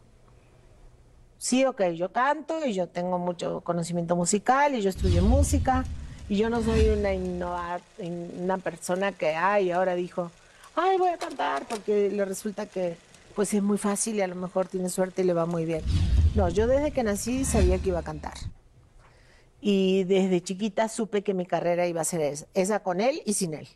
[1.38, 5.84] Sí, ok, yo canto y yo tengo mucho conocimiento musical y yo estudié música
[6.30, 7.81] y yo no soy una, innova-
[8.40, 10.31] una persona que, ay, ahora dijo,
[10.76, 12.95] ay, voy a cantar porque le resulta que
[13.35, 15.81] pues es muy fácil y a lo mejor tiene suerte y le va muy bien.
[16.35, 18.35] No, yo desde que nací sabía que iba a cantar.
[19.65, 23.34] Y desde chiquita supe que mi carrera iba a ser esa, esa con él y
[23.34, 23.68] sin él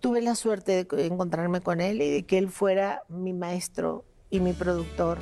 [0.00, 4.40] tuve la suerte de encontrarme con él y de que él fuera mi maestro y
[4.40, 5.18] mi productor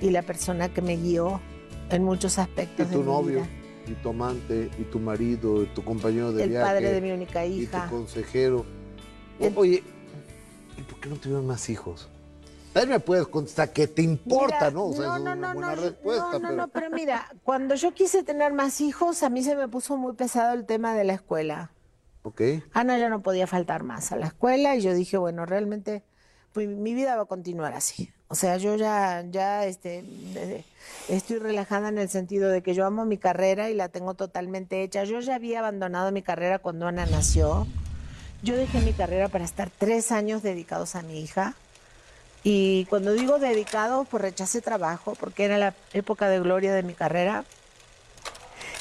[0.00, 1.40] y la persona que me guió
[1.90, 3.48] en muchos Y aspectos de tu mi novio, vida.
[3.88, 6.64] y tu amante, y tu marido, y tu compañero de El viaje.
[6.66, 7.84] padre de mi única Y hija.
[7.88, 8.64] tu consejero.
[9.40, 9.82] O- Oye,
[10.76, 12.08] ¿y por qué no tuvieron más hijos?
[12.72, 14.86] También me puedes contestar que te importa, Mira, ¿no?
[14.86, 16.22] O sea, no, es no, una no, buena no, respuesta.
[16.24, 16.56] no, no, pero...
[16.56, 20.14] no, pero mira, cuando yo quise tener más hijos, a mí se me puso muy
[20.14, 21.72] pesado el tema de la escuela.
[22.22, 22.42] Ok.
[22.72, 26.02] Ana ya no podía faltar más a la escuela y yo dije, bueno, realmente
[26.52, 28.10] pues, mi vida va a continuar así.
[28.26, 30.04] O sea, yo ya, ya este,
[30.34, 30.64] eh,
[31.08, 34.82] estoy relajada en el sentido de que yo amo mi carrera y la tengo totalmente
[34.82, 35.04] hecha.
[35.04, 37.68] Yo ya había abandonado mi carrera cuando Ana nació.
[38.42, 41.54] Yo dejé mi carrera para estar tres años dedicados a mi hija.
[42.42, 46.94] Y cuando digo dedicado, pues rechacé trabajo porque era la época de gloria de mi
[46.94, 47.44] carrera.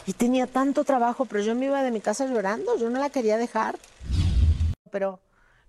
[0.05, 3.09] Y tenía tanto trabajo, pero yo me iba de mi casa llorando, yo no la
[3.09, 3.77] quería dejar.
[4.89, 5.19] Pero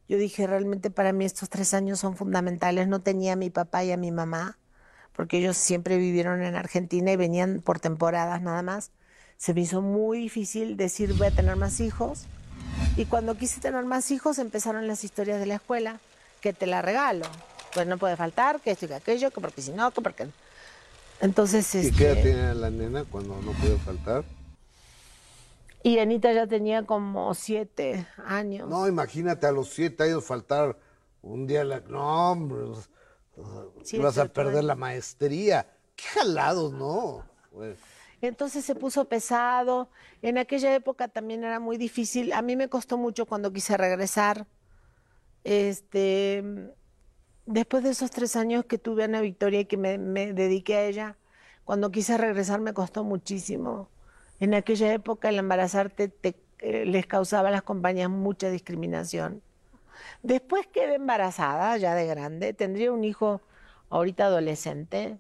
[0.09, 2.89] yo dije, realmente para mí estos tres años son fundamentales.
[2.89, 4.59] No tenía a mi papá y a mi mamá,
[5.12, 8.93] porque ellos siempre vivieron en Argentina y venían por temporadas nada más.
[9.36, 12.27] Se me hizo muy difícil decir voy a tener más hijos.
[12.97, 16.01] Y cuando quise tener más hijos empezaron las historias de la escuela,
[16.40, 17.27] que te la regalo.
[17.78, 20.26] Pues no puede faltar, que esto y que aquello, que porque si no, que porque...
[21.20, 21.96] Entonces, ¿Y este...
[21.96, 24.24] qué edad tiene la nena cuando no puede faltar?
[25.84, 28.68] Y Anita ya tenía como siete años.
[28.68, 30.76] No, imagínate a los siete años faltar
[31.22, 31.62] un día.
[31.62, 31.78] La...
[31.78, 32.64] No, hombre.
[34.00, 34.66] Vas a perder ¿eh?
[34.66, 35.64] la maestría.
[35.94, 37.24] Qué jalados, ¿no?
[37.52, 37.76] Güey.
[38.20, 39.88] Entonces se puso pesado.
[40.20, 42.32] En aquella época también era muy difícil.
[42.32, 44.48] A mí me costó mucho cuando quise regresar.
[45.44, 46.74] Este,
[47.48, 50.76] después de esos tres años que tuve a Ana Victoria y que me, me dediqué
[50.76, 51.16] a ella,
[51.64, 53.88] cuando quise regresar me costó muchísimo.
[54.38, 59.42] En aquella época el embarazarte te, eh, les causaba a las compañías mucha discriminación.
[60.22, 63.40] Después quedé embarazada, ya de grande, tendría un hijo
[63.90, 65.18] ahorita adolescente,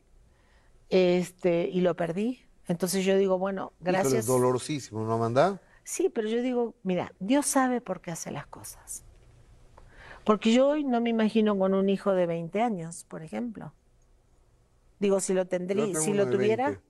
[0.90, 2.44] este, y lo perdí.
[2.66, 4.14] Entonces yo digo, bueno, gracias.
[4.14, 5.60] es dolorosísimo, ¿no, Amanda?
[5.82, 9.04] Sí, pero yo digo, mira, Dios sabe por qué hace las cosas.
[10.28, 13.72] Porque yo hoy no me imagino con un hijo de 20 años, por ejemplo.
[14.98, 16.82] Digo, si lo tendría, si lo tuviera, 20.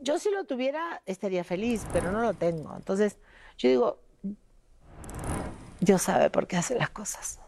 [0.00, 2.76] yo si lo tuviera estaría feliz, pero no lo tengo.
[2.76, 3.16] Entonces,
[3.56, 4.02] yo digo,
[5.80, 7.40] Dios sabe por qué hace las cosas.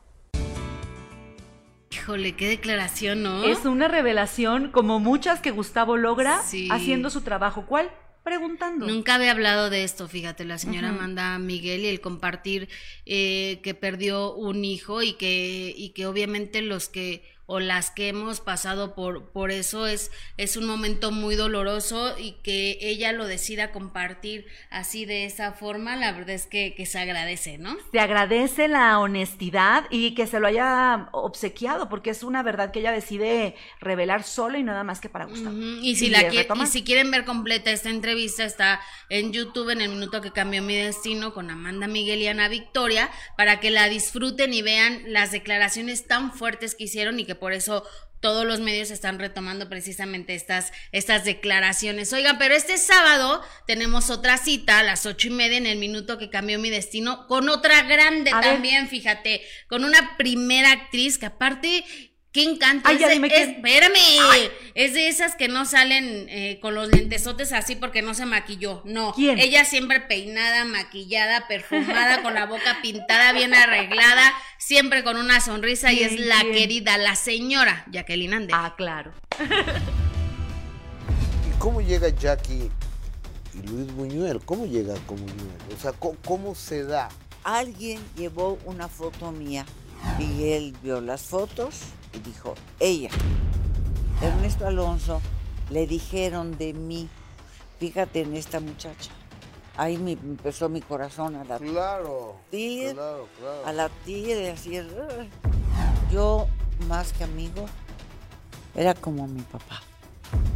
[1.91, 3.45] Híjole, qué declaración, ¿no?
[3.45, 6.71] Es una revelación como muchas que Gustavo logra Sí.
[6.73, 7.67] haciendo su trabajo.
[7.67, 7.91] ¿Cuál?
[8.27, 8.89] Preguntando.
[8.89, 10.99] Nunca había hablado de esto, fíjate, la señora Ujú.
[10.99, 12.69] Amanda Miguel y el compartir
[13.05, 18.09] eh, que perdió un hijo y que, y que obviamente los que o las que
[18.09, 23.27] hemos pasado por, por eso es, es un momento muy doloroso y que ella lo
[23.27, 27.77] decida compartir así de esa forma, la verdad es que, que se agradece, ¿no?
[27.93, 32.81] Se agradece la honestidad y que se lo haya obsequiado, porque es una verdad que
[32.81, 35.55] ella decide revelar sola y nada más que para Gustavo.
[35.57, 36.65] Ujú, Y si, la retoma.
[36.65, 40.63] y si quieren ver completa esta entrevista, está en YouTube en el minuto que cambió
[40.63, 45.31] mi destino con Amanda Miguel y Ana Victoria, para que la disfruten y vean las
[45.31, 47.85] declaraciones tan fuertes que hicieron y que por eso
[48.21, 52.13] todos los medios están retomando precisamente estas, estas declaraciones.
[52.13, 56.19] Oigan, pero este sábado tenemos otra cita a las ocho y media en el minuto
[56.19, 58.53] que cambió mi destino con otra grande A ver.
[58.53, 61.85] también, fíjate, con una primera actriz que aparte...
[62.37, 62.87] Qué encanto.
[62.87, 63.51] Ay, es ya de- dime es- quién.
[63.57, 64.51] espérame.
[64.75, 68.83] Es de esas que no salen eh, con los lentesotes así porque no se maquilló.
[68.85, 69.15] No.
[69.15, 69.39] ¿Quién?
[69.39, 75.95] Ella siempre peinada, maquillada, perfumada, con la boca pintada, bien arreglada, siempre con una sonrisa
[75.95, 76.53] y es ¿Quién, la quién?
[76.53, 78.53] querida, la señora Jacqueline Ande.
[78.55, 79.13] Ah, claro.
[81.49, 82.71] ¿Y cómo llega Jackie
[83.55, 84.41] y Luis Buñuel?
[84.45, 85.57] ¿Cómo llega con Buñuel?
[85.75, 87.09] O sea, ¿cómo, cómo se da?
[87.45, 89.65] Alguien llevó una foto mía
[90.19, 91.77] y él vio las fotos
[92.17, 93.11] y dijo, ella.
[94.23, 95.21] Ernesto Alonso
[95.71, 97.09] le dijeron de mí,
[97.79, 99.11] fíjate en esta muchacha.
[99.77, 101.71] Ahí me empezó mi corazón a latir.
[101.71, 102.37] Claro.
[102.51, 103.67] Claro, claro.
[103.67, 104.81] a latir, y así.
[106.11, 106.47] Yo,
[106.89, 107.67] más que amigo,
[108.75, 109.83] era como mi papá.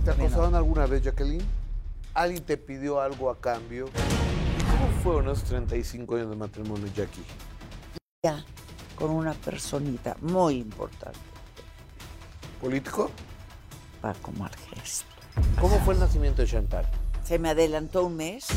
[0.04, 1.44] ¿Te acosaron alguna vez, Jacqueline?
[2.14, 3.86] ¿Alguien te pidió algo a cambio?
[3.88, 7.22] ¿Y cómo fueron esos 35 años de matrimonio, Jackie?
[8.22, 8.44] Ya,
[8.96, 11.18] con una personita muy importante,
[12.60, 13.10] ¿Político?
[14.00, 15.04] Paco Marges.
[15.60, 16.86] ¿Cómo fue el nacimiento de Chantal?
[17.24, 18.48] Se me adelantó un mes.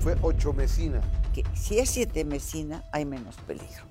[0.00, 1.00] Fue ocho mesina.
[1.32, 3.84] que si es siete mesina, hay menos peligro.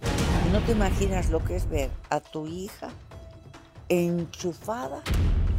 [0.51, 2.89] No te imaginas lo que es ver a tu hija
[3.89, 5.01] enchufada.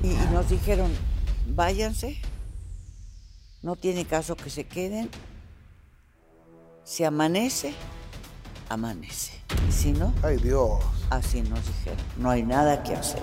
[0.03, 0.93] Y, y nos dijeron,
[1.49, 2.21] váyanse,
[3.63, 5.11] no tiene caso que se queden.
[6.85, 7.75] Si amanece,
[8.69, 9.33] amanece.
[9.69, 10.81] Y si no, Ay, Dios.
[11.11, 13.23] así nos dijeron, no hay nada que hacer.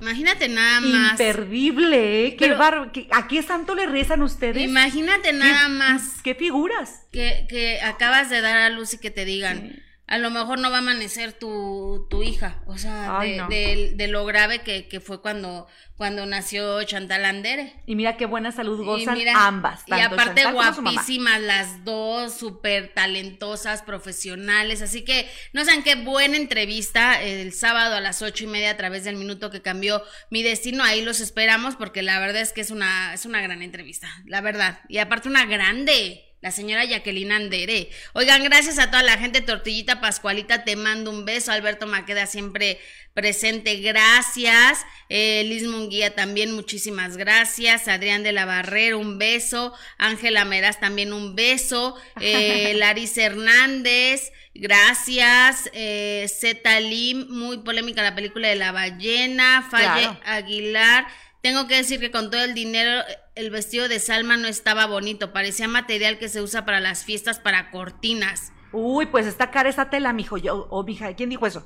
[0.00, 1.10] Imagínate nada más.
[1.12, 2.36] Imperdible, ¿eh?
[2.36, 4.62] Qué Pero- bar- qué- ¿A qué santo le rezan ustedes?
[4.62, 7.02] Imagínate nada más ¿Qué figuras?
[7.12, 10.70] que, que acabas de dar a luz y que te digan, a lo mejor no
[10.70, 12.62] va a amanecer tu, tu hija.
[12.66, 13.48] O sea, Ay, de, no.
[13.48, 15.66] de- de lo grave que, que fue cuando,
[15.96, 17.74] cuando nació Chantal Andere.
[17.86, 19.82] Y mira qué buena salud gozan mira, ambas.
[19.86, 24.82] Y aparte Chantal guapísimas las dos, súper talentosas, profesionales.
[24.82, 28.76] Así que no saben qué buena entrevista el sábado a las ocho y media a
[28.76, 30.82] través del minuto que cambió mi destino.
[30.84, 34.40] Ahí los esperamos porque la verdad es que es una, es una gran entrevista, la
[34.40, 34.80] verdad.
[34.88, 36.24] Y aparte una grande.
[36.40, 37.90] La señora Jacqueline Andere.
[38.12, 41.50] Oigan, gracias a toda la gente, Tortillita Pascualita, te mando un beso.
[41.50, 42.78] Alberto Maqueda siempre
[43.12, 44.84] presente, gracias.
[45.08, 47.88] Eh, Liz Munguía también, muchísimas gracias.
[47.88, 49.74] Adrián de la Barrera, un beso.
[49.98, 51.96] Ángela Meraz también un beso.
[52.20, 55.68] Eh, Larisa Hernández, gracias.
[55.72, 59.66] Eh, Zeta Lim, muy polémica la película de la ballena.
[59.68, 60.20] Falle Claro.
[60.24, 61.06] Aguilar.
[61.40, 63.02] Tengo que decir que con todo el dinero,
[63.34, 65.32] el vestido de Salma no estaba bonito.
[65.32, 68.52] Parecía material que se usa para las fiestas, para cortinas.
[68.72, 70.36] Uy, pues está cara esa tela, mijo.
[70.36, 71.64] Yo, o mija, ¿quién dijo eso?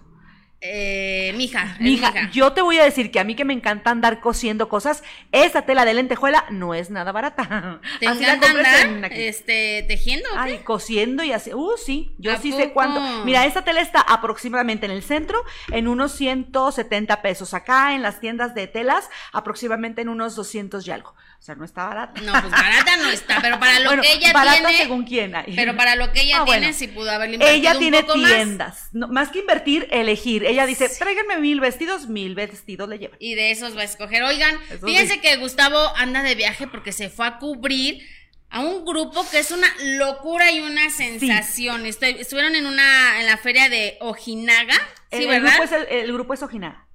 [0.64, 2.30] Eh, mija, Mija, mija.
[2.30, 5.02] yo te voy a decir que a mí que me encanta andar cosiendo cosas,
[5.32, 7.80] esa tela de lentejuela no es nada barata.
[7.98, 10.28] ¿Te Así encanta andar este, tejiendo?
[10.28, 10.38] o qué?
[10.38, 11.52] Ay, cosiendo y así.
[11.52, 13.00] Uh, sí, yo ¿A sí sé cuánto.
[13.24, 17.54] Mira, esta tela está aproximadamente en el centro en unos 170 pesos.
[17.54, 21.14] Acá en las tiendas de telas, aproximadamente en unos 200 y algo.
[21.42, 22.20] O sea, no está barata.
[22.20, 24.78] No, pues barata no está, pero para lo Bueno, que ella barata tiene.
[24.84, 25.34] según quién.
[25.34, 25.54] ay.
[25.56, 26.78] Pero para lo que ella Ah, tiene, bueno.
[26.78, 28.32] sí pudo haberle invertido Ella un tiene poco más.
[28.32, 28.88] tiendas.
[28.92, 30.44] No, más que invertir, elegir.
[30.44, 33.16] Ella dice, tráiganme mil vestidos, mil vestidos le llevan.
[33.18, 34.22] Y de esos va a escoger.
[34.22, 35.20] Oigan, Eso fíjense sí.
[35.20, 38.06] que Gustavo anda de viaje porque se fue a cubrir
[38.48, 39.66] a un grupo que es una
[39.96, 41.86] locura y una sensación.
[41.86, 44.74] Estoy- estuvieron en una en la feria de Ojinaga,
[45.10, 45.56] ¿sí, el, el verdad?
[45.58, 46.86] grupo es, el, el grupo es Ojinaga.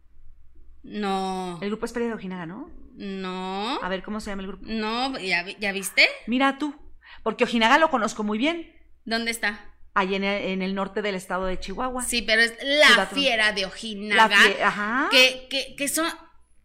[0.84, 1.60] No.
[1.62, 2.72] El grupo es Feria de Ojinaga, ¿no?
[2.98, 3.80] No.
[3.82, 4.66] A ver, ¿cómo se llama el grupo?
[4.68, 6.08] No, ¿ya, ya viste?
[6.26, 6.76] Mira tú,
[7.24, 8.74] porque Ojinaga lo conozco muy bien.
[9.06, 9.74] ¿Dónde está?
[9.94, 12.04] Ahí en el, en el norte del estado de Chihuahua.
[12.04, 14.28] Sí, pero es la fiera de Ojinaga.
[14.28, 15.08] La fie- ajá.
[15.12, 16.08] Que, que, que son,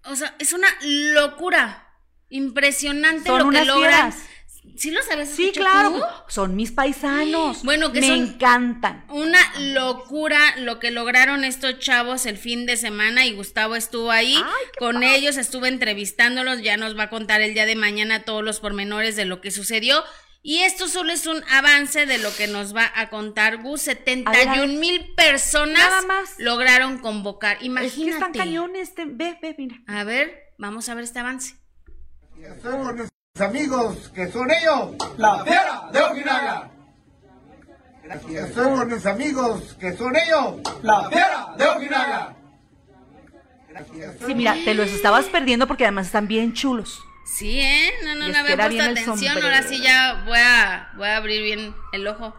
[0.05, 0.69] o sea, es una
[1.15, 1.89] locura.
[2.29, 4.13] Impresionante Son lo que unas logran.
[4.13, 4.29] fieras.
[4.77, 5.31] ¿Sí lo sabes?
[5.31, 5.91] Sí, claro.
[5.93, 6.03] tú?
[6.29, 7.63] Son mis paisanos.
[7.63, 9.05] Bueno, que Me son- encantan.
[9.11, 14.37] Una locura lo que lograron estos chavos el fin de semana y Gustavo estuvo ahí
[14.79, 18.61] con ellos, estuve entrevistándolos, ya nos va a contar el día de mañana todos los
[18.61, 20.03] pormenores de lo que sucedió.
[20.45, 23.83] Y esto solo es un avance de lo que nos va a contar Gus.
[23.83, 26.35] 71 mil personas Nada más.
[26.39, 27.53] lograron convocar.
[27.55, 28.11] Es que Imagínate.
[28.11, 28.95] están cañones.
[28.95, 29.77] te- ve, ve, mira.
[29.87, 31.55] A ver, vamos a ver este avance.
[33.35, 36.71] Nuestros amigos, que son ellos, la fiera de Ojinaga.
[38.29, 42.37] Que somos nuestros amigos, que son ellos, la fiera de Ojinaga.
[44.27, 47.01] Sí, mira, te los estabas perdiendo porque además están bien chulos.
[47.25, 47.91] Sí, ¿eh?
[48.05, 49.17] No, no, no había puesto bien el atención.
[49.17, 49.47] sombrero.
[49.47, 52.35] Ahora sí ya voy a, voy a abrir bien el ojo.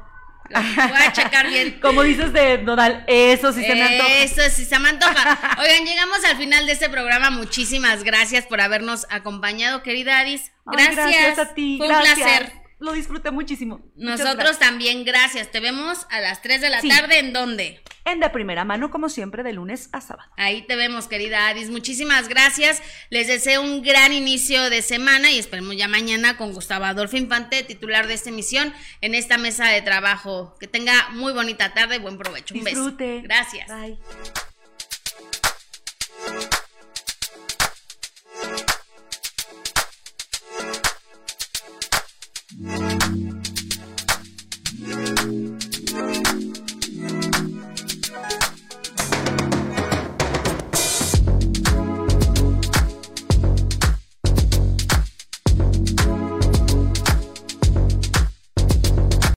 [0.53, 1.79] Voy a checar bien.
[1.81, 4.13] Como dices de Nodal, eso sí se me antoja.
[4.23, 5.57] Eso sí se me antoja.
[5.59, 7.29] Oigan, llegamos al final de este programa.
[7.29, 10.51] Muchísimas gracias por habernos acompañado, querida Adis.
[10.65, 11.39] Ay, Gracias.
[11.39, 11.77] a ti.
[11.77, 12.17] Fue gracias.
[12.17, 12.62] un placer.
[12.83, 13.79] Lo disfruté muchísimo.
[13.95, 15.49] Nosotros también, gracias.
[15.51, 16.89] Te vemos a las 3 de la Sí.
[16.89, 17.19] tarde.
[17.19, 17.81] ¿En dónde?
[18.03, 20.29] En de primera mano, como siempre, de lunes a sábado.
[20.35, 21.69] Ahí te vemos, querida Adis.
[21.69, 22.81] Muchísimas gracias.
[23.09, 27.63] Les deseo un gran inicio de semana y esperemos ya mañana con Gustavo Adolfo Infante,
[27.63, 30.57] titular de esta emisión, en esta mesa de trabajo.
[30.59, 32.53] Que tenga muy bonita tarde, buen provecho.
[32.53, 32.75] Un beso.
[32.81, 33.21] Disfrute.
[33.21, 33.69] Gracias.
[33.69, 33.97] Bye.